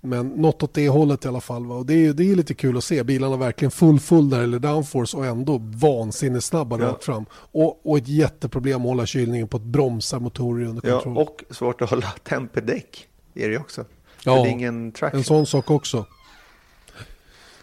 men 0.00 0.28
något 0.28 0.62
åt 0.62 0.74
det 0.74 0.88
hållet 0.88 1.24
i 1.24 1.28
alla 1.28 1.40
fall. 1.40 1.66
Va? 1.66 1.74
Och 1.74 1.86
det, 1.86 2.06
är, 2.06 2.12
det 2.12 2.30
är 2.30 2.34
lite 2.34 2.54
kul 2.54 2.76
att 2.76 2.84
se. 2.84 3.04
Bilarna 3.04 3.36
verkligen 3.36 3.70
full 3.70 4.00
full 4.00 4.30
där 4.30 4.40
eller 4.40 4.58
downforce 4.58 5.16
och 5.16 5.26
ändå 5.26 5.58
vansinnigt 5.62 6.44
snabba 6.44 6.78
ja. 6.78 6.86
rakt 6.86 7.04
fram. 7.04 7.26
Och, 7.32 7.90
och 7.90 7.98
ett 7.98 8.08
jätteproblem 8.08 8.80
att 8.80 8.86
hålla 8.86 9.06
kylningen 9.06 9.48
på 9.48 9.56
ett 9.56 9.62
bromsar 9.62 10.20
motorer 10.20 10.66
under 10.66 10.80
kontroll. 10.80 11.14
Ja, 11.16 11.22
och 11.22 11.44
svårt 11.54 11.82
att 11.82 11.90
hålla 11.90 12.10
temperdäck 12.22 13.08
är 13.34 13.48
det 13.48 13.58
också. 13.58 13.84
Ja, 14.24 14.34
det 14.34 14.48
är 14.48 14.52
ingen 14.52 14.92
traction. 14.92 15.18
en 15.18 15.24
sån 15.24 15.46
sak 15.46 15.70
också. 15.70 16.06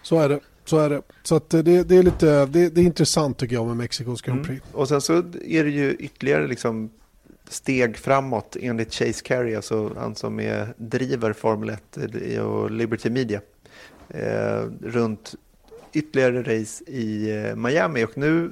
Så 0.02 0.20
är 0.20 0.30
det. 0.30 0.40
Så 0.66 0.78
är 0.78 0.90
det. 0.90 1.02
Så 1.24 1.36
att 1.36 1.50
det, 1.50 1.62
det 1.62 1.96
är 1.96 2.04
lite 2.04 2.46
det, 2.46 2.70
det, 2.70 2.82
är 2.82 2.86
intressant 2.86 3.38
tycker 3.38 3.56
jag 3.56 3.68
med 3.68 3.78
Mexikos 3.78 4.22
Grand 4.22 4.40
mm. 4.40 4.48
Prix. 4.48 4.66
Mm. 4.66 4.80
Och 4.82 4.88
sen 4.88 5.02
så 5.02 5.14
är 5.46 5.64
det 5.64 5.70
ju 5.70 5.94
ytterligare 5.94 6.48
liksom 6.48 6.90
steg 7.50 7.98
framåt 7.98 8.58
enligt 8.60 8.94
Chase 8.94 9.24
Carey, 9.24 9.56
alltså 9.56 9.92
han 9.98 10.16
som 10.16 10.40
är, 10.40 10.74
driver 10.78 11.34
Formel 11.34 11.70
1 11.70 11.98
och 12.42 12.72
Liberty 12.72 13.10
Media, 13.10 13.42
eh, 14.10 14.62
runt 14.82 15.36
ytterligare 15.94 16.42
race 16.42 16.84
i 16.84 17.38
eh, 17.38 17.56
Miami. 17.56 18.04
Och 18.06 18.18
nu 18.18 18.52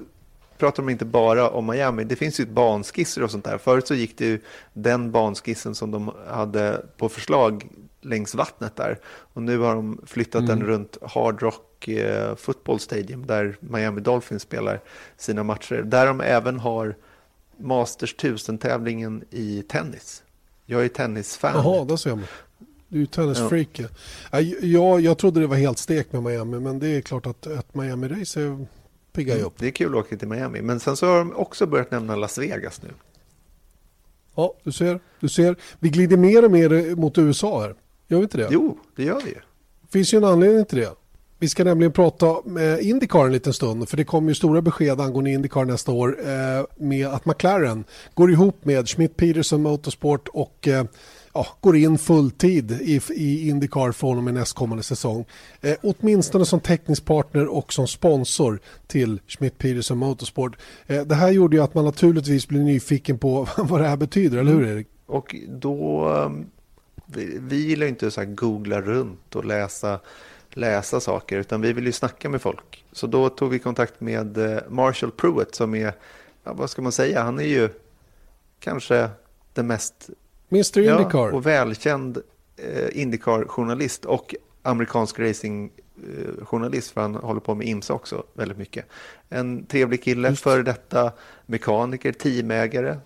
pratar 0.58 0.84
de 0.84 0.90
inte 0.90 1.06
bara 1.06 1.50
om 1.50 1.66
Miami, 1.66 2.04
det 2.04 2.16
finns 2.16 2.40
ju 2.40 2.46
banskisser 2.46 3.24
och 3.24 3.32
sånt 3.32 3.46
där. 3.46 3.58
Förut 3.58 3.88
så 3.88 3.96
gick 3.96 4.18
det 4.18 4.26
ju 4.26 4.40
den 4.74 5.12
banskissen 5.12 5.76
som 5.76 5.92
de 5.92 6.12
hade 6.28 6.86
på 6.98 7.10
förslag 7.10 7.68
längs 8.02 8.36
vattnet 8.36 8.76
där. 8.76 9.00
Och 9.06 9.42
nu 9.42 9.58
har 9.58 9.76
de 9.76 10.02
flyttat 10.06 10.42
mm. 10.42 10.60
den 10.60 10.68
runt 10.68 10.98
Hard 11.02 11.42
Rock 11.42 11.88
eh, 11.88 12.36
Football 12.36 12.80
Stadium 12.80 13.26
där 13.26 13.56
Miami 13.60 14.02
Dolphins 14.02 14.44
spelar 14.44 14.80
sina 15.18 15.44
matcher. 15.44 15.82
Där 15.86 16.08
de 16.08 16.22
även 16.22 16.60
har 16.60 16.96
Masters 17.64 18.16
1000-tävlingen 18.16 19.24
i 19.32 19.64
tennis. 19.68 20.24
Jag 20.66 20.86
är 20.86 20.90
tennisfan. 20.90 21.52
Jaha, 21.56 21.86
där 21.86 21.96
ser 21.96 22.10
man. 22.10 22.26
Du 22.88 23.02
är 23.02 23.06
tennisfreak. 23.06 23.80
Ja. 24.32 24.42
Jag, 24.62 25.02
jag 25.02 25.18
trodde 25.18 25.40
det 25.40 25.48
var 25.48 25.56
helt 25.56 25.78
stek 25.78 26.12
med 26.12 26.24
Miami, 26.24 26.60
men 26.60 26.80
det 26.80 26.88
är 26.88 27.02
klart 27.02 27.26
att 27.26 27.46
ett 27.48 27.74
Miami-race 27.74 28.66
piggar 29.14 29.34
ju 29.34 29.40
mm, 29.40 29.48
upp. 29.48 29.54
Det 29.58 29.68
är 29.68 29.72
kul 29.72 29.98
att 29.98 30.06
åka 30.06 30.18
till 30.18 30.28
Miami, 30.28 30.62
men 30.62 30.80
sen 30.80 30.98
så 30.98 31.06
har 31.06 31.18
de 31.18 31.34
också 31.34 31.66
börjat 31.66 31.92
nämna 31.92 32.16
Las 32.16 32.38
Vegas 32.38 32.82
nu. 32.82 32.90
Ja, 34.36 34.54
du 34.64 34.72
ser. 34.72 35.00
Du 35.20 35.30
ser. 35.30 35.56
Vi 35.80 35.90
glider 35.90 36.18
mer 36.18 36.46
och 36.46 36.52
mer 36.52 36.96
mot 36.96 37.18
USA 37.18 37.62
här. 37.62 37.76
Gör 38.08 38.18
vi 38.18 38.24
inte 38.24 38.38
det? 38.38 38.48
Jo, 38.52 38.78
det 38.96 39.04
gör 39.04 39.22
vi 39.26 39.30
ju. 39.30 39.40
Det 39.82 39.92
finns 39.92 40.14
ju 40.14 40.18
en 40.18 40.24
anledning 40.24 40.66
till 40.66 40.78
det. 40.78 40.96
Vi 41.44 41.50
ska 41.50 41.64
nämligen 41.64 41.92
prata 41.92 42.42
med 42.46 42.82
Indycar 42.82 43.26
en 43.26 43.32
liten 43.32 43.54
stund 43.54 43.90
för 43.90 43.98
det 43.98 44.04
kommer 44.04 44.30
ju 44.30 44.36
stora 44.36 44.62
besked 44.62 45.02
angående 45.02 45.32
Indycar 45.32 45.66
nästa 45.66 45.92
år 45.92 46.18
eh, 46.20 46.66
med 46.76 47.08
att 47.08 47.26
McLaren 47.26 47.84
går 48.14 48.32
ihop 48.32 48.66
med 48.66 48.90
Schmidt 48.90 49.18
Peterson 49.18 49.62
Motorsport 49.62 50.28
och 50.28 50.68
eh, 50.68 50.86
ja, 51.34 51.48
går 51.62 51.76
in 51.78 51.98
fulltid 51.98 52.72
i, 52.72 53.02
i 53.10 53.50
Indycar 53.50 53.92
från 53.92 54.18
och 54.18 54.24
med 54.24 54.34
nästkommande 54.34 54.84
säsong. 54.84 55.26
Eh, 55.62 55.76
åtminstone 55.82 56.46
som 56.46 56.60
teknisk 56.60 57.06
partner 57.06 57.48
och 57.48 57.74
som 57.74 57.88
sponsor 57.88 58.60
till 58.88 59.20
Schmidt 59.28 59.58
Peterson 59.58 59.98
Motorsport. 59.98 60.58
Eh, 60.88 61.02
det 61.02 61.16
här 61.16 61.32
gjorde 61.32 61.56
ju 61.56 61.64
att 61.64 61.74
man 61.74 61.86
naturligtvis 61.86 62.48
blir 62.48 62.60
nyfiken 62.60 63.18
på 63.18 63.48
vad 63.58 63.82
det 63.82 63.88
här 63.88 63.98
betyder, 63.98 64.38
eller 64.38 64.52
hur 64.52 64.68
Erik? 64.68 64.88
Och 65.06 65.36
då, 65.48 66.08
um, 66.10 66.46
vi, 67.06 67.38
vi 67.40 67.68
gillar 67.68 67.88
inte 67.88 68.12
så 68.12 68.26
googla 68.26 68.82
runt 68.82 69.36
och 69.36 69.46
läsa 69.46 70.00
läsa 70.54 71.00
saker, 71.00 71.38
utan 71.38 71.62
vi 71.62 71.74
vill 71.74 71.86
ju 71.86 71.92
snacka 71.92 72.30
med 72.30 72.42
folk. 72.42 72.86
Så 72.92 73.08
då 73.08 73.30
tog 73.30 73.50
vi 73.50 73.60
kontakt 73.60 74.02
med 74.02 74.38
eh, 74.38 74.60
Marshall 74.70 75.12
Pruitt 75.12 75.56
som 75.56 75.76
är, 75.76 75.94
ja, 76.44 76.54
vad 76.54 76.70
ska 76.70 76.82
man 76.82 76.92
säga, 76.92 77.24
han 77.24 77.40
är 77.40 77.44
ju 77.44 77.70
kanske 78.60 79.10
den 79.54 79.68
mest 79.68 80.10
Mr 80.52 80.80
Indycar. 80.80 81.28
Ja, 81.28 81.32
och 81.32 81.46
välkänd 81.46 82.18
eh, 82.58 83.02
Indycar-journalist 83.02 84.06
och 84.06 84.36
amerikansk 84.62 85.20
racing-journalist, 85.20 86.92
för 86.92 87.02
han 87.02 87.16
håller 87.16 87.42
på 87.42 87.56
med 87.56 87.68
IMSA 87.68 87.94
också 87.94 88.24
väldigt 88.34 88.58
mycket. 88.58 88.86
En 89.30 89.66
trevlig 89.66 90.04
kille, 90.04 90.36
före 90.36 90.64
detta 90.64 91.12
mekaniker, 91.46 92.12
teamägare, 92.12 92.90
Eh, 92.90 92.98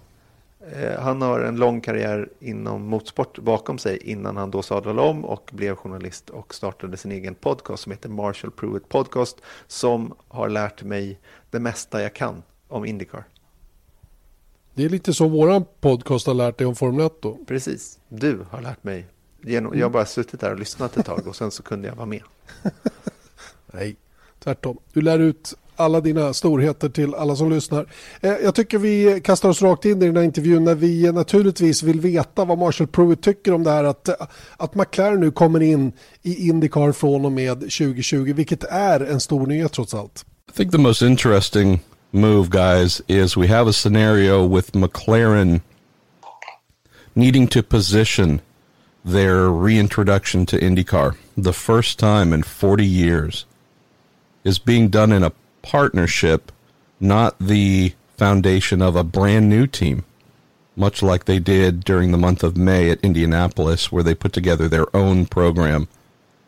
han 1.00 1.22
har 1.22 1.40
en 1.40 1.56
lång 1.56 1.82
karriär 1.82 2.30
inom 2.40 2.86
motorsport 2.86 3.40
bakom 3.40 3.78
sig 3.78 3.98
innan 3.98 4.38
han 4.38 4.52
då 4.52 4.62
sadlade 4.62 5.02
om 5.02 5.26
och 5.26 5.50
blev 5.54 5.76
journalist 5.76 6.30
och 6.30 6.56
startade 6.56 6.98
sin 6.98 7.12
egen 7.12 7.36
podcast 7.36 7.84
som 7.84 7.92
heter 7.92 8.10
Marshall 8.10 8.52
Pruitt 8.52 8.90
Podcast 8.90 9.38
som 9.68 10.14
har 10.28 10.50
lärt 10.50 10.84
mig 10.84 11.20
det 11.50 11.60
mesta 11.60 12.02
jag 12.02 12.14
kan 12.14 12.44
om 12.68 12.86
Indycar. 12.86 13.24
Det 14.74 14.86
är 14.86 14.90
lite 14.90 15.14
så 15.14 15.28
våran 15.28 15.66
podcast 15.82 16.28
har 16.28 16.34
lärt 16.34 16.58
dig 16.58 16.68
om 16.68 16.76
Formel 16.76 17.06
1 17.06 17.22
då. 17.22 17.38
Precis. 17.48 18.00
Du 18.10 18.46
har 18.50 18.62
lärt 18.62 18.84
mig. 18.84 19.08
Genom, 19.42 19.78
jag 19.78 19.86
har 19.86 19.90
bara 19.90 20.06
suttit 20.06 20.40
där 20.40 20.52
och 20.52 20.60
lyssnat 20.60 20.98
ett 20.98 21.06
tag 21.06 21.28
och 21.28 21.36
sen 21.36 21.52
så 21.52 21.64
kunde 21.64 21.88
jag 21.88 21.96
vara 21.96 22.06
med. 22.06 22.24
Nej, 23.74 23.96
tvärtom. 24.40 24.78
Du 24.94 25.02
lär 25.02 25.20
ut 25.20 25.54
alla 25.78 26.02
dina 26.02 26.34
storheter 26.34 26.90
till 26.90 27.16
alla 27.16 27.36
som 27.36 27.50
lyssnar. 27.50 27.86
Eh, 28.22 28.34
jag 28.44 28.56
tycker 28.56 28.78
vi 28.78 29.22
kastar 29.24 29.50
oss 29.50 29.62
rakt 29.62 29.86
in 29.86 30.02
i 30.02 30.06
den 30.06 30.18
här 30.18 30.24
intervjun 30.24 30.64
när 30.64 30.76
vi 30.76 31.12
naturligtvis 31.12 31.84
vill 31.84 32.00
veta 32.00 32.46
vad 32.46 32.58
Marshall 32.58 32.88
Pruitt 32.88 33.22
tycker 33.22 33.54
om 33.54 33.64
det 33.64 33.72
här 33.72 33.84
att, 33.84 34.10
att 34.58 34.76
McLaren 34.76 35.20
nu 35.20 35.32
kommer 35.32 35.60
in 35.60 35.92
i 36.24 36.50
Indycar 36.50 36.92
från 36.92 37.26
och 37.26 37.32
med 37.32 37.60
2020, 37.60 38.34
vilket 38.34 38.64
är 38.64 39.00
en 39.00 39.20
stor 39.20 39.48
nyhet 39.48 39.72
trots 39.72 39.94
allt. 39.94 40.26
I 40.50 40.58
think 40.58 40.72
the 40.72 40.78
most 40.78 41.02
interesting 41.02 41.80
move, 42.12 42.50
guys, 42.50 43.02
is 43.08 43.38
we 43.38 43.48
have 43.48 43.70
a 43.70 43.74
scenario 43.74 44.56
with 44.56 44.76
McLaren 44.76 45.62
needing 47.16 47.48
to 47.48 47.64
position 47.64 48.42
their 49.04 49.50
reintroduction 49.50 50.46
to 50.46 50.58
IndyCar, 50.58 51.16
the 51.36 51.54
first 51.54 51.98
time 51.98 52.34
in 52.34 52.44
40 52.44 52.86
years, 52.86 53.46
is 54.44 54.60
being 54.60 54.90
done 54.90 55.12
in 55.12 55.24
a 55.24 55.32
partnership, 55.72 56.52
not 57.00 57.38
the 57.40 57.94
foundation 58.16 58.82
of 58.82 58.96
a 58.96 59.04
brand 59.04 59.50
new 59.50 59.68
team. 59.68 60.06
much 60.78 61.02
like 61.02 61.26
they 61.26 61.40
did 61.40 61.84
during 61.84 62.12
the 62.12 62.18
month 62.18 62.44
of 62.44 62.56
May 62.56 62.92
at 62.92 63.02
Indianapolis, 63.02 63.92
where 63.92 64.04
they 64.04 64.14
put 64.14 64.32
together 64.32 64.68
their 64.70 64.96
own 64.96 65.26
program. 65.26 65.88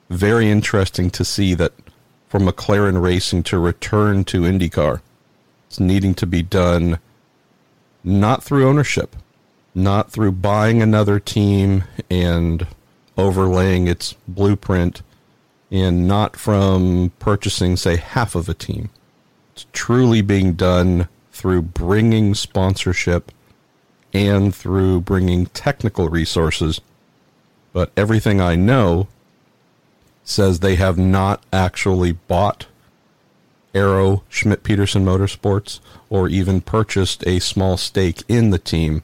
Very 0.09 0.49
interesting 0.49 1.09
to 1.09 1.25
see 1.25 1.55
that 1.55 1.73
for 2.27 2.39
McLaren 2.39 3.01
Racing 3.01 3.41
to 3.43 3.57
return 3.57 4.23
to 4.25 4.41
IndyCar, 4.41 5.01
it's 5.67 5.79
needing 5.79 6.13
to 6.13 6.27
be 6.27 6.43
done 6.43 6.99
not 8.03 8.43
through 8.43 8.69
ownership, 8.69 9.15
not 9.73 10.11
through 10.11 10.33
buying 10.33 10.81
another 10.81 11.19
team 11.19 11.83
and 12.09 12.67
overlaying 13.17 13.87
its 13.87 14.15
blueprint, 14.27 15.01
and 15.71 16.07
not 16.07 16.35
from 16.35 17.11
purchasing, 17.19 17.75
say, 17.75 17.97
half 17.97 18.35
of 18.35 18.47
a 18.47 18.53
team. 18.53 18.89
Truly 19.73 20.21
being 20.21 20.53
done 20.53 21.07
through 21.31 21.61
bringing 21.61 22.35
sponsorship 22.35 23.31
and 24.13 24.53
through 24.53 25.01
bringing 25.01 25.45
technical 25.47 26.09
resources. 26.09 26.81
But 27.71 27.91
everything 27.95 28.41
I 28.41 28.55
know 28.55 29.07
says 30.23 30.59
they 30.59 30.75
have 30.75 30.97
not 30.97 31.43
actually 31.51 32.13
bought 32.13 32.67
Arrow 33.73 34.23
Schmidt 34.29 34.63
Peterson 34.63 35.05
Motorsports 35.05 35.79
or 36.09 36.27
even 36.27 36.61
purchased 36.61 37.25
a 37.27 37.39
small 37.39 37.77
stake 37.77 38.23
in 38.27 38.49
the 38.49 38.59
team. 38.59 39.03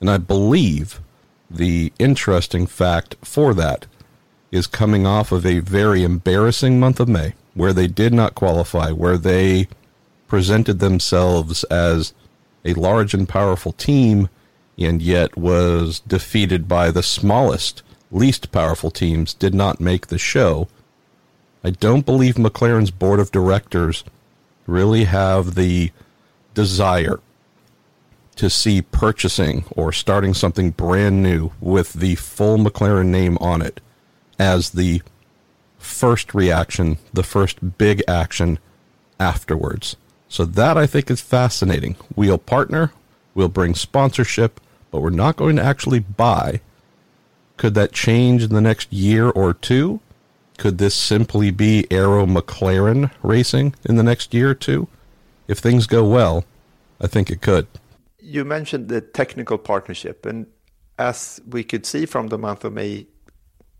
And 0.00 0.10
I 0.10 0.18
believe 0.18 1.00
the 1.50 1.92
interesting 1.98 2.66
fact 2.66 3.16
for 3.22 3.54
that 3.54 3.86
is 4.50 4.66
coming 4.66 5.06
off 5.06 5.32
of 5.32 5.44
a 5.44 5.58
very 5.58 6.02
embarrassing 6.02 6.78
month 6.78 7.00
of 7.00 7.08
May 7.08 7.34
where 7.54 7.72
they 7.72 7.86
did 7.86 8.12
not 8.12 8.34
qualify, 8.34 8.90
where 8.90 9.16
they 9.16 9.68
presented 10.28 10.78
themselves 10.78 11.64
as 11.64 12.12
a 12.64 12.74
large 12.74 13.14
and 13.14 13.28
powerful 13.28 13.72
team 13.72 14.28
and 14.78 15.00
yet 15.00 15.36
was 15.36 16.00
defeated 16.00 16.68
by 16.68 16.90
the 16.90 17.02
smallest, 17.02 17.82
least 18.10 18.52
powerful 18.52 18.90
teams, 18.90 19.32
did 19.32 19.54
not 19.54 19.80
make 19.80 20.08
the 20.08 20.18
show. 20.18 20.68
I 21.64 21.70
don't 21.70 22.04
believe 22.04 22.34
McLaren's 22.34 22.90
board 22.90 23.20
of 23.20 23.32
directors 23.32 24.04
really 24.66 25.04
have 25.04 25.54
the 25.54 25.90
desire 26.54 27.20
to 28.36 28.50
see 28.50 28.82
purchasing 28.82 29.64
or 29.70 29.92
starting 29.92 30.34
something 30.34 30.70
brand 30.70 31.22
new 31.22 31.52
with 31.60 31.94
the 31.94 32.14
full 32.16 32.58
McLaren 32.58 33.06
name 33.06 33.38
on 33.38 33.62
it 33.62 33.80
as 34.38 34.70
the 34.70 35.00
first 35.78 36.34
reaction, 36.34 36.98
the 37.14 37.22
first 37.22 37.78
big 37.78 38.02
action 38.06 38.58
afterwards. 39.18 39.96
So 40.28 40.44
that 40.44 40.76
I 40.76 40.86
think 40.86 41.10
is 41.10 41.20
fascinating. 41.20 41.96
We'll 42.14 42.38
partner, 42.38 42.92
we'll 43.34 43.48
bring 43.48 43.74
sponsorship, 43.74 44.60
but 44.90 45.00
we're 45.00 45.10
not 45.10 45.36
going 45.36 45.56
to 45.56 45.62
actually 45.62 46.00
buy. 46.00 46.60
Could 47.56 47.74
that 47.74 47.92
change 47.92 48.42
in 48.42 48.50
the 48.50 48.60
next 48.60 48.92
year 48.92 49.30
or 49.30 49.54
two? 49.54 50.00
Could 50.58 50.78
this 50.78 50.94
simply 50.94 51.50
be 51.50 51.86
Arrow 51.90 52.26
McLaren 52.26 53.10
racing 53.22 53.74
in 53.84 53.96
the 53.96 54.02
next 54.02 54.34
year 54.34 54.50
or 54.50 54.54
two? 54.54 54.88
If 55.48 55.58
things 55.58 55.86
go 55.86 56.08
well, 56.08 56.44
I 57.00 57.06
think 57.06 57.30
it 57.30 57.40
could. 57.40 57.66
You 58.18 58.44
mentioned 58.44 58.88
the 58.88 59.00
technical 59.00 59.58
partnership, 59.58 60.26
and 60.26 60.46
as 60.98 61.40
we 61.46 61.62
could 61.62 61.86
see 61.86 62.06
from 62.06 62.28
the 62.28 62.38
month 62.38 62.64
of 62.64 62.72
May, 62.72 63.06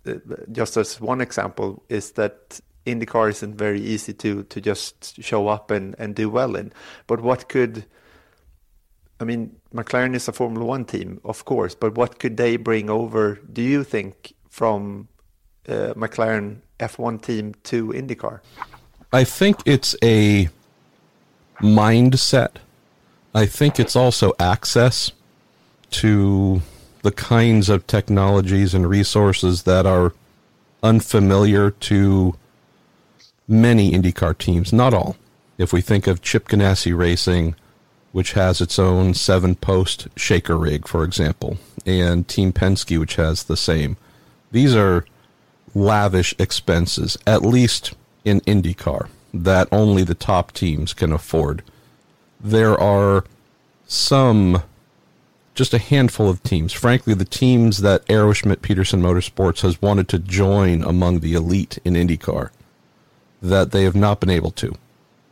uh, 0.07 0.15
just 0.53 0.77
as 0.77 1.01
one 1.01 1.21
example, 1.21 1.83
is 1.89 2.13
that 2.13 2.61
IndyCar 2.87 3.29
isn't 3.31 3.57
very 3.57 3.81
easy 3.81 4.13
to 4.15 4.45
to 4.45 4.61
just 4.61 5.23
show 5.23 5.49
up 5.49 5.71
and, 5.71 5.95
and 5.99 6.15
do 6.15 6.31
well 6.31 6.57
in. 6.57 6.73
But 7.07 7.21
what 7.21 7.49
could 7.49 7.85
I 9.21 9.25
mean, 9.25 9.57
McLaren 9.75 10.15
is 10.15 10.29
a 10.29 10.33
Formula 10.33 10.65
One 10.65 10.85
team, 10.85 11.21
of 11.25 11.45
course, 11.45 11.75
but 11.75 11.97
what 11.97 12.19
could 12.19 12.37
they 12.37 12.57
bring 12.57 12.91
over, 12.91 13.41
do 13.51 13.63
you 13.63 13.83
think, 13.83 14.35
from 14.51 15.09
uh, 15.69 15.95
McLaren 15.95 16.59
F1 16.79 17.23
team 17.23 17.55
to 17.65 17.89
IndyCar? 17.89 18.41
I 19.13 19.25
think 19.25 19.61
it's 19.65 19.97
a 20.03 20.49
mindset. 21.61 22.57
I 23.35 23.47
think 23.47 23.81
it's 23.81 23.97
also 23.97 24.35
access 24.39 25.13
to 25.93 26.61
the 27.03 27.13
kinds 27.13 27.69
of 27.69 27.87
technologies 27.87 28.75
and 28.75 28.89
resources 28.89 29.63
that 29.63 29.87
are 29.87 30.13
unfamiliar 30.83 31.71
to 31.71 32.37
many 33.49 33.93
IndyCar 33.93 34.37
teams, 34.39 34.73
not 34.73 34.95
all. 34.95 35.17
If 35.59 35.73
we 35.73 35.81
think 35.81 36.07
of 36.07 36.23
Chip 36.23 36.49
Ganassi 36.49 36.97
Racing, 36.97 37.55
which 38.13 38.33
has 38.33 38.61
its 38.61 38.79
own 38.79 39.15
seven 39.15 39.55
post 39.55 40.09
shaker 40.17 40.57
rig, 40.57 40.89
for 40.89 41.05
example, 41.05 41.59
and 41.85 42.27
Team 42.27 42.53
Penske, 42.53 42.99
which 42.99 43.17
has 43.17 43.45
the 43.45 43.57
same. 43.57 43.97
These 44.53 44.75
are 44.75 45.05
lavish 45.75 46.35
expenses, 46.39 47.19
at 47.27 47.43
least 47.43 47.93
in 48.25 48.41
IndyCar, 48.41 49.09
that 49.35 49.69
only 49.71 50.03
the 50.03 50.15
top 50.15 50.53
teams 50.53 50.95
can 50.95 51.13
afford. 51.13 51.63
There 52.41 52.79
are 52.81 53.25
some, 53.87 54.63
just 55.55 55.75
a 55.75 55.79
handful 55.79 56.31
of 56.31 56.43
teams, 56.43 56.73
frankly, 56.73 57.13
the 57.13 57.25
teams 57.25 57.83
that 57.83 58.03
Arrow 58.09 58.33
Schmidt 58.33 58.63
Peterson 58.63 59.03
Motorsports 59.03 59.61
has 59.61 59.83
wanted 59.83 60.09
to 60.09 60.19
join 60.19 60.83
among 60.83 61.21
the 61.21 61.35
elite 61.35 61.79
in 61.85 61.93
IndyCar, 61.93 62.49
that 63.49 63.71
they 63.71 63.85
have 63.85 63.97
not 63.97 64.21
been 64.21 64.31
able 64.31 64.51
to 64.51 64.75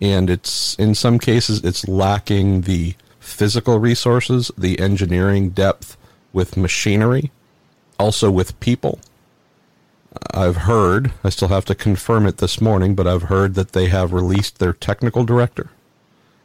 and 0.00 0.28
it's 0.28 0.74
in 0.74 0.94
some 0.94 1.18
cases 1.18 1.64
it's 1.64 1.88
lacking 1.88 2.62
the 2.62 2.94
physical 3.18 3.78
resources, 3.78 4.50
the 4.56 4.78
engineering 4.78 5.50
depth 5.50 5.96
with 6.32 6.56
machinery, 6.56 7.30
also 7.98 8.30
with 8.30 8.58
people. 8.60 9.00
I've 10.32 10.58
heard, 10.58 11.12
I 11.24 11.30
still 11.30 11.48
have 11.48 11.64
to 11.66 11.74
confirm 11.74 12.26
it 12.26 12.36
this 12.36 12.60
morning, 12.60 12.94
but 12.94 13.06
I've 13.06 13.24
heard 13.24 13.54
that 13.54 13.72
they 13.72 13.86
have 13.88 14.12
released 14.12 14.58
their 14.58 14.72
technical 14.72 15.24
director. 15.24 15.70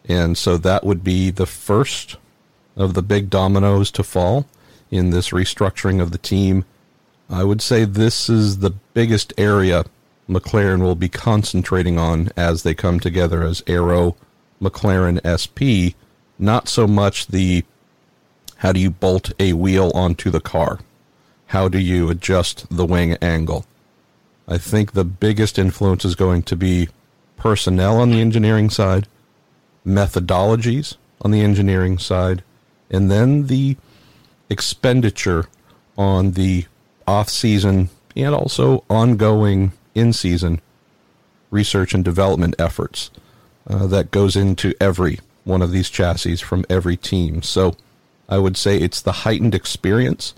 And 0.05 0.37
so 0.37 0.57
that 0.57 0.85
would 0.85 1.03
be 1.03 1.29
the 1.29 1.45
first 1.45 2.15
of 2.75 2.93
the 2.93 3.03
big 3.03 3.29
dominoes 3.29 3.91
to 3.91 4.03
fall 4.03 4.47
in 4.89 5.09
this 5.09 5.29
restructuring 5.29 6.01
of 6.01 6.11
the 6.11 6.17
team. 6.17 6.65
I 7.29 7.43
would 7.43 7.61
say 7.61 7.83
this 7.83 8.29
is 8.29 8.59
the 8.59 8.71
biggest 8.93 9.33
area 9.37 9.85
McLaren 10.29 10.81
will 10.81 10.95
be 10.95 11.09
concentrating 11.09 11.97
on 11.97 12.29
as 12.37 12.63
they 12.63 12.75
come 12.75 12.99
together 12.99 13.43
as 13.43 13.63
Arrow 13.65 14.15
McLaren 14.61 15.19
SP, 15.25 15.95
not 16.37 16.69
so 16.69 16.87
much 16.87 17.27
the 17.27 17.65
how 18.57 18.71
do 18.71 18.79
you 18.79 18.91
bolt 18.91 19.31
a 19.39 19.53
wheel 19.53 19.91
onto 19.95 20.29
the 20.29 20.41
car? 20.41 20.79
How 21.47 21.67
do 21.67 21.79
you 21.79 22.09
adjust 22.09 22.67
the 22.69 22.85
wing 22.85 23.13
angle? 23.21 23.65
I 24.47 24.57
think 24.57 24.91
the 24.91 25.05
biggest 25.05 25.57
influence 25.57 26.03
is 26.03 26.15
going 26.15 26.43
to 26.43 26.55
be 26.55 26.89
personnel 27.37 27.99
on 27.99 28.11
the 28.11 28.19
engineering 28.19 28.69
side, 28.69 29.07
methodologies 29.85 30.97
on 31.21 31.31
the 31.31 31.41
engineering 31.41 31.97
side, 31.97 32.43
and 32.89 33.09
then 33.09 33.47
the 33.47 33.77
expenditure 34.49 35.47
on 35.97 36.31
the 36.31 36.65
off 37.07 37.29
season 37.29 37.89
and 38.15 38.35
also 38.35 38.83
ongoing 38.89 39.71
in 39.99 40.13
season 40.13 40.61
research 41.51 41.93
and 41.93 42.03
development 42.03 42.55
efforts 42.59 43.09
uh, 43.67 43.87
that 43.87 44.11
goes 44.11 44.35
into 44.35 44.73
every 44.79 45.19
one 45.43 45.61
of 45.61 45.71
these 45.71 45.89
chassis 45.89 46.37
from 46.37 46.65
every 46.69 46.97
team. 46.97 47.41
So 47.41 47.75
I 48.27 48.37
would 48.37 48.57
say 48.57 48.77
it's 48.77 49.01
the 49.01 49.11
heightened 49.11 49.55
experience. 49.55 50.33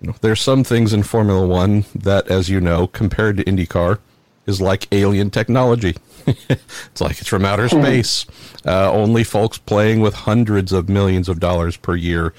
You 0.00 0.08
know, 0.08 0.16
there's 0.20 0.40
some 0.40 0.64
things 0.64 0.92
in 0.92 1.02
Formula 1.02 1.46
One 1.46 1.84
that, 1.94 2.28
as 2.28 2.48
you 2.48 2.60
know, 2.60 2.86
compared 2.86 3.36
to 3.36 3.44
IndyCar, 3.44 3.98
is 4.46 4.60
like 4.60 4.88
alien 4.92 5.30
technology. 5.30 5.96
it's 6.26 7.00
like 7.00 7.20
it's 7.20 7.28
from 7.28 7.44
outer 7.44 7.68
hmm. 7.68 7.82
space. 7.82 8.26
Uh, 8.66 8.90
only 8.90 9.24
folks 9.24 9.58
playing 9.58 10.00
with 10.00 10.14
hundreds 10.14 10.72
of 10.72 10.88
millions 10.88 11.28
of 11.28 11.40
dollars 11.40 11.76
per 11.76 11.94
year 11.94 12.30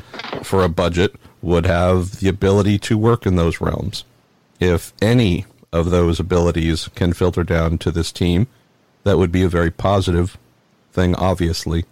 for 0.43 0.63
a 0.63 0.69
budget 0.69 1.15
would 1.41 1.65
have 1.65 2.19
the 2.19 2.27
ability 2.27 2.79
to 2.79 2.97
work 2.97 3.25
in 3.25 3.35
those 3.35 3.61
realms. 3.61 4.03
If 4.59 4.93
any 5.01 5.45
of 5.71 5.89
those 5.89 6.19
abilities 6.19 6.87
can 6.95 7.13
filter 7.13 7.43
down 7.43 7.77
to 7.79 7.91
this 7.91 8.11
team. 8.11 8.47
That 9.03 9.17
would 9.17 9.31
be 9.31 9.43
a 9.43 9.49
very 9.49 9.71
positive 9.71 10.37
thing, 10.91 11.15
obviously, 11.15 11.85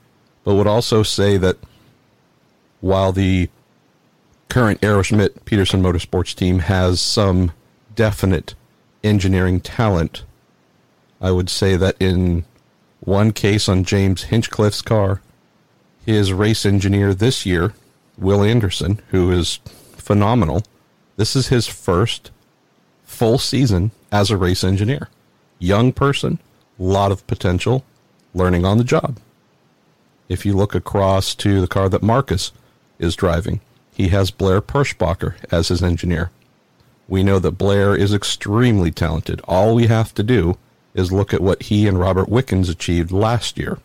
but 0.44 0.56
would 0.56 0.68
also 0.68 1.04
say 1.04 1.38
that 1.38 1.58
while 2.82 3.12
the 3.12 3.50
current 4.50 4.84
Arrow 4.84 5.02
Schmidt 5.02 5.46
Peterson 5.46 5.82
Motorsports 5.82 6.36
team 6.36 6.60
has 6.60 7.02
some 7.02 7.52
definite 7.96 8.56
engineering 9.04 9.60
talent, 9.60 10.24
I 11.22 11.32
would 11.32 11.50
say 11.50 11.76
that 11.78 11.96
in 12.00 12.46
one 13.00 13.32
case 13.32 13.68
on 13.68 13.84
James 13.84 14.24
Hinchcliffe's 14.24 14.82
car, 14.82 15.22
his 16.06 16.34
race 16.34 16.66
engineer 16.66 17.14
this 17.14 17.46
year, 17.46 17.74
Will 18.18 18.44
Anderson, 18.44 19.02
who 19.10 19.32
is 19.32 19.60
phenomenal, 19.96 20.64
this 21.16 21.36
is 21.36 21.48
his 21.48 21.68
first 21.68 22.32
full 23.24 23.38
season 23.38 23.90
as 24.12 24.30
a 24.30 24.36
race 24.36 24.66
engineer. 24.66 25.08
Young 25.58 25.94
person, 25.94 26.40
lot 26.78 27.10
of 27.10 27.26
potential, 27.26 27.86
learning 28.34 28.66
on 28.66 28.78
the 28.78 28.84
job. 28.84 29.18
If 30.28 30.46
you 30.46 30.58
look 30.58 30.76
across 30.76 31.34
to 31.36 31.62
the 31.62 31.68
car 31.70 31.88
that 31.88 32.04
Marcus 32.04 32.52
is 33.00 33.16
driving, 33.16 33.62
he 33.94 34.10
has 34.10 34.30
Blair 34.30 34.62
Perschbacher 34.62 35.36
as 35.54 35.70
his 35.70 35.82
engineer. 35.82 36.32
We 37.08 37.24
know 37.24 37.40
that 37.40 37.52
Blair 37.52 37.96
is 37.96 38.14
extremely 38.14 38.92
talented. 38.92 39.40
All 39.46 39.74
we 39.74 39.88
have 39.88 40.14
to 40.16 40.24
do 40.24 40.58
is 40.94 41.14
look 41.14 41.34
at 41.34 41.40
what 41.40 41.64
he 41.64 41.88
and 41.88 41.98
Robert 41.98 42.28
Wickens 42.28 42.68
achieved 42.68 43.14
last 43.14 43.58
year. 43.58 43.80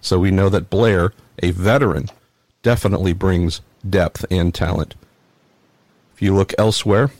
So 0.00 0.18
we 0.18 0.32
know 0.32 0.48
that 0.48 0.70
Blair, 0.70 1.12
a 1.40 1.52
veteran, 1.52 2.08
definitely 2.64 3.12
brings 3.12 3.60
depth 3.88 4.24
and 4.28 4.52
talent. 4.52 4.96
If 6.16 6.20
you 6.20 6.34
look 6.34 6.52
elsewhere, 6.58 7.12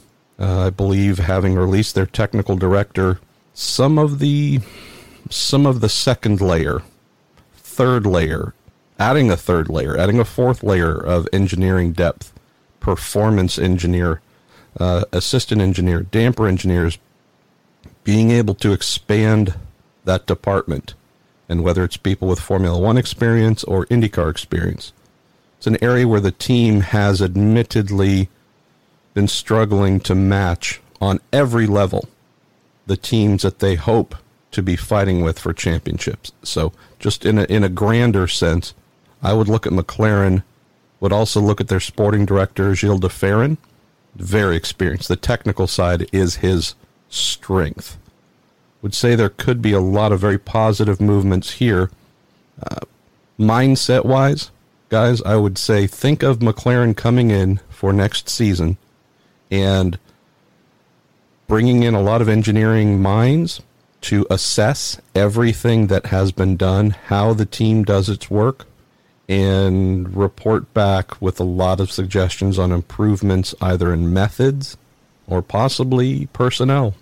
I 0.42 0.70
believe 0.70 1.18
having 1.18 1.54
released 1.54 1.94
their 1.94 2.06
technical 2.06 2.56
director, 2.56 3.20
some 3.54 3.96
of 3.98 4.18
the 4.18 4.60
some 5.30 5.66
of 5.66 5.80
the 5.80 5.88
second 5.88 6.40
layer, 6.40 6.82
third 7.54 8.04
layer, 8.04 8.52
adding 8.98 9.30
a 9.30 9.36
third 9.36 9.68
layer, 9.68 9.96
adding 9.96 10.18
a 10.18 10.24
fourth 10.24 10.62
layer 10.62 10.94
of 10.94 11.28
engineering 11.32 11.92
depth, 11.92 12.32
performance 12.80 13.56
engineer, 13.56 14.20
uh, 14.80 15.04
assistant 15.12 15.60
engineer, 15.60 16.00
damper 16.02 16.48
engineers, 16.48 16.98
being 18.02 18.32
able 18.32 18.54
to 18.56 18.72
expand 18.72 19.54
that 20.04 20.26
department, 20.26 20.94
and 21.48 21.62
whether 21.62 21.84
it's 21.84 21.96
people 21.96 22.26
with 22.26 22.40
Formula 22.40 22.78
One 22.78 22.98
experience 22.98 23.62
or 23.62 23.86
IndyCar 23.86 24.28
experience, 24.28 24.92
it's 25.56 25.68
an 25.68 25.82
area 25.82 26.08
where 26.08 26.20
the 26.20 26.32
team 26.32 26.80
has 26.80 27.22
admittedly 27.22 28.28
been 29.14 29.28
struggling 29.28 30.00
to 30.00 30.14
match 30.14 30.80
on 31.00 31.20
every 31.32 31.66
level 31.66 32.08
the 32.86 32.96
teams 32.96 33.42
that 33.42 33.58
they 33.58 33.74
hope 33.74 34.14
to 34.50 34.62
be 34.62 34.76
fighting 34.76 35.22
with 35.22 35.38
for 35.38 35.52
championships. 35.52 36.32
So, 36.42 36.72
just 36.98 37.24
in 37.24 37.38
a, 37.38 37.44
in 37.44 37.64
a 37.64 37.68
grander 37.68 38.26
sense, 38.26 38.74
I 39.22 39.32
would 39.32 39.48
look 39.48 39.66
at 39.66 39.72
McLaren, 39.72 40.42
would 41.00 41.12
also 41.12 41.40
look 41.40 41.60
at 41.60 41.68
their 41.68 41.80
sporting 41.80 42.26
director, 42.26 42.74
Gilles 42.74 43.00
de 43.00 43.08
Ferran, 43.08 43.56
very 44.14 44.56
experienced. 44.56 45.08
The 45.08 45.16
technical 45.16 45.66
side 45.66 46.08
is 46.12 46.36
his 46.36 46.74
strength. 47.08 47.98
Would 48.82 48.94
say 48.94 49.14
there 49.14 49.28
could 49.28 49.62
be 49.62 49.72
a 49.72 49.80
lot 49.80 50.12
of 50.12 50.20
very 50.20 50.38
positive 50.38 51.00
movements 51.00 51.52
here. 51.52 51.90
Uh, 52.62 52.80
mindset 53.38 54.04
wise, 54.04 54.50
guys, 54.88 55.22
I 55.22 55.36
would 55.36 55.56
say 55.56 55.86
think 55.86 56.22
of 56.22 56.40
McLaren 56.40 56.96
coming 56.96 57.30
in 57.30 57.60
for 57.70 57.92
next 57.92 58.28
season 58.28 58.76
and 59.52 59.98
bringing 61.46 61.82
in 61.82 61.94
a 61.94 62.00
lot 62.00 62.22
of 62.22 62.28
engineering 62.28 63.00
minds 63.00 63.60
to 64.00 64.26
assess 64.30 65.00
everything 65.14 65.88
that 65.88 66.06
has 66.06 66.32
been 66.32 66.56
done, 66.56 66.90
how 66.90 67.34
the 67.34 67.44
team 67.44 67.84
does 67.84 68.08
its 68.08 68.30
work, 68.30 68.66
and 69.28 70.16
report 70.16 70.72
back 70.74 71.20
with 71.20 71.38
a 71.38 71.44
lot 71.44 71.78
of 71.78 71.92
suggestions 71.92 72.58
on 72.58 72.72
improvements 72.72 73.54
either 73.60 73.92
in 73.92 74.12
methods 74.12 74.76
or 75.28 75.42
possibly 75.42 76.26
personnel. 76.32 76.94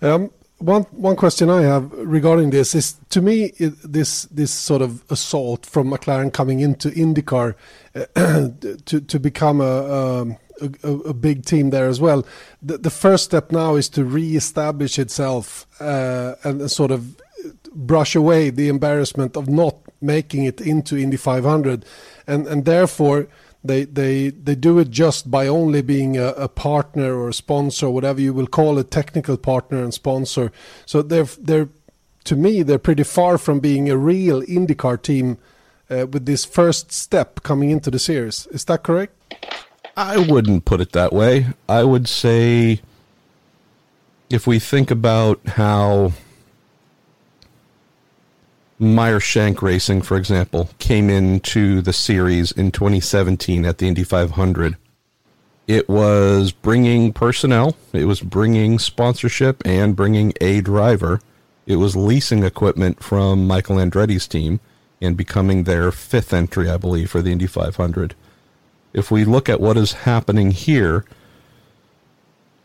Um, 0.00 0.30
one 0.58 0.82
one 0.90 1.16
question 1.16 1.48
I 1.50 1.62
have 1.62 1.92
regarding 1.92 2.50
this 2.50 2.74
is 2.74 2.96
to 3.10 3.20
me 3.20 3.52
it, 3.58 3.74
this 3.82 4.22
this 4.24 4.52
sort 4.52 4.82
of 4.82 5.04
assault 5.10 5.64
from 5.64 5.90
McLaren 5.90 6.32
coming 6.32 6.60
into 6.60 6.90
IndyCar 6.90 7.54
uh, 7.94 8.04
to 8.86 9.00
to 9.00 9.20
become 9.20 9.60
a, 9.60 10.20
um, 10.20 10.36
a, 10.60 10.70
a, 10.82 10.92
a 11.10 11.14
big 11.14 11.44
team 11.44 11.70
there 11.70 11.88
as 11.88 12.00
well. 12.00 12.26
The, 12.60 12.78
the 12.78 12.90
first 12.90 13.24
step 13.24 13.52
now 13.52 13.76
is 13.76 13.88
to 13.90 14.04
re-establish 14.04 14.98
itself 14.98 15.66
uh, 15.80 16.34
and 16.42 16.68
sort 16.70 16.90
of 16.90 17.20
brush 17.72 18.16
away 18.16 18.50
the 18.50 18.68
embarrassment 18.68 19.36
of 19.36 19.48
not 19.48 19.76
making 20.00 20.44
it 20.44 20.60
into 20.60 20.96
Indy 20.96 21.16
500, 21.16 21.84
and 22.26 22.46
and 22.48 22.64
therefore 22.64 23.28
they 23.64 23.84
they 23.84 24.30
they 24.30 24.54
do 24.54 24.78
it 24.78 24.90
just 24.90 25.30
by 25.30 25.46
only 25.46 25.82
being 25.82 26.16
a, 26.16 26.28
a, 26.28 26.48
partner 26.48 27.14
or 27.14 27.28
a 27.28 27.34
sponsor, 27.34 27.90
whatever 27.90 28.20
you 28.20 28.32
will 28.32 28.46
call 28.46 28.78
it, 28.78 28.90
technical 28.90 29.36
partner 29.36 29.82
and 29.82 29.92
sponsor. 29.92 30.52
So 30.86 31.02
they're 31.02 31.24
they're 31.24 31.68
to 32.24 32.36
me 32.36 32.62
they're 32.62 32.78
pretty 32.78 33.02
far 33.02 33.38
from 33.38 33.60
being 33.60 33.90
a 33.90 33.96
real 33.96 34.42
IndyCar 34.42 35.02
team 35.02 35.38
uh, 35.90 36.06
with 36.06 36.26
this 36.26 36.44
first 36.44 36.92
step 36.92 37.42
coming 37.42 37.70
into 37.70 37.90
the 37.90 37.98
series. 37.98 38.46
Is 38.48 38.64
that 38.66 38.82
correct? 38.82 39.14
I 39.96 40.18
wouldn't 40.18 40.64
put 40.64 40.80
it 40.80 40.92
that 40.92 41.12
way. 41.12 41.48
I 41.68 41.82
would 41.82 42.08
say 42.08 42.80
if 44.30 44.46
we 44.46 44.58
think 44.58 44.90
about 44.90 45.40
how 45.46 46.12
Meyer 48.80 49.18
Shank 49.18 49.60
Racing, 49.60 50.02
for 50.02 50.16
example, 50.16 50.70
came 50.78 51.10
into 51.10 51.82
the 51.82 51.92
series 51.92 52.52
in 52.52 52.70
2017 52.70 53.64
at 53.64 53.78
the 53.78 53.88
Indy 53.88 54.04
500. 54.04 54.76
It 55.66 55.88
was 55.88 56.52
bringing 56.52 57.12
personnel, 57.12 57.76
it 57.92 58.04
was 58.04 58.20
bringing 58.20 58.78
sponsorship, 58.78 59.66
and 59.66 59.96
bringing 59.96 60.32
a 60.40 60.60
driver. 60.60 61.20
It 61.66 61.76
was 61.76 61.96
leasing 61.96 62.44
equipment 62.44 63.02
from 63.02 63.48
Michael 63.48 63.76
Andretti's 63.76 64.28
team 64.28 64.60
and 65.02 65.16
becoming 65.16 65.64
their 65.64 65.90
fifth 65.90 66.32
entry, 66.32 66.70
I 66.70 66.76
believe, 66.76 67.10
for 67.10 67.20
the 67.20 67.32
Indy 67.32 67.48
500. 67.48 68.14
If 68.92 69.10
we 69.10 69.24
look 69.24 69.48
at 69.48 69.60
what 69.60 69.76
is 69.76 69.92
happening 69.92 70.52
here, 70.52 71.04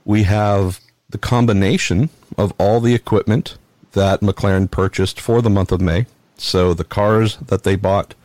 we 0.06 0.24
have 0.24 0.80
the 1.10 1.18
combination 1.18 2.10
of 2.38 2.54
all 2.60 2.80
the 2.80 2.94
equipment 2.94 3.58
that 3.94 4.22
McLaren 4.22 4.70
purchased 4.70 5.20
for 5.20 5.42
the 5.42 5.50
month 5.50 5.72
of 5.72 5.82
May. 5.82 6.06
So 6.38 6.74
the 6.74 6.84
cars 6.84 7.38
that 7.38 7.64
they 7.64 7.76
bought, 7.76 8.16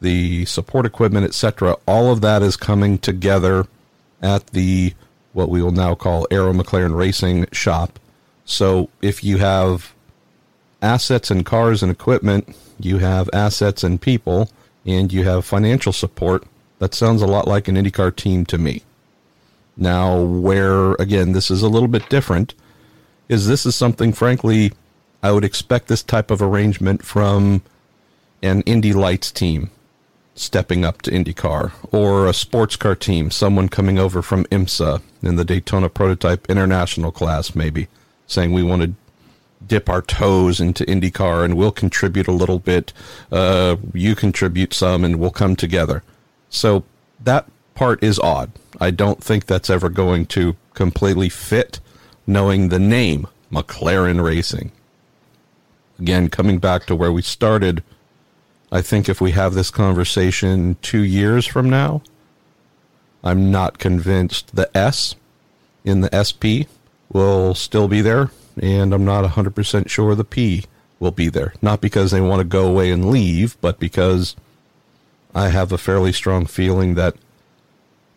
the 0.00 0.44
support 0.44 0.86
equipment, 0.86 1.24
etc., 1.26 1.76
all 1.86 2.12
of 2.12 2.20
that 2.20 2.42
is 2.42 2.56
coming 2.56 2.98
together 2.98 3.66
at 4.22 4.46
the 4.48 4.94
what 5.32 5.48
we 5.48 5.60
will 5.60 5.72
now 5.72 5.94
call 5.94 6.26
Aero 6.30 6.52
McLaren 6.52 6.96
Racing 6.96 7.46
shop. 7.52 7.98
So 8.44 8.88
if 9.02 9.24
you 9.24 9.38
have 9.38 9.92
assets 10.80 11.30
and 11.30 11.44
cars 11.44 11.82
and 11.82 11.90
equipment, 11.90 12.56
you 12.78 12.98
have 12.98 13.28
assets 13.32 13.82
and 13.82 14.00
people, 14.00 14.50
and 14.86 15.12
you 15.12 15.24
have 15.24 15.44
financial 15.44 15.92
support. 15.92 16.44
That 16.78 16.94
sounds 16.94 17.22
a 17.22 17.26
lot 17.26 17.48
like 17.48 17.66
an 17.68 17.76
IndyCar 17.76 18.14
team 18.14 18.44
to 18.46 18.58
me. 18.58 18.82
Now, 19.76 20.20
where 20.20 20.92
again, 20.94 21.32
this 21.32 21.50
is 21.50 21.62
a 21.62 21.68
little 21.68 21.88
bit 21.88 22.08
different, 22.08 22.54
is 23.28 23.48
this 23.48 23.66
is 23.66 23.74
something, 23.74 24.12
frankly, 24.12 24.72
I 25.24 25.32
would 25.32 25.42
expect 25.42 25.88
this 25.88 26.02
type 26.02 26.30
of 26.30 26.42
arrangement 26.42 27.02
from 27.02 27.62
an 28.42 28.60
Indy 28.66 28.92
Lights 28.92 29.32
team 29.32 29.70
stepping 30.34 30.84
up 30.84 31.00
to 31.00 31.10
IndyCar 31.10 31.72
or 31.90 32.26
a 32.26 32.34
sports 32.34 32.76
car 32.76 32.94
team, 32.94 33.30
someone 33.30 33.70
coming 33.70 33.98
over 33.98 34.20
from 34.20 34.44
IMSA 34.44 35.00
in 35.22 35.36
the 35.36 35.44
Daytona 35.46 35.88
Prototype 35.88 36.50
International 36.50 37.10
class, 37.10 37.54
maybe 37.54 37.88
saying 38.26 38.52
we 38.52 38.62
want 38.62 38.82
to 38.82 38.92
dip 39.66 39.88
our 39.88 40.02
toes 40.02 40.60
into 40.60 40.84
IndyCar 40.84 41.42
and 41.42 41.56
we'll 41.56 41.72
contribute 41.72 42.28
a 42.28 42.32
little 42.32 42.58
bit. 42.58 42.92
Uh, 43.32 43.76
you 43.94 44.14
contribute 44.14 44.74
some 44.74 45.06
and 45.06 45.18
we'll 45.18 45.30
come 45.30 45.56
together. 45.56 46.02
So 46.50 46.84
that 47.18 47.48
part 47.74 48.02
is 48.04 48.18
odd. 48.18 48.52
I 48.78 48.90
don't 48.90 49.24
think 49.24 49.46
that's 49.46 49.70
ever 49.70 49.88
going 49.88 50.26
to 50.26 50.54
completely 50.74 51.30
fit 51.30 51.80
knowing 52.26 52.68
the 52.68 52.78
name 52.78 53.26
McLaren 53.50 54.22
Racing 54.22 54.70
again, 55.98 56.28
coming 56.28 56.58
back 56.58 56.86
to 56.86 56.96
where 56.96 57.12
we 57.12 57.22
started, 57.22 57.82
I 58.72 58.82
think 58.82 59.08
if 59.08 59.20
we 59.20 59.32
have 59.32 59.54
this 59.54 59.70
conversation 59.70 60.76
two 60.82 61.02
years 61.02 61.46
from 61.46 61.70
now, 61.70 62.02
I'm 63.22 63.50
not 63.50 63.78
convinced 63.78 64.54
the 64.54 64.74
S 64.76 65.14
in 65.84 66.00
the 66.00 66.10
SP 66.12 66.68
will 67.10 67.54
still 67.54 67.88
be 67.88 68.00
there, 68.00 68.30
and 68.60 68.92
I'm 68.92 69.04
not 69.04 69.24
100% 69.24 69.88
sure 69.88 70.14
the 70.14 70.24
P 70.24 70.64
will 70.98 71.10
be 71.10 71.28
there. 71.28 71.54
Not 71.62 71.80
because 71.80 72.10
they 72.10 72.20
want 72.20 72.40
to 72.40 72.44
go 72.44 72.66
away 72.66 72.90
and 72.90 73.10
leave, 73.10 73.56
but 73.60 73.78
because 73.78 74.36
I 75.34 75.48
have 75.48 75.72
a 75.72 75.78
fairly 75.78 76.12
strong 76.12 76.46
feeling 76.46 76.94
that 76.94 77.16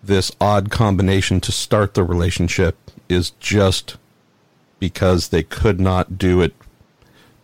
this 0.03 0.31
odd 0.39 0.69
combination 0.71 1.39
to 1.41 1.51
start 1.51 1.93
the 1.93 2.03
relationship 2.03 2.77
is 3.09 3.31
just 3.39 3.97
because 4.79 5.29
they 5.29 5.43
could 5.43 5.79
not 5.79 6.17
do 6.17 6.41
it 6.41 6.53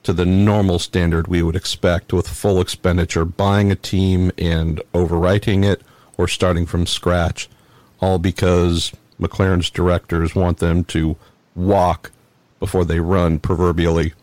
to 0.04 0.14
the 0.14 0.26
normal 0.26 0.80
standard 0.80 1.28
we 1.28 1.42
would 1.42 1.56
expect 1.56 2.14
with 2.14 2.28
full 2.28 2.60
expenditure, 2.62 3.26
buying 3.26 3.72
a 3.72 3.76
team 3.76 4.32
and 4.38 4.82
overwriting 4.94 5.66
it 5.66 5.82
or 6.18 6.28
starting 6.28 6.66
from 6.66 6.86
scratch, 6.86 7.50
all 8.00 8.20
because 8.20 8.92
McLaren's 9.20 9.70
directors 9.70 10.36
want 10.36 10.60
them 10.60 10.84
to 10.86 11.16
walk 11.56 12.12
before 12.60 12.86
they 12.86 13.00
run, 13.00 13.40
proverbially, 13.40 14.14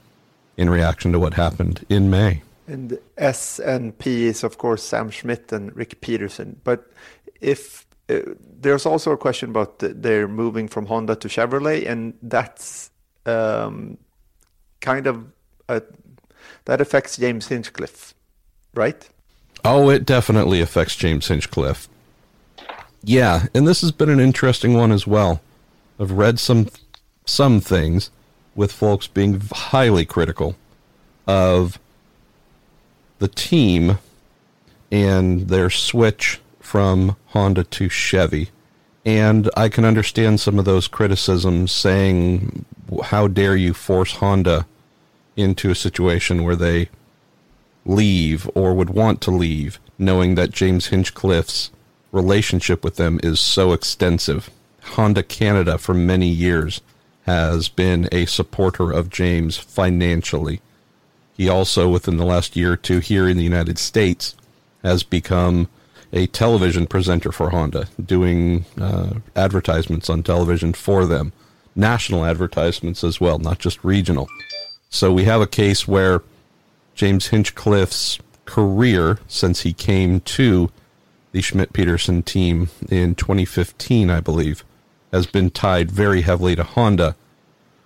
in 0.57 0.70
reaction 0.70 1.12
to 1.12 1.18
what 1.18 1.35
happened 1.35 1.85
in 1.89 2.11
May. 2.11 2.43
And 2.66 2.99
S 3.16 3.59
and 3.59 3.97
P 3.99 4.26
is, 4.26 4.45
of 4.45 4.59
course, 4.59 4.83
Sam 4.83 5.11
Schmidt 5.11 5.51
and 5.53 5.74
Rick 5.74 6.01
Peterson. 6.01 6.61
But 6.62 6.91
if 7.41 7.87
uh, 8.09 8.20
there's 8.61 8.87
also 8.87 9.12
a 9.12 9.16
question 9.16 9.51
about 9.51 9.81
the, 9.81 9.89
they're 9.89 10.28
moving 10.28 10.68
from 10.68 10.87
Honda 10.87 11.16
to 11.16 11.28
Chevrolet, 11.28 11.89
and 11.89 12.14
that's 12.22 12.91
um, 13.26 13.99
kind 14.81 15.07
of 15.07 15.26
uh, 15.71 15.81
that 16.64 16.81
affects 16.81 17.16
James 17.16 17.47
Hinchcliffe, 17.49 18.14
right? 18.75 19.09
Oh, 19.64 19.89
it 19.89 20.05
definitely 20.05 20.61
affects 20.61 20.97
James 20.97 21.29
Hinchcliffe. 21.29 21.89
Yeah, 23.03 23.47
and 23.55 23.66
this 23.66 23.81
has 23.81 23.93
been 23.93 24.11
an 24.11 24.21
interesting 24.21 24.75
one 24.75 24.93
as 24.93 25.07
well. 25.07 25.41
I've 25.99 26.12
read 26.12 26.39
some 26.39 26.68
some 27.25 27.61
things 27.61 28.11
with 28.55 28.73
folks 28.73 29.07
being 29.07 29.41
highly 29.53 30.05
critical 30.05 30.57
of 31.27 31.79
the 33.18 33.29
team 33.29 33.99
and 34.91 35.49
their 35.49 35.71
switch 35.71 36.41
from 36.59 37.16
Honda 37.27 37.62
to 37.64 37.89
Chevy. 37.89 38.51
And 39.05 39.49
I 39.57 39.68
can 39.68 39.85
understand 39.85 40.41
some 40.41 40.59
of 40.59 40.64
those 40.64 40.89
criticisms 40.89 41.71
saying, 41.71 42.64
how 43.05 43.29
dare 43.29 43.57
you 43.57 43.73
force 43.73 44.14
Honda 44.14 44.66
into 45.37 45.70
a 45.70 45.74
situation 45.74 46.45
where 46.45 46.57
they 46.57 46.89
leave 47.85 48.49
or 48.55 48.74
would 48.74 48.91
want 48.91 49.20
to 49.22 49.31
leave, 49.31 49.78
knowing 49.99 50.35
that 50.35 50.51
James 50.51 50.89
Hinchcliffe's 50.89 51.70
relationship 52.12 52.85
with 52.85 52.97
them 52.97 53.20
is 53.22 53.41
so 53.41 53.72
extensive. 53.72 54.51
Honda 54.83 55.22
Canada, 55.22 55.78
for 55.78 55.95
many 55.95 56.28
years, 56.28 56.81
has 57.26 57.68
been 57.68 58.09
a 58.11 58.26
supporter 58.26 58.91
of 58.91 59.11
James 59.11 59.57
financially. 59.57 60.61
He 61.37 61.49
also, 61.49 61.89
within 61.89 62.16
the 62.16 62.24
last 62.24 62.57
year 62.57 62.72
or 62.72 62.76
two 62.76 62.99
here 62.99 63.28
in 63.28 63.37
the 63.37 63.45
United 63.45 63.78
States, 63.78 64.35
has 64.83 65.03
become 65.03 65.68
a 66.12 66.26
television 66.26 66.87
presenter 66.87 67.31
for 67.31 67.51
Honda, 67.51 67.87
doing 68.05 68.64
uh, 68.81 69.14
advertisements 69.37 70.11
on 70.11 70.22
television 70.22 70.72
for 70.72 71.07
them, 71.07 71.33
national 71.76 72.24
advertisements 72.24 73.05
as 73.05 73.20
well, 73.20 73.39
not 73.39 73.59
just 73.59 73.85
regional. 73.85 74.28
So 74.91 75.12
we 75.12 75.24
have 75.24 75.41
a 75.41 75.47
case 75.47 75.86
where 75.86 76.22
James 76.95 77.28
Hinchcliffe's 77.28 78.18
career, 78.45 79.20
since 79.28 79.61
he 79.61 79.72
came 79.72 80.20
to 80.20 80.70
the 81.30 81.41
Schmidt 81.41 81.72
Peterson 81.72 82.24
team 82.24 82.68
in 82.88 83.14
2015, 83.14 84.11
I 84.11 84.18
believe, 84.18 84.64
has 85.12 85.26
been 85.26 85.51
tied 85.51 85.93
very 85.93 86.22
heavily 86.22 86.57
to 86.57 86.64
Honda. 86.64 87.14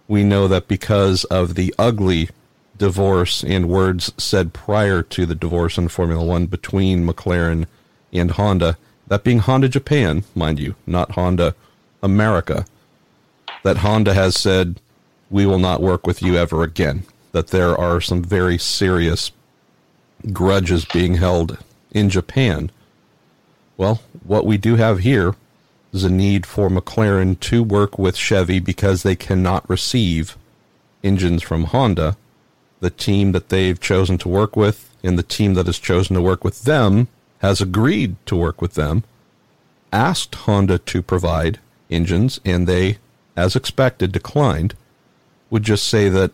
We 0.08 0.24
know 0.24 0.48
that 0.48 0.66
because 0.66 1.24
of 1.24 1.54
the 1.54 1.74
ugly 1.78 2.30
divorce 2.78 3.44
and 3.44 3.68
words 3.68 4.12
said 4.16 4.54
prior 4.54 5.02
to 5.02 5.26
the 5.26 5.34
divorce 5.34 5.76
in 5.76 5.88
Formula 5.88 6.24
One 6.24 6.46
between 6.46 7.06
McLaren 7.06 7.66
and 8.12 8.30
Honda, 8.32 8.78
that 9.06 9.24
being 9.24 9.40
Honda 9.40 9.68
Japan, 9.68 10.24
mind 10.34 10.58
you, 10.58 10.74
not 10.86 11.12
Honda 11.12 11.54
America, 12.02 12.64
that 13.62 13.78
Honda 13.78 14.14
has 14.14 14.36
said, 14.36 14.80
we 15.30 15.46
will 15.46 15.58
not 15.58 15.82
work 15.82 16.06
with 16.06 16.22
you 16.22 16.36
ever 16.36 16.62
again. 16.62 17.04
That 17.32 17.48
there 17.48 17.78
are 17.78 18.00
some 18.00 18.22
very 18.22 18.58
serious 18.58 19.32
grudges 20.32 20.84
being 20.84 21.14
held 21.14 21.58
in 21.90 22.10
Japan. 22.10 22.70
Well, 23.76 24.02
what 24.22 24.46
we 24.46 24.56
do 24.56 24.76
have 24.76 25.00
here 25.00 25.34
is 25.92 26.04
a 26.04 26.10
need 26.10 26.46
for 26.46 26.68
McLaren 26.68 27.38
to 27.40 27.62
work 27.62 27.98
with 27.98 28.16
Chevy 28.16 28.60
because 28.60 29.02
they 29.02 29.16
cannot 29.16 29.68
receive 29.68 30.36
engines 31.02 31.42
from 31.42 31.64
Honda 31.64 32.16
the 32.84 32.90
team 32.90 33.32
that 33.32 33.48
they've 33.48 33.80
chosen 33.80 34.18
to 34.18 34.28
work 34.28 34.56
with 34.56 34.94
and 35.02 35.18
the 35.18 35.22
team 35.22 35.54
that 35.54 35.64
has 35.64 35.78
chosen 35.78 36.14
to 36.14 36.20
work 36.20 36.44
with 36.44 36.64
them 36.64 37.08
has 37.38 37.60
agreed 37.60 38.14
to 38.26 38.36
work 38.36 38.60
with 38.60 38.74
them, 38.74 39.04
asked 39.90 40.34
Honda 40.34 40.78
to 40.78 41.00
provide 41.00 41.58
engines, 41.90 42.40
and 42.44 42.66
they, 42.66 42.98
as 43.36 43.56
expected, 43.56 44.12
declined, 44.12 44.74
would 45.50 45.62
just 45.62 45.88
say 45.88 46.08
that 46.08 46.32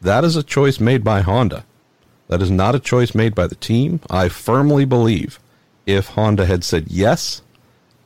that 0.00 0.24
is 0.24 0.36
a 0.36 0.42
choice 0.42 0.80
made 0.80 1.02
by 1.04 1.20
Honda. 1.20 1.64
That 2.28 2.42
is 2.42 2.50
not 2.50 2.74
a 2.74 2.80
choice 2.80 3.14
made 3.14 3.34
by 3.34 3.46
the 3.46 3.54
team. 3.54 4.00
I 4.10 4.28
firmly 4.28 4.84
believe 4.84 5.38
if 5.86 6.08
Honda 6.08 6.46
had 6.46 6.64
said 6.64 6.86
yes, 6.88 7.42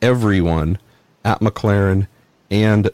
everyone 0.02 0.78
at 1.24 1.40
McLaren 1.40 2.06
and 2.50 2.90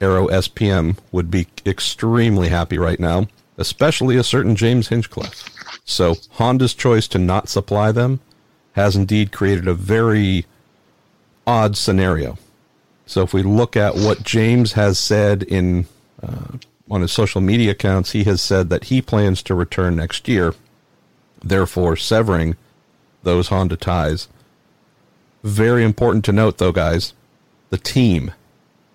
Aero 0.00 0.28
SPM 0.28 0.98
would 1.12 1.30
be 1.30 1.46
extremely 1.66 2.48
happy 2.48 2.78
right 2.78 2.98
now 2.98 3.28
especially 3.58 4.16
a 4.16 4.24
certain 4.24 4.56
James 4.56 4.88
Hinchcliffe. 4.88 5.48
So 5.84 6.16
Honda's 6.32 6.74
choice 6.74 7.08
to 7.08 7.18
not 7.18 7.48
supply 7.48 7.92
them 7.92 8.20
has 8.72 8.96
indeed 8.96 9.32
created 9.32 9.68
a 9.68 9.74
very 9.74 10.46
odd 11.46 11.76
scenario. 11.76 12.38
So 13.06 13.22
if 13.22 13.34
we 13.34 13.42
look 13.42 13.76
at 13.76 13.94
what 13.94 14.22
James 14.22 14.72
has 14.72 14.98
said 14.98 15.42
in 15.42 15.86
uh, 16.22 16.58
on 16.90 17.00
his 17.00 17.12
social 17.12 17.40
media 17.40 17.72
accounts, 17.72 18.12
he 18.12 18.24
has 18.24 18.40
said 18.40 18.68
that 18.70 18.84
he 18.84 19.00
plans 19.02 19.42
to 19.42 19.54
return 19.54 19.96
next 19.96 20.28
year, 20.28 20.54
therefore 21.42 21.96
severing 21.96 22.56
those 23.22 23.48
Honda 23.48 23.76
ties. 23.76 24.28
Very 25.42 25.84
important 25.84 26.24
to 26.26 26.32
note, 26.32 26.58
though, 26.58 26.72
guys, 26.72 27.14
the 27.70 27.78
team 27.78 28.32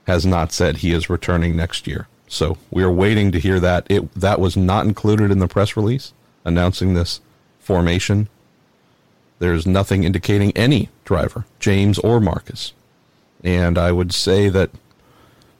has 0.05 0.25
not 0.25 0.51
said 0.51 0.77
he 0.77 0.93
is 0.93 1.09
returning 1.09 1.55
next 1.55 1.87
year. 1.87 2.07
So 2.27 2.57
we 2.71 2.83
are 2.83 2.91
waiting 2.91 3.31
to 3.31 3.39
hear 3.39 3.59
that. 3.59 3.87
It 3.89 4.13
that 4.13 4.39
was 4.39 4.55
not 4.55 4.85
included 4.85 5.31
in 5.31 5.39
the 5.39 5.47
press 5.47 5.75
release 5.75 6.13
announcing 6.45 6.93
this 6.93 7.19
formation. 7.59 8.29
There's 9.39 9.67
nothing 9.67 10.03
indicating 10.03 10.55
any 10.55 10.89
driver, 11.05 11.45
James 11.59 11.99
or 11.99 12.19
Marcus. 12.19 12.73
And 13.43 13.77
I 13.77 13.91
would 13.91 14.13
say 14.13 14.49
that 14.49 14.71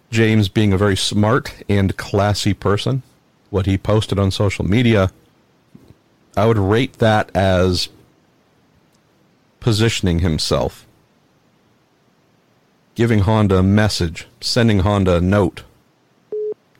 James 0.10 0.50
being 0.50 0.74
a 0.74 0.78
very 0.78 0.98
smart 0.98 1.54
and 1.68 1.98
classy 1.98 2.54
person, 2.54 3.04
what 3.50 3.66
he 3.66 3.78
posted 3.78 4.18
on 4.18 4.32
social 4.32 4.66
media, 4.66 5.12
I 6.36 6.46
would 6.46 6.58
rate 6.58 6.94
that 7.00 7.30
as 7.36 7.90
positioning 9.60 10.20
himself, 10.20 10.86
giving 12.96 13.20
Honda 13.20 13.58
a 13.58 13.64
message, 13.64 14.28
sending 14.40 14.80
Honda 14.80 15.18
a 15.18 15.22
note 15.22 15.64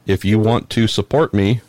if 0.08 0.24
you 0.24 0.40
want 0.40 0.70
to 0.70 0.88
support 0.88 1.34
me, 1.34 1.60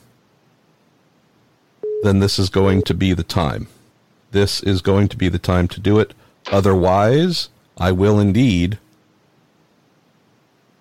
then 2.05 2.21
this 2.21 2.39
is 2.39 2.49
going 2.49 2.83
to 2.83 2.95
be 2.95 3.13
the 3.13 3.25
time. 3.25 3.67
This 4.31 4.63
is 4.63 4.81
going 4.81 5.09
to 5.09 5.17
be 5.17 5.29
the 5.29 5.41
time 5.41 5.67
to 5.69 5.81
do 5.81 5.99
it. 5.99 6.15
Otherwise, 6.53 7.49
I 7.77 7.91
will 7.91 8.21
indeed 8.21 8.79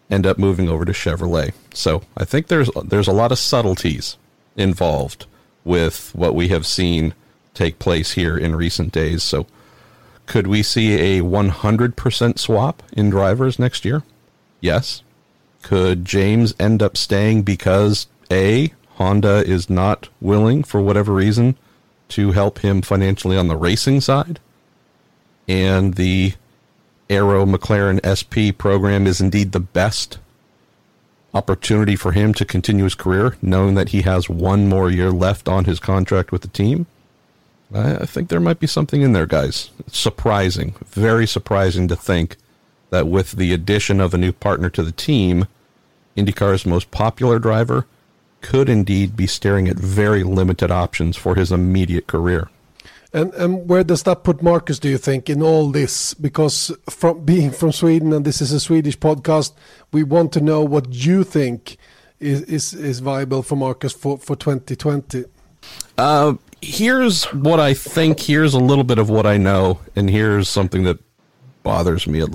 end 0.10 0.26
up 0.26 0.38
moving 0.38 0.70
over 0.70 0.86
to 0.86 0.92
Chevrolet. 0.92 1.54
So 1.74 2.02
I 2.16 2.26
think 2.26 2.48
there's 2.48 2.70
there's 2.84 3.08
a 3.08 3.14
lot 3.14 3.32
of 3.32 3.40
subtleties 3.40 4.18
involved 4.56 5.26
with 5.64 6.12
what 6.16 6.34
we 6.34 6.48
have 6.48 6.66
seen 6.66 7.14
take 7.54 7.80
place 7.80 8.14
here 8.14 8.38
in 8.38 8.56
recent 8.56 8.92
days. 8.92 9.24
So 9.24 9.48
could 10.28 10.48
we 10.48 10.62
see 10.62 11.18
a 11.18 11.24
100% 11.24 12.38
swap 12.38 12.84
in 12.94 13.10
drivers 13.10 13.58
next 13.58 13.86
year? 13.86 14.04
Yes. 14.62 15.02
Could 15.62 16.06
James 16.06 16.54
end 16.60 16.84
up 16.84 16.96
staying 16.98 17.44
because 17.44 18.08
A, 18.30 18.74
Honda 18.96 19.44
is 19.46 19.70
not 19.70 20.10
willing, 20.22 20.64
for 20.64 20.82
whatever 20.82 21.14
reason, 21.14 21.58
to 22.10 22.32
help 22.32 22.60
him 22.60 22.82
financially 22.82 23.38
on 23.38 23.48
the 23.48 23.56
racing 23.56 24.02
side? 24.02 24.40
And 25.48 25.96
the 25.96 26.34
Aero 27.10 27.46
McLaren 27.46 28.00
SP 28.04 28.58
program 28.58 29.08
is 29.08 29.22
indeed 29.22 29.52
the 29.52 29.60
best 29.60 30.18
opportunity 31.34 31.96
for 31.96 32.12
him 32.12 32.34
to 32.34 32.46
continue 32.46 32.84
his 32.84 32.96
career, 32.96 33.38
knowing 33.42 33.76
that 33.76 33.90
he 33.90 34.02
has 34.02 34.30
one 34.30 34.68
more 34.68 34.90
year 34.90 35.12
left 35.12 35.48
on 35.48 35.66
his 35.66 35.80
contract 35.80 36.32
with 36.32 36.42
the 36.42 36.48
team. 36.48 36.86
I 37.74 38.06
think 38.06 38.30
there 38.30 38.40
might 38.40 38.60
be 38.60 38.68
something 38.68 39.02
in 39.02 39.12
there, 39.14 39.26
guys. 39.26 39.72
It's 39.80 39.98
surprising, 39.98 40.76
very 40.86 41.28
surprising 41.28 41.88
to 41.90 41.96
think 41.96 42.38
that 42.90 43.08
with 43.08 43.34
the 43.34 43.54
addition 43.54 44.00
of 44.00 44.14
a 44.14 44.18
new 44.18 44.32
partner 44.32 44.70
to 44.70 44.84
the 44.84 44.94
team, 44.94 45.48
IndyCar's 46.16 46.66
most 46.66 46.92
popular 46.92 47.40
driver 47.40 47.86
could 48.42 48.70
indeed 48.70 49.18
be 49.18 49.28
staring 49.28 49.68
at 49.68 49.78
very 49.78 50.24
limited 50.24 50.72
options 50.72 51.18
for 51.18 51.36
his 51.36 51.52
immediate 51.52 52.08
career. 52.08 52.50
And 53.14 53.34
and 53.36 53.70
where 53.70 53.84
does 53.84 54.04
that 54.04 54.24
put 54.24 54.42
Marcus? 54.42 54.80
Do 54.80 54.90
you 54.90 54.98
think 54.98 55.30
in 55.30 55.42
all 55.42 55.72
this? 55.72 56.14
Because 56.14 56.72
from 56.90 57.24
being 57.24 57.52
from 57.52 57.72
Sweden 57.72 58.12
and 58.14 58.26
this 58.26 58.42
is 58.42 58.52
a 58.52 58.60
Swedish 58.60 58.98
podcast, 58.98 59.54
we 59.92 60.04
want 60.04 60.34
to 60.34 60.42
know 60.42 60.62
what 60.62 60.94
you 60.94 61.24
think 61.24 61.78
is 62.20 62.42
is, 62.44 62.74
is 62.74 63.00
viable 63.00 63.44
for 63.44 63.56
Marcus 63.56 63.94
for 63.94 64.18
for 64.18 64.36
2020. 64.36 65.26
Uh, 65.98 66.36
here's 66.62 67.26
what 67.26 67.60
I 67.60 67.74
think. 67.74 68.20
Here's 68.20 68.54
a 68.54 68.60
little 68.60 68.84
bit 68.84 69.00
of 69.00 69.10
what 69.10 69.26
I 69.26 69.38
know, 69.38 69.80
and 69.96 70.10
here's 70.10 70.50
something 70.50 70.84
that 70.84 71.00
bothers 71.64 72.08
me 72.08 72.22
a 72.22 72.28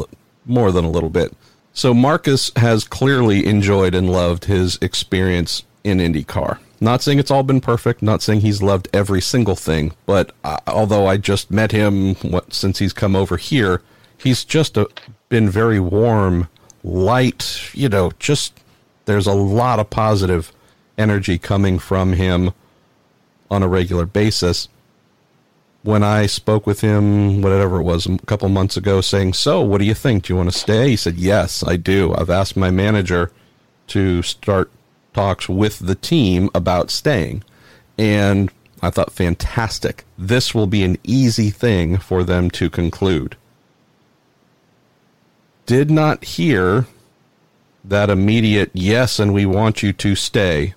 more 0.46 0.72
than 0.72 0.84
a 0.84 0.90
little 0.90 1.10
bit. 1.10 1.32
So 1.74 1.94
Marcus 1.94 2.50
has 2.56 2.84
clearly 2.84 3.46
enjoyed 3.46 3.94
and 3.94 4.10
loved 4.10 4.44
his 4.44 4.78
experience 4.82 5.64
in 5.84 5.98
IndyCar. 5.98 6.58
Not 6.82 7.00
saying 7.00 7.20
it's 7.20 7.30
all 7.30 7.44
been 7.44 7.60
perfect, 7.60 8.02
not 8.02 8.22
saying 8.22 8.40
he's 8.40 8.60
loved 8.60 8.88
every 8.92 9.20
single 9.20 9.54
thing, 9.54 9.92
but 10.04 10.34
although 10.66 11.06
I 11.06 11.16
just 11.16 11.48
met 11.48 11.70
him 11.70 12.16
what, 12.16 12.52
since 12.52 12.80
he's 12.80 12.92
come 12.92 13.14
over 13.14 13.36
here, 13.36 13.82
he's 14.18 14.44
just 14.44 14.76
a, 14.76 14.88
been 15.28 15.48
very 15.48 15.78
warm, 15.78 16.48
light, 16.82 17.70
you 17.72 17.88
know, 17.88 18.10
just 18.18 18.58
there's 19.04 19.28
a 19.28 19.32
lot 19.32 19.78
of 19.78 19.90
positive 19.90 20.52
energy 20.98 21.38
coming 21.38 21.78
from 21.78 22.14
him 22.14 22.50
on 23.48 23.62
a 23.62 23.68
regular 23.68 24.04
basis. 24.04 24.66
when 25.84 26.02
I 26.02 26.26
spoke 26.26 26.66
with 26.66 26.80
him, 26.80 27.42
whatever 27.42 27.78
it 27.78 27.84
was, 27.84 28.06
a 28.06 28.18
couple 28.26 28.48
months 28.48 28.76
ago, 28.76 29.00
saying, 29.00 29.34
So, 29.34 29.60
what 29.60 29.78
do 29.78 29.84
you 29.84 29.94
think? 29.94 30.24
Do 30.24 30.32
you 30.32 30.36
want 30.36 30.52
to 30.52 30.58
stay? 30.58 30.90
He 30.90 30.96
said, 30.96 31.14
Yes, 31.14 31.62
I 31.62 31.76
do. 31.76 32.12
I've 32.14 32.30
asked 32.30 32.56
my 32.56 32.72
manager 32.72 33.30
to 33.88 34.22
start 34.22 34.68
talks 35.14 35.48
with 35.48 35.78
the 35.80 35.94
team 35.94 36.50
about 36.54 36.90
staying. 36.90 37.42
And 37.98 38.50
I 38.80 38.90
thought, 38.90 39.12
fantastic. 39.12 40.04
This 40.18 40.54
will 40.54 40.66
be 40.66 40.82
an 40.82 40.98
easy 41.04 41.50
thing 41.50 41.98
for 41.98 42.24
them 42.24 42.50
to 42.52 42.68
conclude. 42.68 43.36
Did 45.66 45.90
not 45.90 46.24
hear 46.24 46.86
that 47.84 48.10
immediate 48.10 48.70
yes, 48.72 49.18
and 49.18 49.32
we 49.32 49.46
want 49.46 49.82
you 49.82 49.92
to 49.92 50.14
stay 50.14 50.74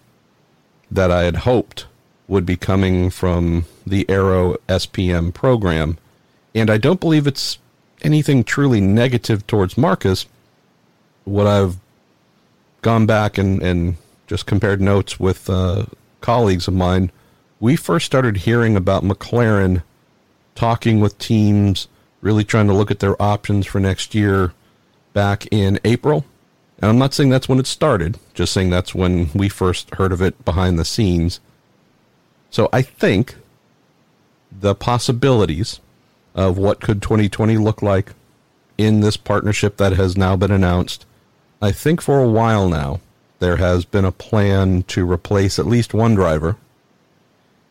that 0.91 1.11
I 1.11 1.23
had 1.23 1.37
hoped 1.37 1.87
would 2.27 2.45
be 2.45 2.55
coming 2.55 3.09
from 3.09 3.65
the 3.85 4.07
Aero 4.09 4.55
SPM 4.67 5.33
program. 5.33 5.97
And 6.53 6.69
I 6.69 6.77
don't 6.77 6.99
believe 6.99 7.27
it's 7.27 7.59
anything 8.01 8.43
truly 8.43 8.81
negative 8.81 9.45
towards 9.47 9.77
Marcus. 9.77 10.25
What 11.23 11.47
I've 11.47 11.77
gone 12.81 13.05
back 13.05 13.37
and, 13.37 13.61
and 13.61 13.97
just 14.27 14.45
compared 14.45 14.81
notes 14.81 15.19
with 15.19 15.49
uh, 15.49 15.85
colleagues 16.21 16.67
of 16.67 16.73
mine, 16.73 17.11
we 17.59 17.75
first 17.75 18.05
started 18.05 18.37
hearing 18.37 18.75
about 18.75 19.03
McLaren 19.03 19.83
talking 20.55 20.99
with 20.99 21.17
teams, 21.17 21.87
really 22.21 22.43
trying 22.43 22.67
to 22.67 22.73
look 22.73 22.91
at 22.91 22.99
their 22.99 23.21
options 23.21 23.65
for 23.65 23.79
next 23.79 24.15
year 24.15 24.53
back 25.13 25.47
in 25.51 25.79
April. 25.85 26.25
And 26.79 26.89
I'm 26.89 26.97
not 26.97 27.13
saying 27.13 27.29
that's 27.29 27.47
when 27.47 27.59
it 27.59 27.67
started, 27.67 28.19
just 28.33 28.51
saying 28.51 28.69
that's 28.69 28.93
when 28.93 29.29
we 29.33 29.47
first 29.47 29.93
heard 29.95 30.11
of 30.11 30.21
it 30.21 30.43
behind 30.43 30.77
the 30.77 30.85
scenes. 30.85 31.39
So 32.49 32.69
I 32.73 32.81
think 32.81 33.35
the 34.51 34.75
possibilities 34.75 35.79
of 36.33 36.57
what 36.57 36.81
could 36.81 37.01
2020 37.01 37.57
look 37.57 37.81
like 37.81 38.13
in 38.77 38.99
this 38.99 39.17
partnership 39.17 39.77
that 39.77 39.93
has 39.93 40.17
now 40.17 40.35
been 40.35 40.51
announced. 40.51 41.05
I 41.61 41.71
think 41.71 42.01
for 42.01 42.21
a 42.21 42.27
while 42.29 42.67
now 42.67 42.99
there 43.45 43.57
has 43.57 43.85
been 43.85 44.05
a 44.05 44.11
plan 44.11 44.81
to 44.81 45.07
replace 45.09 45.59
at 45.59 45.67
least 45.67 45.93
one 45.93 46.15
driver. 46.15 46.57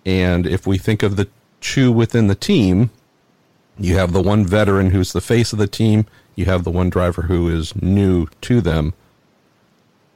And 0.06 0.46
if 0.46 0.68
we 0.68 0.78
think 0.78 1.02
of 1.02 1.16
the 1.16 1.26
two 1.60 1.90
within 1.90 2.28
the 2.28 2.36
team, 2.36 2.90
you 3.76 3.96
have 3.96 4.12
the 4.12 4.22
one 4.22 4.46
veteran 4.46 4.90
who's 4.90 5.12
the 5.12 5.20
face 5.20 5.52
of 5.52 5.58
the 5.58 5.66
team, 5.66 6.06
you 6.36 6.44
have 6.44 6.62
the 6.62 6.70
one 6.70 6.90
driver 6.90 7.22
who 7.22 7.48
is 7.48 7.74
new 7.82 8.28
to 8.42 8.60
them. 8.60 8.94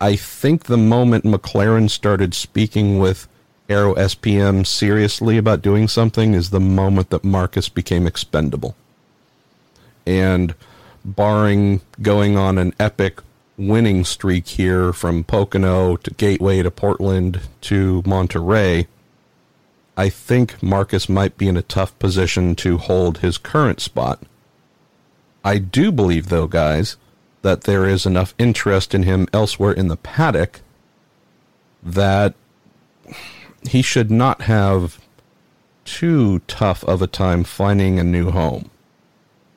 I 0.00 0.14
think 0.14 0.66
the 0.66 0.76
moment 0.76 1.24
McLaren 1.24 1.90
started 1.90 2.34
speaking 2.34 3.00
with 3.00 3.26
Aero 3.68 3.96
SPM 3.96 4.64
seriously 4.64 5.38
about 5.38 5.60
doing 5.60 5.88
something 5.88 6.34
is 6.34 6.50
the 6.50 6.60
moment 6.60 7.10
that 7.10 7.24
Marcus 7.24 7.68
became 7.68 8.06
expendable. 8.06 8.76
And 10.06 10.54
barring 11.04 11.80
going 12.00 12.36
on 12.36 12.58
an 12.58 12.74
epic 12.78 13.22
winning 13.58 14.04
streak 14.04 14.46
here 14.46 14.92
from 14.92 15.24
Pocono 15.24 15.96
to 15.96 16.14
Gateway 16.14 16.62
to 16.62 16.70
Portland 16.70 17.40
to 17.62 18.02
Monterey, 18.06 18.86
I 19.96 20.08
think 20.08 20.62
Marcus 20.62 21.08
might 21.08 21.36
be 21.36 21.48
in 21.48 21.56
a 21.56 21.62
tough 21.62 21.98
position 21.98 22.54
to 22.56 22.78
hold 22.78 23.18
his 23.18 23.36
current 23.36 23.80
spot. 23.80 24.22
I 25.44 25.58
do 25.58 25.90
believe, 25.90 26.28
though, 26.28 26.46
guys, 26.46 26.96
that 27.42 27.62
there 27.62 27.84
is 27.84 28.06
enough 28.06 28.34
interest 28.38 28.94
in 28.94 29.02
him 29.02 29.26
elsewhere 29.32 29.72
in 29.72 29.88
the 29.88 29.96
paddock 29.96 30.60
that 31.82 32.34
he 33.68 33.82
should 33.82 34.10
not 34.10 34.42
have 34.42 35.00
too 35.84 36.40
tough 36.40 36.84
of 36.84 37.02
a 37.02 37.06
time 37.06 37.42
finding 37.42 37.98
a 37.98 38.04
new 38.04 38.30
home. 38.30 38.70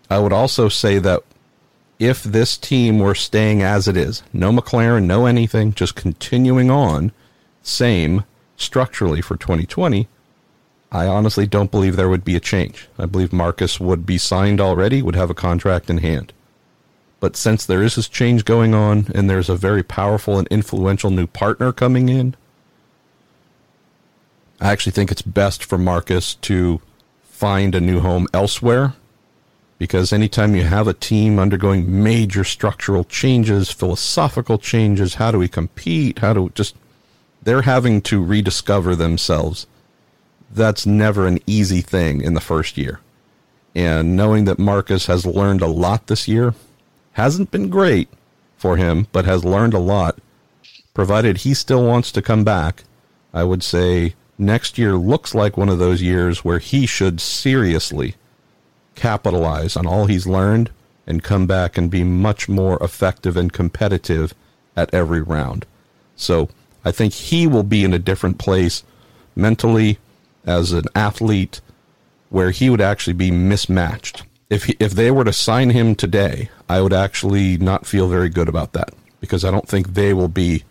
I 0.10 0.20
would 0.20 0.34
also 0.34 0.70
say 0.70 0.98
that 1.00 1.24
if 2.02 2.24
this 2.24 2.58
team 2.58 2.98
were 2.98 3.14
staying 3.14 3.62
as 3.62 3.88
it 3.88 3.96
is, 3.96 4.24
no 4.34 4.52
McLaren, 4.52 5.04
no 5.04 5.28
anything, 5.28 5.72
just 5.72 5.94
continuing 5.94 6.72
on, 6.72 7.12
same 7.62 8.24
structurally 8.58 9.22
for 9.22 9.38
2020, 9.38 10.08
I 10.92 11.06
honestly 11.06 11.46
don't 11.46 11.70
believe 11.70 11.96
there 11.96 12.10
would 12.10 12.26
be 12.26 12.36
a 12.36 12.40
change. 12.40 12.90
I 12.98 13.06
believe 13.06 13.32
Marcus 13.32 13.80
would 13.80 14.04
be 14.04 14.18
signed 14.18 14.60
already, 14.60 15.04
would 15.04 15.16
have 15.16 15.30
a 15.30 15.36
contract 15.36 15.92
in 15.92 16.00
hand. 16.00 16.34
But 17.20 17.36
since 17.36 17.68
there 17.68 17.84
is 17.84 17.94
this 17.94 18.10
change 18.10 18.46
going 18.46 18.74
on 18.74 19.06
and 19.14 19.30
there's 19.30 19.48
a 19.48 19.56
very 19.56 19.84
powerful 19.84 20.40
and 20.40 20.48
influential 20.48 21.12
new 21.12 21.28
partner 21.28 21.72
coming 21.72 22.10
in, 22.10 22.36
I 24.60 24.72
actually 24.72 24.94
think 24.94 25.12
it's 25.12 25.22
best 25.22 25.64
for 25.64 25.78
Marcus 25.78 26.34
to 26.34 26.82
find 27.22 27.76
a 27.76 27.80
new 27.80 28.00
home 28.00 28.28
elsewhere 28.34 28.96
because 29.82 30.14
anytime 30.14 30.56
you 30.56 30.62
have 30.62 30.88
a 30.88 30.94
team 30.94 31.40
undergoing 31.40 32.04
major 32.04 32.44
structural 32.44 33.04
changes, 33.04 33.72
philosophical 33.72 34.60
changes, 34.60 35.16
how 35.16 35.32
do 35.32 35.40
we 35.40 35.48
compete? 35.48 36.20
How 36.20 36.34
do 36.34 36.52
just 36.54 36.76
they're 37.42 37.64
having 37.64 38.00
to 38.04 38.24
rediscover 38.24 38.96
themselves. 38.96 39.66
That's 40.52 40.86
never 40.86 41.26
an 41.26 41.40
easy 41.48 41.82
thing 41.82 42.22
in 42.22 42.36
the 42.36 42.40
first 42.40 42.78
year. 42.78 43.00
And 43.74 44.16
knowing 44.16 44.46
that 44.46 44.60
Marcus 44.60 45.08
has 45.08 45.26
learned 45.26 45.64
a 45.64 45.68
lot 45.68 46.06
this 46.06 46.28
year 46.28 46.54
hasn't 47.14 47.50
been 47.50 47.72
great 47.72 48.08
for 48.58 48.78
him, 48.78 49.08
but 49.12 49.26
has 49.26 49.44
learned 49.44 49.74
a 49.74 49.80
lot. 49.80 50.20
Provided 50.94 51.38
he 51.38 51.56
still 51.56 51.84
wants 51.84 52.12
to 52.12 52.22
come 52.22 52.44
back, 52.44 52.84
I 53.34 53.44
would 53.44 53.64
say 53.64 54.14
next 54.38 54.78
year 54.78 54.94
looks 54.94 55.34
like 55.34 55.58
one 55.58 55.70
of 55.70 55.80
those 55.80 56.04
years 56.04 56.46
where 56.46 56.60
he 56.60 56.86
should 56.86 57.20
seriously 57.20 58.14
capitalize 58.96 59.76
on 59.76 59.86
all 59.88 60.06
he's 60.06 60.28
learned 60.28 60.70
and 61.08 61.24
come 61.24 61.48
back 61.48 61.78
and 61.78 61.90
be 61.90 62.04
much 62.04 62.48
more 62.48 62.82
effective 62.84 63.36
and 63.36 63.52
competitive 63.52 64.34
at 64.76 64.94
every 64.94 65.22
round. 65.22 65.66
So 66.16 66.50
I 66.86 66.92
think 66.92 67.14
he 67.14 67.48
will 67.48 67.64
be 67.64 67.84
in 67.84 67.94
a 67.94 68.00
different 68.00 68.38
place 68.38 68.84
mentally 69.36 69.98
as 70.46 70.72
an 70.72 70.86
athlete 70.96 71.62
where 72.30 72.52
he 72.52 72.70
would 72.70 72.82
actually 72.82 73.14
be 73.14 73.32
mismatched. 73.32 74.24
If 74.50 74.66
he, 74.66 74.76
if 74.80 74.92
they 74.92 75.12
were 75.12 75.24
to 75.24 75.34
sign 75.34 75.70
him 75.70 75.96
today, 75.96 76.50
I 76.68 76.82
would 76.82 76.94
actually 76.94 77.58
not 77.58 77.86
feel 77.86 78.08
very 78.08 78.30
good 78.30 78.50
about 78.50 78.74
that 78.74 78.94
because 79.20 79.46
I 79.46 79.52
don't 79.52 79.68
think 79.68 79.94
they 79.94 80.14
will 80.14 80.28
be 80.28 80.64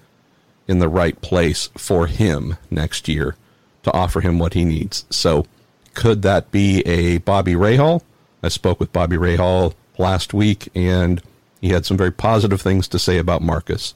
in 0.66 0.78
the 0.78 0.88
right 0.88 1.20
place 1.20 1.68
for 1.76 2.06
him 2.06 2.56
next 2.70 3.08
year 3.08 3.36
to 3.82 3.92
offer 3.92 4.20
him 4.20 4.38
what 4.38 4.54
he 4.54 4.64
needs. 4.64 5.04
So, 5.10 5.46
could 5.94 6.22
that 6.22 6.50
be 6.52 6.80
a 6.82 7.18
Bobby 7.18 7.54
Rahal? 7.54 8.02
I 8.42 8.48
spoke 8.48 8.80
with 8.80 8.92
Bobby 8.92 9.16
Rahal 9.16 9.74
last 9.98 10.32
week, 10.32 10.68
and 10.74 11.22
he 11.60 11.70
had 11.70 11.84
some 11.84 11.96
very 11.96 12.12
positive 12.12 12.60
things 12.60 12.88
to 12.88 12.98
say 12.98 13.18
about 13.18 13.42
Marcus. 13.42 13.94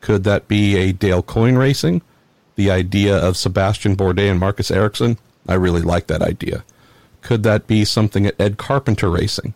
Could 0.00 0.24
that 0.24 0.48
be 0.48 0.76
a 0.76 0.92
Dale 0.92 1.22
Coyne 1.22 1.56
Racing? 1.56 2.02
The 2.56 2.70
idea 2.70 3.16
of 3.16 3.36
Sebastian 3.36 3.96
Bourdais 3.96 4.30
and 4.30 4.40
Marcus 4.40 4.70
Ericsson? 4.70 5.18
I 5.48 5.54
really 5.54 5.82
like 5.82 6.06
that 6.06 6.22
idea. 6.22 6.64
Could 7.22 7.42
that 7.42 7.66
be 7.66 7.84
something 7.84 8.26
at 8.26 8.40
Ed 8.40 8.58
Carpenter 8.58 9.10
Racing? 9.10 9.54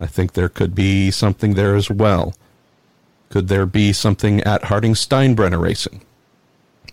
I 0.00 0.06
think 0.06 0.32
there 0.32 0.48
could 0.48 0.74
be 0.74 1.10
something 1.10 1.54
there 1.54 1.76
as 1.76 1.90
well. 1.90 2.34
Could 3.28 3.48
there 3.48 3.66
be 3.66 3.92
something 3.92 4.40
at 4.42 4.64
Harding 4.64 4.94
Steinbrenner 4.94 5.60
Racing? 5.60 6.02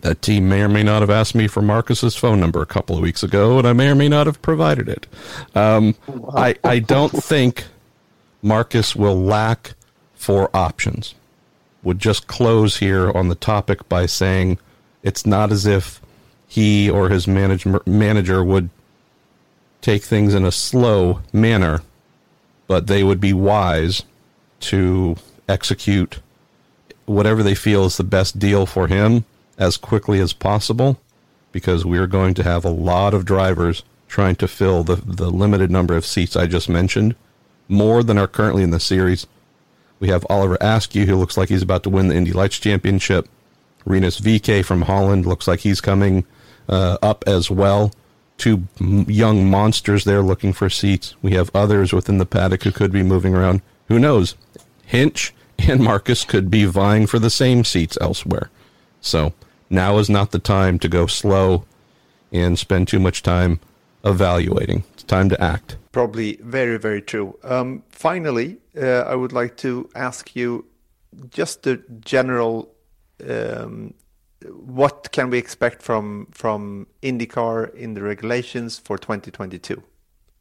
That 0.01 0.21
team 0.21 0.49
may 0.49 0.61
or 0.61 0.67
may 0.67 0.83
not 0.83 1.01
have 1.01 1.11
asked 1.11 1.35
me 1.35 1.47
for 1.47 1.61
Marcus's 1.61 2.15
phone 2.15 2.39
number 2.39 2.61
a 2.61 2.65
couple 2.65 2.95
of 2.95 3.01
weeks 3.03 3.21
ago, 3.21 3.59
and 3.59 3.67
I 3.67 3.73
may 3.73 3.87
or 3.87 3.95
may 3.95 4.09
not 4.09 4.25
have 4.25 4.41
provided 4.41 4.89
it. 4.89 5.07
Um, 5.55 5.95
I, 6.35 6.55
I 6.63 6.79
don't 6.79 7.11
think 7.23 7.65
Marcus 8.41 8.95
will 8.95 9.15
lack 9.15 9.75
for 10.15 10.49
options. 10.55 11.13
Would 11.83 11.99
just 11.99 12.27
close 12.27 12.77
here 12.77 13.11
on 13.11 13.29
the 13.29 13.35
topic 13.35 13.87
by 13.87 14.07
saying 14.07 14.57
it's 15.03 15.25
not 15.25 15.51
as 15.51 15.65
if 15.65 16.01
he 16.47 16.89
or 16.89 17.09
his 17.09 17.27
manage, 17.27 17.65
manager 17.85 18.43
would 18.43 18.69
take 19.81 20.03
things 20.03 20.33
in 20.33 20.45
a 20.45 20.51
slow 20.51 21.21
manner, 21.31 21.81
but 22.67 22.87
they 22.87 23.03
would 23.03 23.21
be 23.21 23.33
wise 23.33 24.03
to 24.61 25.15
execute 25.47 26.19
whatever 27.05 27.43
they 27.43 27.55
feel 27.55 27.85
is 27.85 27.97
the 27.97 28.03
best 28.03 28.39
deal 28.39 28.65
for 28.65 28.87
him 28.87 29.25
as 29.61 29.77
quickly 29.77 30.19
as 30.19 30.33
possible 30.33 30.99
because 31.51 31.85
we're 31.85 32.07
going 32.07 32.33
to 32.33 32.43
have 32.43 32.65
a 32.65 32.69
lot 32.69 33.13
of 33.13 33.25
drivers 33.25 33.83
trying 34.07 34.35
to 34.35 34.47
fill 34.47 34.83
the, 34.83 34.95
the 34.95 35.29
limited 35.29 35.69
number 35.69 35.95
of 35.95 36.05
seats 36.05 36.35
I 36.35 36.47
just 36.47 36.67
mentioned, 36.67 37.15
more 37.69 38.03
than 38.03 38.17
are 38.17 38.27
currently 38.27 38.63
in 38.63 38.71
the 38.71 38.79
series. 38.79 39.27
We 39.99 40.09
have 40.09 40.25
Oliver 40.29 40.57
Askew, 40.59 41.05
who 41.05 41.15
looks 41.15 41.37
like 41.37 41.49
he's 41.49 41.61
about 41.61 41.83
to 41.83 41.89
win 41.89 42.07
the 42.07 42.15
Indy 42.15 42.33
Lights 42.33 42.59
Championship. 42.59 43.29
Rinus 43.85 44.19
VK 44.19 44.65
from 44.65 44.83
Holland 44.83 45.25
looks 45.25 45.47
like 45.47 45.59
he's 45.59 45.79
coming 45.79 46.25
uh, 46.67 46.97
up 47.01 47.23
as 47.27 47.51
well. 47.51 47.93
Two 48.37 48.67
young 48.79 49.49
monsters 49.49 50.03
there 50.03 50.23
looking 50.23 50.53
for 50.53 50.69
seats. 50.69 51.15
We 51.21 51.33
have 51.33 51.51
others 51.53 51.93
within 51.93 52.17
the 52.17 52.25
paddock 52.25 52.63
who 52.63 52.71
could 52.71 52.91
be 52.91 53.03
moving 53.03 53.35
around. 53.35 53.61
Who 53.87 53.99
knows? 53.99 54.35
Hinch 54.85 55.33
and 55.59 55.81
Marcus 55.81 56.25
could 56.25 56.49
be 56.49 56.65
vying 56.65 57.05
for 57.05 57.19
the 57.19 57.29
same 57.29 57.63
seats 57.63 57.97
elsewhere. 58.01 58.49
So 58.99 59.33
now 59.71 59.97
is 59.97 60.09
not 60.09 60.31
the 60.31 60.39
time 60.39 60.79
to 60.79 60.87
go 60.87 61.07
slow 61.07 61.65
and 62.31 62.57
spend 62.57 62.87
too 62.87 62.99
much 62.99 63.23
time 63.23 63.59
evaluating. 64.03 64.83
It's 64.93 65.03
time 65.03 65.29
to 65.29 65.41
act. 65.41 65.77
Probably 65.91 66.37
very, 66.41 66.77
very 66.77 67.01
true. 67.01 67.37
Um, 67.43 67.83
finally, 67.89 68.57
uh, 68.77 69.01
I 69.01 69.15
would 69.15 69.33
like 69.33 69.57
to 69.57 69.89
ask 69.95 70.35
you 70.35 70.65
just 71.29 71.63
the 71.63 71.83
general 71.99 72.71
um, 73.27 73.93
what 74.49 75.11
can 75.11 75.29
we 75.29 75.37
expect 75.37 75.81
from 75.81 76.27
from 76.31 76.87
IndyCar 77.03 77.73
in 77.75 77.93
the 77.93 78.01
regulations 78.01 78.79
for 78.79 78.97
2022? 78.97 79.81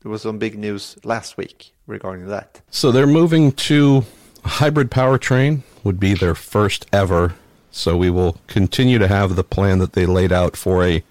There 0.02 0.10
was 0.10 0.22
some 0.22 0.38
big 0.38 0.58
news 0.58 0.96
last 1.04 1.36
week 1.36 1.72
regarding 1.86 2.28
that. 2.28 2.62
So 2.70 2.90
they're 2.90 3.06
moving 3.06 3.52
to 3.52 4.04
hybrid 4.44 4.90
powertrain 4.90 5.60
would 5.84 6.00
be 6.00 6.14
their 6.14 6.34
first 6.34 6.86
ever. 6.92 7.34
So 7.70 7.96
we 7.96 8.10
will 8.10 8.38
continue 8.46 8.98
to 8.98 9.08
have 9.08 9.36
the 9.36 9.44
plan 9.44 9.78
that 9.78 9.92
they 9.92 10.06
laid 10.06 10.32
out 10.32 10.56
for 10.56 10.84
a 10.84 11.04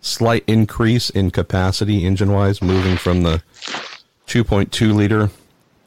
slight 0.00 0.44
increase 0.46 1.08
in 1.10 1.30
capacity 1.30 2.04
engine 2.04 2.32
wise, 2.32 2.60
moving 2.60 2.96
from 2.96 3.22
the 3.22 3.42
2.2 4.26 4.94
liter 4.94 5.30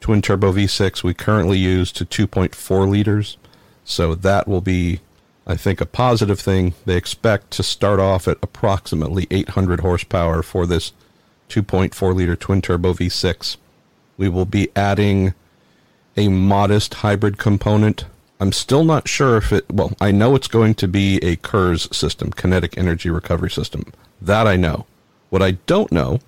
twin 0.00 0.22
turbo 0.22 0.52
V6 0.52 1.02
we 1.02 1.12
currently 1.12 1.58
use 1.58 1.92
to 1.92 2.04
2.4 2.04 2.88
liters. 2.88 3.36
So 3.84 4.14
that 4.14 4.46
will 4.46 4.60
be 4.60 5.00
I 5.46 5.56
think 5.56 5.80
a 5.80 5.86
positive 5.86 6.38
thing. 6.38 6.74
They 6.84 6.96
expect 6.96 7.50
to 7.52 7.62
start 7.62 7.98
off 7.98 8.28
at 8.28 8.36
approximately 8.42 9.26
800 9.30 9.80
horsepower 9.80 10.42
for 10.42 10.66
this 10.66 10.92
2.4 11.48 12.14
liter 12.14 12.36
twin 12.36 12.60
turbo 12.60 12.92
V6. 12.92 13.56
We 14.18 14.28
will 14.28 14.44
be 14.44 14.68
adding 14.76 15.32
a 16.18 16.28
modest 16.28 16.94
hybrid 16.94 17.38
component. 17.38 18.04
I'm 18.40 18.52
still 18.52 18.84
not 18.84 19.08
sure 19.08 19.36
if 19.36 19.52
it, 19.52 19.70
well, 19.70 19.92
I 20.00 20.12
know 20.12 20.34
it's 20.36 20.48
going 20.48 20.74
to 20.76 20.88
be 20.88 21.18
a 21.18 21.36
KERS 21.36 21.88
system, 21.96 22.30
kinetic 22.30 22.78
energy 22.78 23.10
recovery 23.10 23.50
system. 23.50 23.92
That 24.22 24.46
I 24.46 24.56
know. 24.56 24.86
What 25.30 25.42
I 25.42 25.52
don't 25.66 25.90
know 25.90 26.20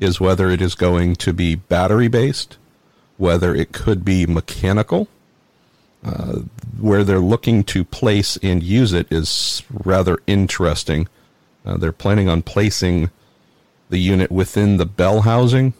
is 0.00 0.20
whether 0.20 0.50
it 0.50 0.60
is 0.60 0.74
going 0.74 1.16
to 1.16 1.32
be 1.32 1.54
battery 1.54 2.08
based, 2.08 2.56
whether 3.16 3.54
it 3.54 3.72
could 3.72 4.04
be 4.04 4.26
mechanical, 4.26 5.08
uh, 6.04 6.40
where 6.80 7.04
they're 7.04 7.18
looking 7.20 7.62
to 7.64 7.84
place 7.84 8.36
and 8.42 8.62
use 8.62 8.92
it 8.92 9.06
is 9.10 9.62
rather 9.70 10.18
interesting. 10.26 11.08
Uh, 11.64 11.76
they're 11.76 11.92
planning 11.92 12.28
on 12.28 12.42
placing 12.42 13.10
the 13.90 13.98
unit 13.98 14.30
within 14.30 14.76
the 14.76 14.86
bell 14.86 15.22
housing 15.22 15.72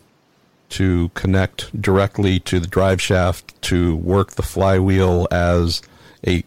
to 0.70 1.10
connect 1.14 1.80
directly 1.80 2.40
to 2.40 2.58
the 2.58 2.66
drive 2.66 3.00
shaft 3.00 3.60
to 3.62 3.96
work 3.96 4.32
the 4.32 4.42
flywheel 4.42 5.28
as 5.30 5.82
a 6.26 6.42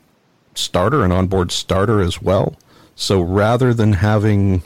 starter, 0.56 1.04
an 1.04 1.12
onboard 1.12 1.52
starter 1.52 2.02
as 2.02 2.22
well. 2.22 2.56
So 2.96 3.22
rather 3.22 3.74
than 3.74 3.94
having 3.94 4.64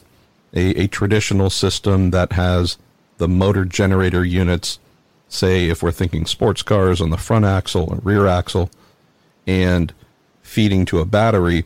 a, 0.54 0.84
a 0.84 0.88
traditional 0.88 1.50
system 1.50 2.12
that 2.12 2.34
has 2.34 2.78
the 3.18 3.28
motor 3.28 3.66
generator 3.66 4.26
units, 4.26 4.80
say 5.28 5.70
if 5.70 5.84
we're 5.84 5.92
thinking 5.92 6.26
sports 6.26 6.64
cars 6.64 7.02
on 7.02 7.10
the 7.10 7.18
front 7.18 7.46
axle 7.46 7.92
and 7.92 8.06
rear 8.06 8.28
axle, 8.28 8.70
and 9.46 9.94
feeding 10.42 10.86
to 10.86 11.00
a 11.00 11.06
battery, 11.06 11.66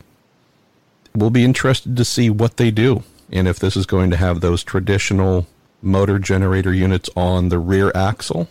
we'll 1.14 1.30
be 1.30 1.44
interested 1.44 1.96
to 1.96 2.04
see 2.04 2.30
what 2.30 2.56
they 2.56 2.70
do 2.70 3.02
and 3.30 3.48
if 3.48 3.58
this 3.58 3.76
is 3.76 3.86
going 3.86 4.10
to 4.10 4.16
have 4.16 4.40
those 4.40 4.62
traditional 4.62 5.46
motor 5.82 6.18
generator 6.18 6.72
units 6.72 7.08
on 7.16 7.48
the 7.48 7.58
rear 7.58 7.92
axle 7.94 8.48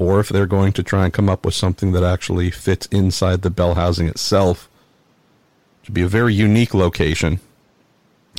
or 0.00 0.18
if 0.18 0.30
they're 0.30 0.46
going 0.46 0.72
to 0.72 0.82
try 0.82 1.04
and 1.04 1.12
come 1.12 1.28
up 1.28 1.44
with 1.44 1.52
something 1.52 1.92
that 1.92 2.02
actually 2.02 2.50
fits 2.50 2.86
inside 2.86 3.42
the 3.42 3.50
bell 3.50 3.74
housing 3.74 4.08
itself. 4.08 4.66
To 5.84 5.92
be 5.92 6.00
a 6.00 6.08
very 6.08 6.32
unique 6.32 6.72
location. 6.72 7.38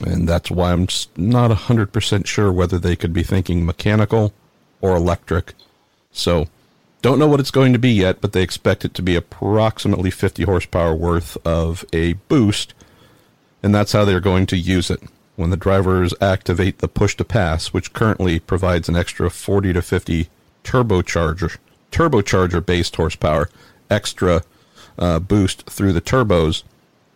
And 0.04 0.28
that's 0.28 0.49
why 0.49 0.72
I'm 0.72 0.88
not 1.16 1.52
100% 1.52 2.26
sure 2.26 2.52
whether 2.52 2.80
they 2.80 2.95
could 2.95 3.14
be 3.14 3.22
thinking 3.22 3.64
mechanical 3.64 4.34
or 4.82 4.95
electric. 4.95 5.54
So 6.12 6.47
don't 7.04 7.20
know 7.20 7.28
what 7.28 7.39
it's 7.39 7.52
going 7.52 7.74
to 7.74 7.80
be 7.80 7.91
yet, 7.91 8.22
but 8.22 8.34
they 8.34 8.41
expect 8.41 8.84
it 8.84 8.95
to 8.95 9.04
be 9.04 9.16
approximately 9.16 10.10
50 10.10 10.43
horsepower 10.43 10.95
worth 10.95 11.38
of 11.45 11.86
a 11.93 12.14
boost, 12.14 12.74
and 13.62 13.74
that's 13.74 13.91
how 13.91 14.04
they're 14.04 14.20
going 14.20 14.47
to 14.47 14.58
use 14.58 14.89
it. 14.89 15.02
When 15.42 15.50
the 15.50 15.58
drivers 15.58 16.14
activate 16.22 16.78
the 16.78 16.88
push 16.88 17.18
to 17.18 17.26
pass, 17.26 17.70
which 17.70 17.94
currently 17.94 18.38
provides 18.38 18.88
an 18.88 18.96
extra 18.96 19.28
40 19.32 19.74
to 19.74 19.82
50 19.82 20.30
turbocharger 20.64 21.58
turbocharger 21.92 22.64
based 22.64 22.96
horsepower, 22.96 23.50
extra 23.89 24.44
uh, 25.00 25.18
boost 25.18 25.68
through 25.68 25.94
the 25.94 26.00
turbos, 26.00 26.62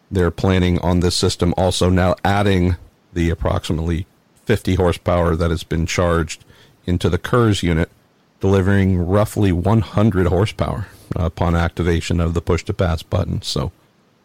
they're 0.10 0.32
planning 0.32 0.80
on 0.80 1.02
this 1.02 1.16
system 1.16 1.54
also 1.56 1.92
now 1.92 2.16
adding 2.26 2.78
the 3.14 3.30
approximately 3.30 4.08
50 4.46 4.74
horsepower 4.74 5.36
that 5.36 5.52
has 5.52 5.64
been 5.64 5.86
charged 5.86 6.44
into 6.88 7.12
the 7.12 7.20
KERS 7.20 7.62
unit 7.62 7.92
delivering 8.40 9.08
roughly 9.08 9.52
100 9.52 10.26
horsepower 10.26 10.88
upon 11.16 11.56
activation 11.56 12.20
of 12.20 12.34
the 12.34 12.42
push 12.42 12.64
to 12.64 12.74
pass 12.74 13.04
button. 13.04 13.44
So 13.44 13.72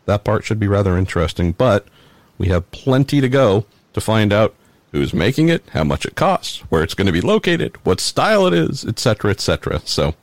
that 0.06 0.24
part 0.24 0.44
should 0.44 0.58
be 0.58 0.68
rather 0.68 0.96
interesting, 0.96 1.52
but 1.52 1.86
we 2.38 2.48
have 2.48 2.70
plenty 2.70 3.20
to 3.20 3.28
go 3.28 3.66
to 3.92 4.00
find 4.00 4.32
out 4.32 4.54
who's 4.92 5.14
making 5.14 5.48
it, 5.48 5.62
how 5.72 5.84
much 5.84 6.04
it 6.04 6.14
costs, 6.16 6.58
where 6.70 6.82
it's 6.82 6.94
going 6.94 7.06
to 7.06 7.12
be 7.12 7.20
located, 7.20 7.76
what 7.84 8.00
style 8.00 8.46
it 8.46 8.54
is, 8.54 8.84
etc., 8.84 9.30
etc. 9.30 9.80
So 9.84 10.14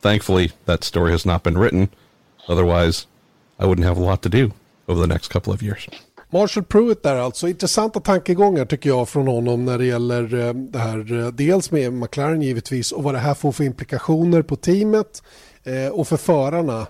thankfully 0.00 0.52
that 0.66 0.84
story 0.84 1.12
has 1.12 1.26
not 1.26 1.42
been 1.42 1.58
written. 1.58 1.88
Otherwise, 2.48 3.06
I 3.58 3.66
wouldn't 3.66 3.86
have 3.86 3.98
a 3.98 4.02
lot 4.02 4.22
to 4.22 4.28
do 4.28 4.52
over 4.88 5.00
the 5.00 5.06
next 5.06 5.28
couple 5.28 5.52
of 5.52 5.62
years. 5.62 5.88
Marshall 6.32 6.62
Pruitt 6.62 7.02
där 7.02 7.16
alltså. 7.16 7.48
Intressanta 7.48 8.00
tankegångar 8.00 8.64
tycker 8.64 8.90
jag 8.90 9.08
från 9.08 9.26
honom 9.26 9.64
när 9.64 9.78
det 9.78 9.84
gäller 9.84 10.34
eh, 10.34 10.54
det 10.54 10.78
här. 10.78 11.12
Eh, 11.12 11.28
dels 11.28 11.70
med 11.70 11.92
McLaren 11.92 12.42
givetvis 12.42 12.92
och 12.92 13.02
vad 13.02 13.14
det 13.14 13.18
här 13.18 13.34
får 13.34 13.52
för 13.52 13.64
implikationer 13.64 14.42
på 14.42 14.56
teamet 14.56 15.22
eh, 15.64 15.88
och 15.88 16.08
för 16.08 16.16
förarna. 16.16 16.86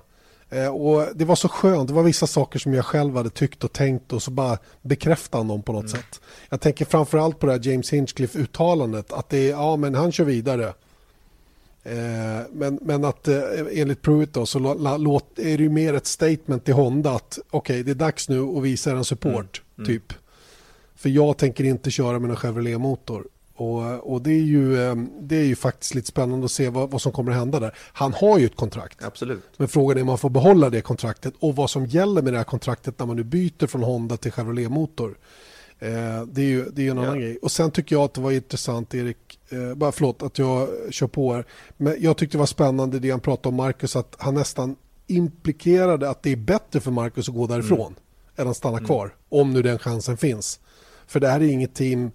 Och 0.72 1.07
det 1.14 1.24
var 1.24 1.36
så 1.36 1.48
skönt, 1.48 1.88
det 1.88 1.94
var 1.94 2.03
vissa 2.03 2.26
saker 2.26 2.59
som 2.59 2.74
jag 2.74 2.84
själv 2.84 3.16
hade 3.16 3.30
tyckt 3.30 3.64
och 3.64 3.72
tänkt 3.72 4.12
och 4.12 4.22
så 4.22 4.30
bara 4.30 4.59
bekräfta 4.82 5.38
honom 5.38 5.62
på 5.62 5.72
något 5.72 5.84
mm. 5.84 5.92
sätt. 5.96 6.20
Jag 6.48 6.61
tänker 6.61 6.84
framförallt 6.84 7.38
på 7.38 7.46
det 7.46 7.53
här 7.53 7.61
James 7.62 7.92
Hinchcliffe-uttalandet 7.92 9.12
att 9.12 9.28
det 9.28 9.38
är, 9.38 9.50
ja 9.50 9.76
men 9.76 9.94
han 9.94 10.12
kör 10.12 10.24
vidare. 10.24 10.72
Eh, 11.84 12.40
men, 12.53 12.78
men 12.82 13.05
att 13.05 13.28
eh, 13.28 13.40
enligt 13.72 14.03
Pruitt 14.03 14.32
då, 14.32 14.46
så 14.46 14.59
låt, 14.98 15.38
är 15.38 15.57
det 15.57 15.62
ju 15.62 15.68
mer 15.68 15.94
ett 15.94 16.07
statement 16.07 16.64
till 16.64 16.74
Honda 16.74 17.11
att 17.11 17.38
okej 17.50 17.74
okay, 17.74 17.82
det 17.82 17.90
är 17.90 18.07
dags 18.07 18.28
nu 18.28 18.42
att 18.42 18.62
visa 18.62 18.90
en 18.90 19.05
support. 19.05 19.62
Mm. 19.78 19.88
Mm. 19.88 20.00
Typ. 20.00 20.18
För 20.94 21.09
jag 21.09 21.36
tänker 21.36 21.64
inte 21.64 21.90
köra 21.90 22.18
med 22.18 22.30
en 22.30 22.36
Chevrolet-motor. 22.36 23.26
Och, 23.62 24.12
och 24.12 24.22
det, 24.22 24.30
är 24.30 24.42
ju, 24.42 24.82
eh, 24.82 24.96
det 25.20 25.36
är 25.36 25.44
ju 25.44 25.56
faktiskt 25.56 25.94
lite 25.94 26.08
spännande 26.08 26.44
att 26.44 26.50
se 26.50 26.68
vad, 26.68 26.90
vad 26.90 27.02
som 27.02 27.12
kommer 27.12 27.32
att 27.32 27.38
hända 27.38 27.60
där. 27.60 27.74
Han 27.92 28.12
har 28.12 28.38
ju 28.38 28.46
ett 28.46 28.56
kontrakt. 28.56 29.04
Absolut. 29.04 29.42
Men 29.56 29.68
frågan 29.68 29.96
är 29.96 30.00
om 30.00 30.06
man 30.06 30.18
får 30.18 30.30
behålla 30.30 30.70
det 30.70 30.80
kontraktet 30.80 31.34
och 31.38 31.56
vad 31.56 31.70
som 31.70 31.86
gäller 31.86 32.22
med 32.22 32.32
det 32.32 32.36
här 32.36 32.44
kontraktet 32.44 32.98
när 32.98 33.06
man 33.06 33.16
nu 33.16 33.24
byter 33.24 33.66
från 33.66 33.82
Honda 33.82 34.16
till 34.16 34.32
Chevrolet-motor. 34.32 35.18
Eh, 35.78 36.22
det 36.26 36.40
är 36.40 36.46
ju 36.46 36.64
det 36.72 36.86
är 36.86 36.90
en 36.90 36.98
annan 36.98 37.14
ja. 37.14 37.20
grej. 37.20 37.38
Och 37.42 37.50
sen 37.50 37.70
tycker 37.70 37.96
jag 37.96 38.04
att 38.04 38.14
det 38.14 38.20
var 38.20 38.32
intressant, 38.32 38.94
Erik, 38.94 39.38
eh, 39.48 39.74
bara 39.74 39.92
förlåt 39.92 40.22
att 40.22 40.38
jag 40.38 40.68
kör 40.90 41.06
på 41.06 41.34
här, 41.34 41.46
men 41.76 41.96
jag 41.98 42.16
tyckte 42.16 42.36
det 42.36 42.38
var 42.38 42.46
spännande 42.46 42.98
det 42.98 43.10
han 43.10 43.20
pratade 43.20 43.48
om 43.48 43.54
Marcus, 43.54 43.96
att 43.96 44.16
han 44.18 44.34
nästan 44.34 44.76
implikerade 45.06 46.10
att 46.10 46.22
det 46.22 46.32
är 46.32 46.36
bättre 46.36 46.80
för 46.80 46.90
Marcus 46.90 47.28
att 47.28 47.34
gå 47.34 47.46
därifrån 47.46 47.86
mm. 47.86 47.94
än 48.36 48.48
att 48.48 48.56
stanna 48.56 48.76
mm. 48.76 48.86
kvar, 48.86 49.14
om 49.28 49.52
nu 49.52 49.62
den 49.62 49.78
chansen 49.78 50.16
finns. 50.16 50.60
För 51.06 51.20
det 51.20 51.28
här 51.28 51.40
är 51.40 51.48
inget 51.48 51.74
team 51.74 52.10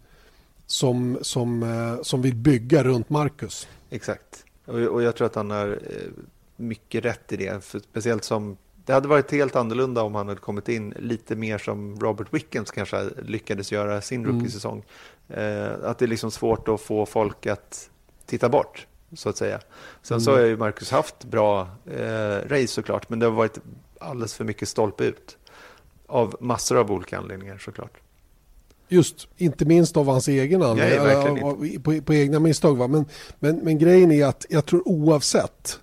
som, 0.68 1.18
som, 1.22 1.64
eh, 1.64 2.02
som 2.02 2.22
vill 2.22 2.36
bygga 2.36 2.84
runt 2.84 3.10
Marcus. 3.10 3.68
Exakt, 3.90 4.46
och, 4.66 5.04
jag 5.04 5.16
tror 5.16 5.26
att 5.26 5.36
han 5.36 5.52
har 5.52 5.68
eh, 5.68 6.24
mycket 6.56 7.06
rätt 7.06 7.32
i 7.32 7.38
det, 7.38 7.64
för 7.64 7.80
speciellt 7.80 8.24
som 8.24 8.58
det 8.88 8.94
hade 8.94 9.08
varit 9.08 9.32
helt 9.32 9.56
annorlunda 9.56 10.02
om 10.02 10.16
han 10.16 10.28
hade 10.28 10.40
kommit 10.40 10.70
in 10.70 10.94
lite 10.98 11.36
mer 11.36 11.58
som 11.58 12.00
Robert 12.00 12.28
Wickens 12.32 12.72
kanske 12.72 13.10
lyckades 13.22 13.72
göra 13.72 14.02
sin 14.02 14.26
mm. 14.26 14.32
rookie-säsong. 14.32 14.84
Eh, 15.30 15.74
att 15.84 15.98
det 15.98 16.06
är 16.06 16.08
liksom 16.08 16.32
svårt 16.32 16.68
att 16.68 16.82
få 16.82 17.06
folk 17.06 17.46
att 17.46 17.90
titta 18.26 18.50
bort, 18.50 18.88
så 19.14 19.30
att 19.30 19.38
säga. 19.38 19.60
Sen 20.02 20.16
mm. 20.16 20.22
så 20.22 20.32
har 20.32 20.40
ju 20.40 20.58
Marcus 20.58 20.92
haft 20.92 21.24
bra 21.24 21.68
eh, 21.86 22.50
race 22.50 22.68
såklart, 22.68 23.10
men 23.10 23.20
det 23.20 23.26
har 23.26 23.34
varit 23.34 23.60
alldeles 24.00 24.34
för 24.34 24.44
mycket 24.44 24.70
stolpe 24.70 25.04
ut. 25.04 25.38
Av 26.06 26.36
massor 26.40 26.78
av 26.78 26.92
olika 26.92 27.18
anledningar 27.18 27.58
såklart. 27.58 27.98
Just, 28.90 29.28
inte 29.38 29.66
minst 29.66 29.98
av 29.98 30.06
hans 30.06 30.28
egen 30.28 30.62
anledning, 30.62 31.82
på, 31.82 32.02
på, 32.02 32.14
egna 32.14 32.40
misstag. 32.40 32.78
Va? 32.78 32.88
Men, 32.88 33.06
men, 33.40 33.56
men 33.56 33.78
grejen 33.78 34.12
är 34.12 34.26
att 34.26 34.46
jag 34.50 34.66
tror 34.66 34.88
oavsett 34.88 35.80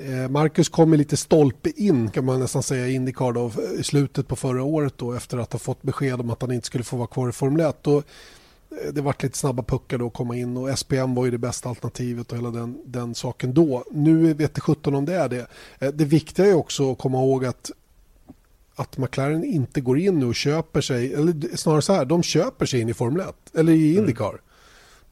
Eh, 0.00 0.28
Marcus 0.28 0.68
kom 0.68 0.94
lite 0.94 1.16
stolpe 1.16 1.70
in 1.76 2.10
kan 2.10 2.24
man 2.24 2.40
nästan 2.40 2.62
säga 2.62 2.86
i 2.86 2.94
Indycar 2.94 3.32
då, 3.32 3.50
i 3.78 3.82
slutet 3.82 4.28
på 4.28 4.36
förra 4.36 4.62
året 4.62 4.94
då, 4.96 5.12
efter 5.12 5.38
att 5.38 5.52
ha 5.52 5.58
fått 5.58 5.82
besked 5.82 6.20
om 6.20 6.30
att 6.30 6.42
han 6.42 6.52
inte 6.52 6.66
skulle 6.66 6.84
få 6.84 6.96
vara 6.96 7.06
kvar 7.06 7.28
i 7.28 7.32
Formel 7.32 7.60
1. 7.60 7.86
Och 7.86 7.96
eh, 7.96 8.92
det 8.92 9.00
var 9.00 9.14
lite 9.22 9.38
snabba 9.38 9.62
puckar 9.62 9.98
då 9.98 10.06
att 10.06 10.12
komma 10.12 10.36
in 10.36 10.56
och 10.56 10.78
SPM 10.78 11.14
var 11.14 11.24
ju 11.24 11.30
det 11.30 11.38
bästa 11.38 11.68
alternativet 11.68 12.32
och 12.32 12.38
hela 12.38 12.50
den, 12.50 12.78
den 12.84 13.14
saken 13.14 13.54
då. 13.54 13.84
Nu 13.90 14.34
vet 14.34 14.54
det 14.54 14.60
17 14.60 14.94
om 14.94 15.04
det 15.04 15.14
är 15.14 15.28
det. 15.28 15.46
Eh, 15.78 15.88
det 15.88 16.04
viktiga 16.04 16.46
är 16.46 16.54
också 16.54 16.92
att 16.92 16.98
komma 16.98 17.18
ihåg 17.18 17.44
att 17.44 17.70
att 18.78 18.98
McLaren 18.98 19.44
inte 19.44 19.80
går 19.80 19.98
in 19.98 20.18
nu 20.18 20.26
och 20.26 20.34
köper 20.34 20.80
sig, 20.80 21.14
eller 21.14 21.56
snarare 21.56 21.82
så 21.82 21.92
här, 21.92 22.04
de 22.04 22.22
köper 22.22 22.66
sig 22.66 22.80
in 22.80 22.88
i 22.88 22.94
Formel 22.94 23.20
1, 23.20 23.34
eller 23.54 23.72
i 23.72 23.90
mm. 23.90 23.98
Indycar. 23.98 24.28
Mm. 24.28 24.40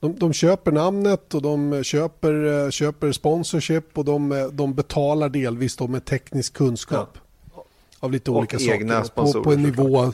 de, 0.00 0.18
de 0.18 0.32
köper 0.32 0.72
namnet 0.72 1.34
och 1.34 1.42
de 1.42 1.84
köper, 1.84 2.64
eh, 2.64 2.70
köper 2.70 3.12
sponsorship 3.12 3.98
och 3.98 4.04
de, 4.04 4.32
eh, 4.32 4.46
de 4.46 4.74
betalar 4.74 5.28
delvis 5.28 5.76
då 5.76 5.86
med 5.86 6.04
teknisk 6.04 6.52
kunskap. 6.52 7.18
Ja. 7.54 7.64
Av 8.00 8.12
lite 8.12 8.30
och 8.30 8.36
olika 8.36 8.56
egna 8.58 9.04
saker. 9.04 9.32
På, 9.32 9.42
på 9.42 9.52
en 9.52 9.62
nivå... 9.62 10.12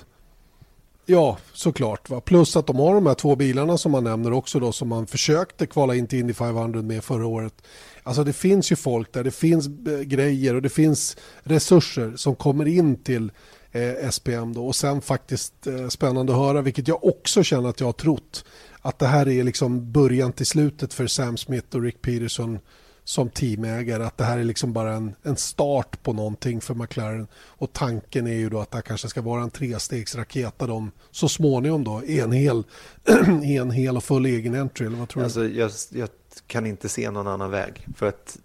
Ja, 1.07 1.39
såklart. 1.53 2.11
Va? 2.11 2.21
Plus 2.21 2.57
att 2.57 2.67
de 2.67 2.77
har 2.77 2.95
de 2.95 3.07
här 3.07 3.15
två 3.15 3.37
bilarna 3.37 3.79
som 3.79 3.93
man 3.93 4.05
nämner 4.05 4.33
också 4.33 4.61
då 4.61 4.73
som 4.73 4.89
man 4.89 5.07
försökte 5.07 5.67
kvala 5.67 5.95
in 5.95 6.07
till 6.07 6.19
Indy 6.19 6.33
500 6.33 6.83
med 6.83 7.05
förra 7.05 7.27
året. 7.27 7.55
Alltså 8.03 8.25
det 8.25 8.33
finns 8.33 8.73
ju 8.73 8.77
folk 8.77 9.13
där, 9.13 9.25
det 9.25 9.31
finns 9.31 9.67
eh, 9.67 10.01
grejer 10.01 10.55
och 10.55 10.63
det 10.63 10.69
finns 10.69 11.17
resurser 11.43 12.13
som 12.17 12.35
kommer 12.35 12.69
in 12.69 12.97
till 12.97 13.33
eh, 13.73 14.11
SPM 14.11 14.53
då 14.53 14.67
och 14.67 14.77
sen 14.77 15.01
faktiskt 15.01 15.67
eh, 15.67 15.89
spännande 15.89 16.33
att 16.33 16.39
höra 16.39 16.63
vilket 16.63 16.89
jag 16.89 17.05
också 17.05 17.43
känner 17.43 17.69
att 17.69 17.81
jag 17.81 17.89
har 17.89 17.93
trott 17.93 18.45
att 18.81 18.99
det 18.99 19.07
här 19.07 19.29
är 19.29 19.45
liksom 19.45 19.93
början 19.93 20.33
till 20.33 20.47
slutet 20.47 20.95
för 20.95 21.07
Sam 21.07 21.37
Smith 21.37 21.77
och 21.77 21.83
Rick 21.83 22.03
Peterson 22.03 22.59
som 23.05 23.29
teamägare. 23.29 24.07
Att 24.07 24.17
det 24.17 24.25
här 24.25 24.39
är 24.39 24.45
liksom 24.45 24.73
bara 24.73 24.93
en, 24.93 25.15
en 25.23 25.37
start 25.37 26.03
på 26.03 26.13
någonting 26.13 26.61
för 26.61 26.75
McLaren. 26.75 27.27
Och 27.35 27.73
tanken 27.73 28.27
är 28.27 28.35
ju 28.35 28.49
då 28.49 28.61
att 28.61 28.71
det 28.71 28.77
här 28.77 28.83
kanske 28.83 29.09
ska 29.09 29.23
vara 29.23 29.43
en 29.43 29.51
trestegsraket 29.51 30.59
där 30.59 30.67
de 30.67 30.91
så 31.11 31.29
småningom 31.29 31.85
då 31.85 32.03
en 32.07 32.33
hel, 32.33 32.65
en 33.43 33.71
hel 33.71 33.97
och 33.97 34.05
full 34.05 34.27
egen 34.27 34.55
entry. 34.55 34.87
Eller 34.87 34.99
vad 34.99 35.09
tror 35.09 35.23
alltså, 35.23 35.41
du? 35.41 35.57
Jag, 35.57 35.71
jag 35.91 36.09
kan 36.47 36.67
inte 36.67 36.89
se 36.89 37.11
någon 37.11 37.27
annan 37.27 37.51
väg. 37.51 37.87
För 37.97 38.07
att 38.07 38.39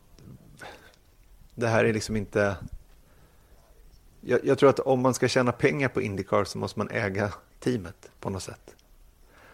det 1.55 1.68
här 1.68 1.86
är 1.86 1.93
liksom 1.93 2.16
inte... 2.16 2.55
Jag, 4.22 4.39
jag 4.45 4.58
tror 4.58 4.70
att 4.70 4.80
om 4.80 5.01
man 5.01 5.14
ska 5.14 5.28
tjäna 5.28 5.51
pengar 5.51 5.88
på 5.88 6.01
Indycar 6.01 6.43
så 6.43 6.58
måste 6.58 6.80
man 6.80 6.89
äga 6.89 7.34
teamet 7.60 8.10
på 8.20 8.30
något 8.30 8.43
sätt. 8.43 8.76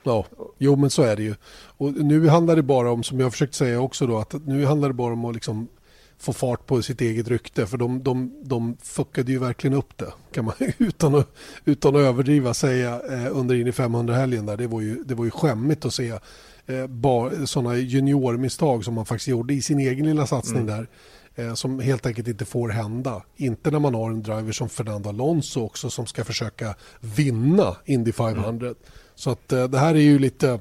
Ja, 0.03 0.25
jo 0.57 0.75
men 0.75 0.89
så 0.89 1.01
är 1.01 1.15
det 1.15 1.23
ju. 1.23 1.35
Och 1.77 1.93
nu 1.93 2.27
handlar 2.27 2.55
det 2.55 2.63
bara 2.63 2.91
om, 2.91 3.03
som 3.03 3.19
jag 3.19 3.31
försökt 3.31 3.55
säga 3.55 3.81
också 3.81 4.07
då, 4.07 4.17
att 4.17 4.33
nu 4.45 4.65
handlar 4.65 4.87
det 4.87 4.93
bara 4.93 5.13
om 5.13 5.25
att 5.25 5.33
liksom 5.33 5.67
få 6.23 6.33
fart 6.33 6.65
på 6.65 6.81
sitt 6.81 7.01
eget 7.01 7.27
rykte. 7.27 7.65
För 7.65 7.77
de, 7.77 8.03
de, 8.03 8.33
de 8.43 8.77
fuckade 8.81 9.31
ju 9.31 9.39
verkligen 9.39 9.77
upp 9.77 9.97
det, 9.97 10.13
kan 10.31 10.45
man 10.45 10.53
utan 10.77 11.15
att, 11.15 11.35
utan 11.65 11.95
att 11.95 12.01
överdriva 12.01 12.53
säga 12.53 13.01
eh, 13.11 13.37
under 13.37 13.55
in 13.55 13.67
i 13.67 13.71
500-helgen 13.71 14.45
där. 14.45 14.57
Det 14.57 14.67
var, 14.67 14.81
ju, 14.81 15.03
det 15.03 15.15
var 15.15 15.25
ju 15.25 15.31
skämmigt 15.31 15.85
att 15.85 15.93
se 15.93 16.09
eh, 16.65 17.45
sådana 17.45 17.75
juniormisstag 17.75 18.85
som 18.85 18.93
man 18.93 19.05
faktiskt 19.05 19.27
gjorde 19.27 19.53
i 19.53 19.61
sin 19.61 19.79
egen 19.79 20.05
lilla 20.05 20.27
satsning 20.27 20.61
mm. 20.61 20.75
där. 20.77 20.87
Eh, 21.35 21.53
som 21.53 21.79
helt 21.79 22.05
enkelt 22.05 22.27
inte 22.27 22.45
får 22.45 22.69
hända. 22.69 23.23
Inte 23.35 23.71
när 23.71 23.79
man 23.79 23.95
har 23.95 24.11
en 24.11 24.23
driver 24.23 24.51
som 24.51 24.69
Fernando 24.69 25.09
Alonso 25.09 25.61
också 25.61 25.89
som 25.89 26.05
ska 26.05 26.23
försöka 26.23 26.75
vinna 26.99 27.75
Indy 27.85 28.11
500. 28.11 28.67
Mm. 28.67 28.75
Så 29.23 29.29
att 29.29 29.51
eh, 29.51 29.63
det 29.63 29.77
här 29.77 29.95
är 29.95 29.99
ju 29.99 30.19
lite... 30.19 30.59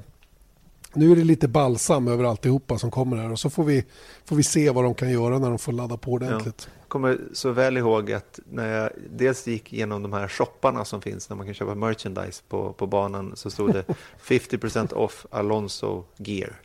Nu 0.93 1.11
är 1.11 1.15
det 1.15 1.23
lite 1.23 1.47
balsam 1.47 2.07
över 2.07 2.23
alltihopa 2.23 2.77
som 2.77 2.91
kommer 2.91 3.17
här 3.17 3.31
och 3.31 3.39
så 3.39 3.49
får 3.49 3.63
vi, 3.63 3.85
får 4.25 4.35
vi 4.35 4.43
se 4.43 4.69
vad 4.69 4.83
de 4.83 4.95
kan 4.95 5.11
göra 5.11 5.39
när 5.39 5.49
de 5.49 5.59
får 5.59 5.71
ladda 5.71 5.97
på 5.97 6.11
ordentligt. 6.11 6.69
Jag 6.79 6.89
kommer 6.89 7.19
så 7.33 7.51
väl 7.51 7.77
ihåg 7.77 8.11
att 8.11 8.39
när 8.49 8.73
jag 8.73 8.89
dels 9.09 9.47
gick 9.47 9.73
igenom 9.73 10.01
de 10.01 10.13
här 10.13 10.27
shopparna 10.27 10.85
som 10.85 11.01
finns 11.01 11.29
när 11.29 11.37
man 11.37 11.45
kan 11.45 11.55
köpa 11.55 11.75
merchandise 11.75 12.43
på, 12.49 12.73
på 12.73 12.87
banan 12.87 13.31
så 13.35 13.49
stod 13.49 13.73
det 13.73 13.85
50% 14.23 14.93
off 14.93 15.25
Alonso 15.31 16.03
gear. 16.17 16.61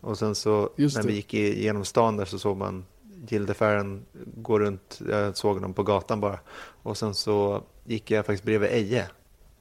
Och 0.00 0.18
sen 0.18 0.34
så 0.34 0.70
när 0.76 1.02
vi 1.02 1.14
gick 1.14 1.34
igenom 1.34 1.84
stan 1.84 2.16
där 2.16 2.24
så 2.24 2.38
såg 2.38 2.56
man 2.56 2.84
Gildeferren 3.28 4.04
gå 4.36 4.58
runt, 4.58 5.00
jag 5.10 5.36
såg 5.36 5.62
dem 5.62 5.74
på 5.74 5.82
gatan 5.82 6.20
bara. 6.20 6.38
Och 6.82 6.96
sen 6.96 7.14
så 7.14 7.62
gick 7.84 8.10
jag 8.10 8.26
faktiskt 8.26 8.44
bredvid 8.44 8.70
Eje 8.70 9.08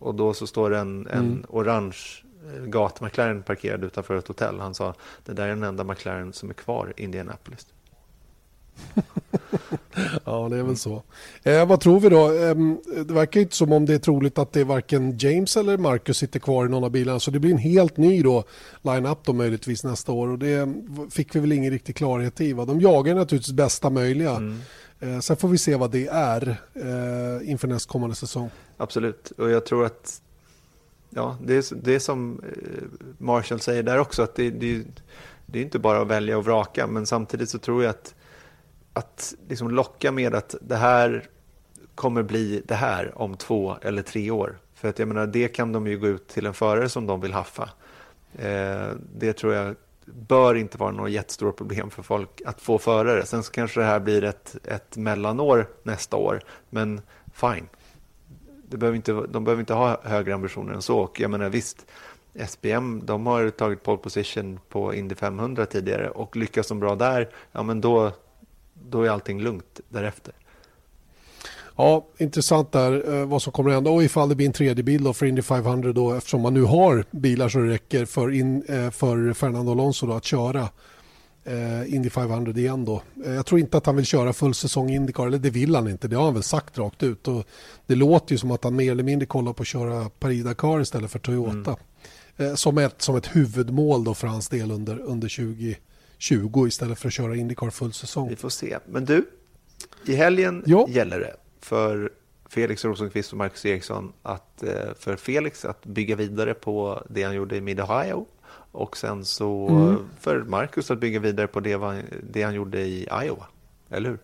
och 0.03 0.15
då 0.15 0.33
så 0.33 0.47
står 0.47 0.69
det 0.69 0.77
en, 0.77 1.07
en 1.07 1.19
mm. 1.19 1.45
orange 1.49 1.97
eh, 2.45 2.65
gat-McLaren 2.65 3.43
parkerad 3.43 3.83
utanför 3.83 4.17
ett 4.17 4.27
hotell. 4.27 4.59
Han 4.59 4.73
sa 4.73 4.93
det 5.25 5.33
där 5.33 5.43
är 5.43 5.49
den 5.49 5.63
enda 5.63 5.83
McLaren 5.83 6.33
som 6.33 6.49
är 6.49 6.53
kvar 6.53 6.93
i 6.97 7.03
Indianapolis. 7.03 7.67
ja, 10.25 10.47
det 10.49 10.57
är 10.57 10.63
väl 10.63 10.77
så. 10.77 11.03
Eh, 11.43 11.67
vad 11.67 11.79
tror 11.79 11.99
vi 11.99 12.09
då? 12.09 12.25
Eh, 12.25 12.55
det 13.05 13.13
verkar 13.13 13.41
inte 13.41 13.55
som 13.55 13.71
om 13.71 13.85
det 13.85 13.93
är 13.93 13.99
troligt 13.99 14.37
att 14.37 14.53
det 14.53 14.59
är 14.59 14.65
varken 14.65 15.17
James 15.17 15.57
eller 15.57 15.77
Marcus 15.77 16.17
sitter 16.17 16.39
kvar 16.39 16.65
i 16.65 16.69
någon 16.69 16.83
av 16.83 16.91
bilarna. 16.91 17.19
Så 17.19 17.31
det 17.31 17.39
blir 17.39 17.51
en 17.51 17.57
helt 17.57 17.97
ny 17.97 18.23
då 18.23 18.43
line-up 18.81 19.19
då 19.23 19.33
möjligtvis 19.33 19.83
nästa 19.83 20.11
år. 20.11 20.27
Och 20.27 20.39
det 20.39 20.73
fick 21.11 21.35
vi 21.35 21.39
väl 21.39 21.51
ingen 21.51 21.71
riktig 21.71 21.95
klarhet 21.95 22.41
i. 22.41 22.53
Va? 22.53 22.65
De 22.65 22.81
jagar 22.81 23.15
naturligtvis 23.15 23.53
bästa 23.53 23.89
möjliga. 23.89 24.31
Mm. 24.31 24.59
Eh, 25.03 25.19
sen 25.19 25.37
får 25.37 25.47
vi 25.47 25.57
se 25.57 25.75
vad 25.75 25.91
det 25.91 26.07
är 26.07 26.57
eh, 26.73 27.49
inför 27.49 27.67
nästkommande 27.67 28.15
säsong. 28.15 28.49
Absolut, 28.77 29.31
och 29.31 29.49
jag 29.49 29.65
tror 29.65 29.85
att 29.85 30.21
ja, 31.09 31.37
det, 31.45 31.53
är, 31.53 31.75
det 31.75 31.95
är 31.95 31.99
som 31.99 32.41
eh, 32.43 32.83
Marshall 33.17 33.59
säger 33.59 33.83
där 33.83 33.97
också, 33.97 34.23
att 34.23 34.35
det, 34.35 34.49
det, 34.49 34.83
det 35.45 35.59
är 35.59 35.63
inte 35.63 35.79
bara 35.79 36.01
att 36.01 36.07
välja 36.07 36.37
och 36.37 36.45
vraka, 36.45 36.87
men 36.87 37.05
samtidigt 37.05 37.49
så 37.49 37.59
tror 37.59 37.83
jag 37.83 37.89
att, 37.89 38.15
att 38.93 39.35
liksom 39.49 39.71
locka 39.71 40.11
med 40.11 40.35
att 40.35 40.55
det 40.61 40.75
här 40.75 41.27
kommer 41.95 42.23
bli 42.23 42.61
det 42.65 42.75
här 42.75 43.11
om 43.15 43.37
två 43.37 43.75
eller 43.81 44.01
tre 44.01 44.31
år. 44.31 44.57
För 44.73 44.89
att 44.89 44.99
jag 44.99 45.07
menar, 45.07 45.27
det 45.27 45.47
kan 45.47 45.71
de 45.71 45.87
ju 45.87 45.99
gå 45.99 46.07
ut 46.07 46.27
till 46.27 46.45
en 46.45 46.53
förare 46.53 46.89
som 46.89 47.07
de 47.07 47.21
vill 47.21 47.33
haffa. 47.33 47.69
Eh, 48.35 48.87
det 49.15 49.33
tror 49.33 49.53
jag 49.53 49.75
bör 50.05 50.55
inte 50.55 50.77
vara 50.77 50.91
något 50.91 51.11
jättestort 51.11 51.57
problem 51.57 51.89
för 51.89 52.03
folk 52.03 52.41
att 52.45 52.61
få 52.61 52.77
förare. 52.79 53.25
Sen 53.25 53.43
så 53.43 53.51
kanske 53.51 53.79
det 53.79 53.85
här 53.85 53.99
blir 53.99 54.23
ett, 54.23 54.55
ett 54.63 54.97
mellanår 54.97 55.67
nästa 55.83 56.17
år, 56.17 56.41
men 56.69 57.01
fine. 57.33 57.67
Det 58.67 58.77
behöver 58.77 58.95
inte, 58.95 59.11
de 59.11 59.43
behöver 59.43 59.59
inte 59.59 59.73
ha 59.73 59.97
högre 60.03 60.33
ambitioner 60.33 60.73
än 60.73 60.81
så. 60.81 60.99
Och 60.99 61.19
jag 61.19 61.31
menar 61.31 61.49
visst, 61.49 61.85
SPM 62.47 63.05
de 63.05 63.27
har 63.27 63.49
tagit 63.49 63.83
pole 63.83 63.97
position 63.97 64.59
på 64.69 64.93
Indy 64.93 65.15
500 65.15 65.65
tidigare 65.65 66.09
och 66.09 66.35
lyckas 66.35 66.67
de 66.67 66.79
bra 66.79 66.95
där, 66.95 67.29
ja 67.51 67.63
men 67.63 67.81
då, 67.81 68.11
då 68.73 69.03
är 69.03 69.09
allting 69.09 69.41
lugnt 69.41 69.79
därefter. 69.89 70.33
Ja, 71.75 72.07
intressant 72.17 72.71
där 72.71 73.13
eh, 73.13 73.25
vad 73.25 73.41
som 73.41 73.53
kommer 73.53 73.69
att 73.69 73.75
hända 73.75 73.89
och 73.89 74.03
ifall 74.03 74.29
det 74.29 74.35
blir 74.35 74.47
en 74.47 74.53
tredje 74.53 74.83
bil 74.83 75.03
då 75.03 75.13
för 75.13 75.25
Indy 75.25 75.41
500 75.41 75.93
då 75.93 76.13
eftersom 76.13 76.41
man 76.41 76.53
nu 76.53 76.61
har 76.61 77.05
bilar 77.11 77.49
så 77.49 77.59
det 77.59 77.69
räcker 77.69 78.05
för, 78.05 78.31
in, 78.31 78.63
eh, 78.63 78.89
för 78.89 79.33
Fernando 79.33 79.71
Alonso 79.71 80.07
då 80.07 80.13
att 80.13 80.25
köra 80.25 80.69
eh, 81.43 81.95
Indy 81.95 82.09
500 82.09 82.51
igen 82.51 82.85
då. 82.85 83.01
Jag 83.25 83.45
tror 83.45 83.59
inte 83.59 83.77
att 83.77 83.85
han 83.85 83.95
vill 83.95 84.05
köra 84.05 84.33
full 84.33 84.53
säsong 84.53 84.89
Indycar, 84.89 85.27
eller 85.27 85.37
det 85.37 85.49
vill 85.49 85.75
han 85.75 85.87
inte. 85.87 86.07
Det 86.07 86.15
har 86.15 86.25
han 86.25 86.33
väl 86.33 86.43
sagt 86.43 86.77
rakt 86.77 87.03
ut. 87.03 87.27
Och 87.27 87.45
det 87.87 87.95
låter 87.95 88.31
ju 88.31 88.37
som 88.37 88.51
att 88.51 88.63
han 88.63 88.75
mer 88.75 88.91
eller 88.91 89.03
mindre 89.03 89.25
kollar 89.25 89.53
på 89.53 89.61
att 89.61 89.67
köra 89.67 90.09
Paris-Dakar 90.09 90.81
istället 90.81 91.11
för 91.11 91.19
Toyota. 91.19 91.75
Mm. 92.37 92.57
Som, 92.57 92.77
ett, 92.77 93.01
som 93.01 93.15
ett 93.15 93.35
huvudmål 93.35 94.03
då 94.03 94.13
för 94.13 94.27
hans 94.27 94.49
del 94.49 94.71
under, 94.71 94.99
under 94.99 95.55
2020 96.19 96.67
istället 96.67 96.99
för 96.99 97.07
att 97.07 97.13
köra 97.13 97.35
Indycar 97.35 97.69
full 97.69 97.93
säsong. 97.93 98.29
Vi 98.29 98.35
får 98.35 98.49
se. 98.49 98.77
Men 98.85 99.05
du, 99.05 99.25
i 100.05 100.15
helgen 100.15 100.63
ja. 100.65 100.87
gäller 100.89 101.19
det 101.19 101.35
för 101.63 102.11
Felix 102.49 102.85
Rosenqvist 102.85 103.31
och 103.31 103.37
Marcus 103.37 103.65
Eriksson 103.65 104.13
att, 104.23 104.63
eh, 104.63 104.93
för 104.99 105.15
Felix 105.15 105.65
att 105.65 105.85
bygga 105.85 106.15
vidare 106.15 106.53
på 106.53 107.03
det 107.09 107.23
han 107.23 107.35
gjorde 107.35 107.55
i 107.55 107.61
Mid-Ohio 107.61 108.25
och 108.71 108.97
sen 108.97 109.25
så 109.25 109.67
mm. 109.67 109.97
för 110.19 110.43
Marcus 110.43 110.91
att 110.91 110.99
bygga 110.99 111.19
vidare 111.19 111.47
på 111.47 111.59
det, 111.59 112.03
det 112.31 112.43
han 112.43 112.53
gjorde 112.53 112.81
i 112.81 113.07
Iowa. 113.23 113.45
Eller 113.89 114.09
hur? 114.09 114.19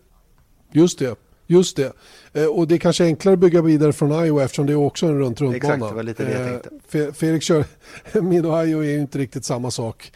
Just 0.72 0.98
det. 0.98 1.18
Just 1.46 1.76
det. 1.76 1.92
Eh, 2.32 2.46
och 2.46 2.68
det 2.68 2.74
är 2.74 2.78
kanske 2.78 3.04
enklare 3.04 3.32
att 3.32 3.38
bygga 3.38 3.62
vidare 3.62 3.92
från 3.92 4.24
Iowa 4.24 4.42
eftersom 4.44 4.66
det 4.66 4.72
är 4.72 4.76
också 4.76 5.06
en 5.06 5.18
runt 5.18 5.40
runt 5.40 5.56
Exakt, 5.56 5.80
det 5.88 5.94
var 5.94 6.02
lite 6.02 6.24
det 6.24 6.32
jag 6.32 6.54
eh, 6.54 6.58
tänkte. 6.58 7.12
Felix 7.12 7.46
kör, 7.46 7.64
Mid-Ohio 8.20 8.78
är 8.78 8.90
ju 8.90 9.00
inte 9.00 9.18
riktigt 9.18 9.44
samma 9.44 9.70
sak. 9.70 10.12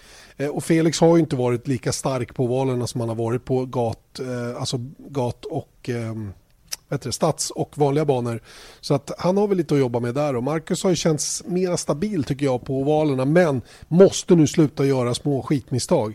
Och 0.53 0.64
Felix 0.64 1.01
har 1.01 1.16
ju 1.16 1.20
inte 1.20 1.37
varit 1.37 1.68
lika 1.68 1.93
stark 1.93 2.35
på 2.35 2.47
valerna 2.47 2.87
som 2.87 3.01
han 3.01 3.09
har 3.09 3.16
varit 3.16 3.45
på 3.45 3.66
gat, 3.66 4.20
alltså 4.57 4.77
gat 4.99 5.45
och 5.45 5.91
ehm, 6.91 6.99
det, 7.03 7.12
stads 7.12 7.51
och 7.51 7.78
vanliga 7.78 8.05
banor. 8.05 8.41
Så 8.80 8.95
att 8.95 9.11
han 9.18 9.37
har 9.37 9.49
väl 9.49 9.59
lite 9.59 9.74
att 9.74 9.80
jobba 9.80 10.01
med 10.01 10.14
där 10.14 10.37
och 10.37 10.43
Marcus 10.43 10.82
har 10.82 10.91
ju 10.91 10.97
känts 10.97 11.43
mer 11.47 11.76
stabil 11.76 12.24
tycker 12.24 12.47
jag 12.47 12.64
på 12.64 12.74
ovalerna 12.74 13.24
men 13.24 13.62
måste 13.89 14.35
nu 14.35 14.47
sluta 14.47 14.85
göra 14.85 15.14
små 15.14 15.43
skitmisstag. 15.43 16.14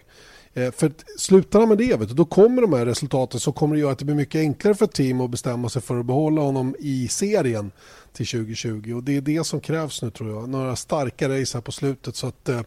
Eh, 0.54 0.72
för 0.72 0.92
slutar 1.18 1.60
han 1.60 1.70
med 1.70 1.78
det, 1.78 2.00
vet 2.00 2.10
du, 2.10 2.16
då 2.16 2.26
kommer 2.26 2.62
de 2.62 2.74
här 2.74 2.86
resultaten 2.86 3.40
som 3.40 3.54
kommer 3.54 3.76
att 3.76 3.82
göra 3.82 3.92
att 3.92 4.00
det 4.00 4.06
blir 4.06 4.16
mycket 4.16 4.40
enklare 4.40 4.76
för 4.76 4.86
ett 4.86 4.94
team 4.94 5.22
att 5.22 5.30
bestämma 5.30 5.70
sig 5.70 5.82
för 5.82 6.00
att 6.00 6.06
behålla 6.06 6.42
honom 6.42 6.76
i 6.80 7.08
serien 7.08 7.72
till 8.14 8.28
2020. 8.28 8.94
Och 8.96 9.04
det 9.04 9.18
är 9.18 9.22
det 9.22 9.44
som 9.44 9.60
krävs 9.60 10.02
nu 10.02 10.12
tror 10.12 10.30
jag. 10.30 10.50
Några 10.50 10.76
starka 10.76 11.30
race 11.30 11.58
här 11.58 11.62
på 11.62 11.72
slutet 11.72 12.16
så 12.16 12.28
att 12.28 12.50
eh, 12.50 12.62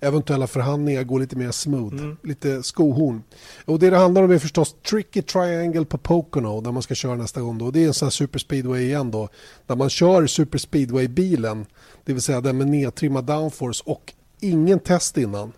eventuella 0.00 0.46
förhandlingar 0.46 1.02
går 1.02 1.20
lite 1.20 1.36
mer 1.36 1.50
smooth. 1.50 1.96
Mm. 1.96 2.16
Lite 2.22 2.62
skohorn. 2.62 3.22
Och 3.64 3.78
det 3.78 3.90
det 3.90 3.96
handlar 3.96 4.22
om 4.22 4.30
är 4.30 4.38
förstås 4.38 4.76
Tricky 4.90 5.22
Triangle 5.22 5.84
på 5.84 5.98
Pocono 5.98 6.60
där 6.60 6.72
man 6.72 6.82
ska 6.82 6.94
köra 6.94 7.14
nästa 7.14 7.40
gång. 7.40 7.58
Då. 7.58 7.70
Det 7.70 7.82
är 7.82 7.86
en 7.86 7.94
sån 7.94 8.06
här 8.06 8.10
superspeedway 8.10 8.82
igen 8.82 9.10
då. 9.10 9.28
Där 9.66 9.76
man 9.76 9.90
kör 9.90 10.26
superspeedway-bilen. 10.26 11.66
Det 12.04 12.12
vill 12.12 12.22
säga 12.22 12.40
den 12.40 12.58
med 12.58 12.66
nedtrimmad 12.66 13.24
downforce 13.24 13.82
och 13.86 14.12
ingen 14.40 14.78
test 14.78 15.16
innan. 15.16 15.52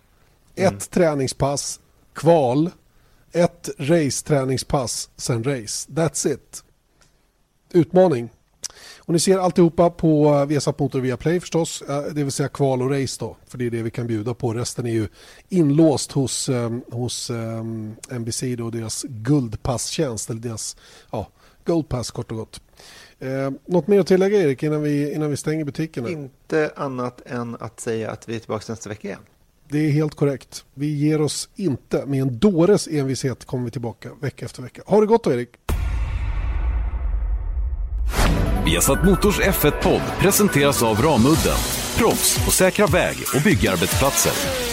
Mm. 0.59 0.75
Ett 0.75 0.89
träningspass, 0.89 1.79
kval, 2.13 2.71
ett 3.31 3.69
race-träningspass, 3.77 5.09
sen 5.15 5.43
race. 5.43 5.91
That's 5.91 6.33
it. 6.33 6.63
Utmaning. 7.71 8.29
Och 8.97 9.13
ni 9.13 9.19
ser 9.19 9.37
alltihopa 9.37 9.89
på 9.89 10.45
Viasat 10.45 10.79
Motor 10.79 10.99
via 10.99 11.17
Play 11.17 11.39
förstås, 11.39 11.83
det 11.87 12.23
vill 12.23 12.31
säga 12.31 12.49
kval 12.49 12.81
och 12.81 12.91
race 12.91 13.17
då, 13.19 13.37
för 13.47 13.57
det 13.57 13.65
är 13.65 13.69
det 13.69 13.83
vi 13.83 13.91
kan 13.91 14.07
bjuda 14.07 14.33
på. 14.33 14.53
Resten 14.53 14.85
är 14.85 14.91
ju 14.91 15.07
inlåst 15.49 16.11
hos, 16.11 16.49
hos 16.91 17.29
um, 17.29 17.95
NBC 18.11 18.43
då, 18.57 18.69
deras 18.69 19.05
guldpasstjänst, 19.09 20.29
eller 20.29 20.41
deras 20.41 20.77
ja, 21.11 21.27
Goldpass 21.65 22.11
kort 22.11 22.31
och 22.31 22.37
gott. 22.37 22.61
Eh, 23.19 23.51
något 23.65 23.87
mer 23.87 23.99
att 23.99 24.07
tillägga 24.07 24.41
Erik 24.41 24.63
innan 24.63 24.83
vi, 24.83 25.13
innan 25.13 25.29
vi 25.29 25.37
stänger 25.37 25.65
butikerna? 25.65 26.09
Inte 26.09 26.71
annat 26.75 27.21
än 27.25 27.57
att 27.59 27.79
säga 27.79 28.11
att 28.11 28.29
vi 28.29 28.35
är 28.35 28.39
tillbaka 28.39 28.71
nästa 28.71 28.89
vecka 28.89 29.07
igen. 29.07 29.19
Det 29.71 29.79
är 29.79 29.91
helt 29.91 30.15
korrekt. 30.15 30.65
Vi 30.73 30.95
ger 30.95 31.21
oss 31.21 31.49
inte. 31.55 32.05
Med 32.05 32.21
en 32.21 32.39
dåres 32.39 32.87
envishet 32.87 33.45
kommer 33.45 33.65
vi 33.65 33.71
tillbaka 33.71 34.09
vecka 34.21 34.45
efter 34.45 34.61
vecka. 34.61 34.81
Ha 34.85 34.99
det 34.99 35.05
gott 35.05 35.23
då 35.23 35.31
Erik. 35.31 35.49
Viasat 38.65 39.05
Motors 39.05 39.39
F1-podd 39.39 40.01
presenteras 40.19 40.83
av 40.83 40.97
Ramudden. 41.01 41.57
Proffs 41.97 42.45
på 42.45 42.51
säkra 42.51 42.87
väg 42.87 43.17
och 43.35 43.41
byggarbetsplatser. 43.43 44.68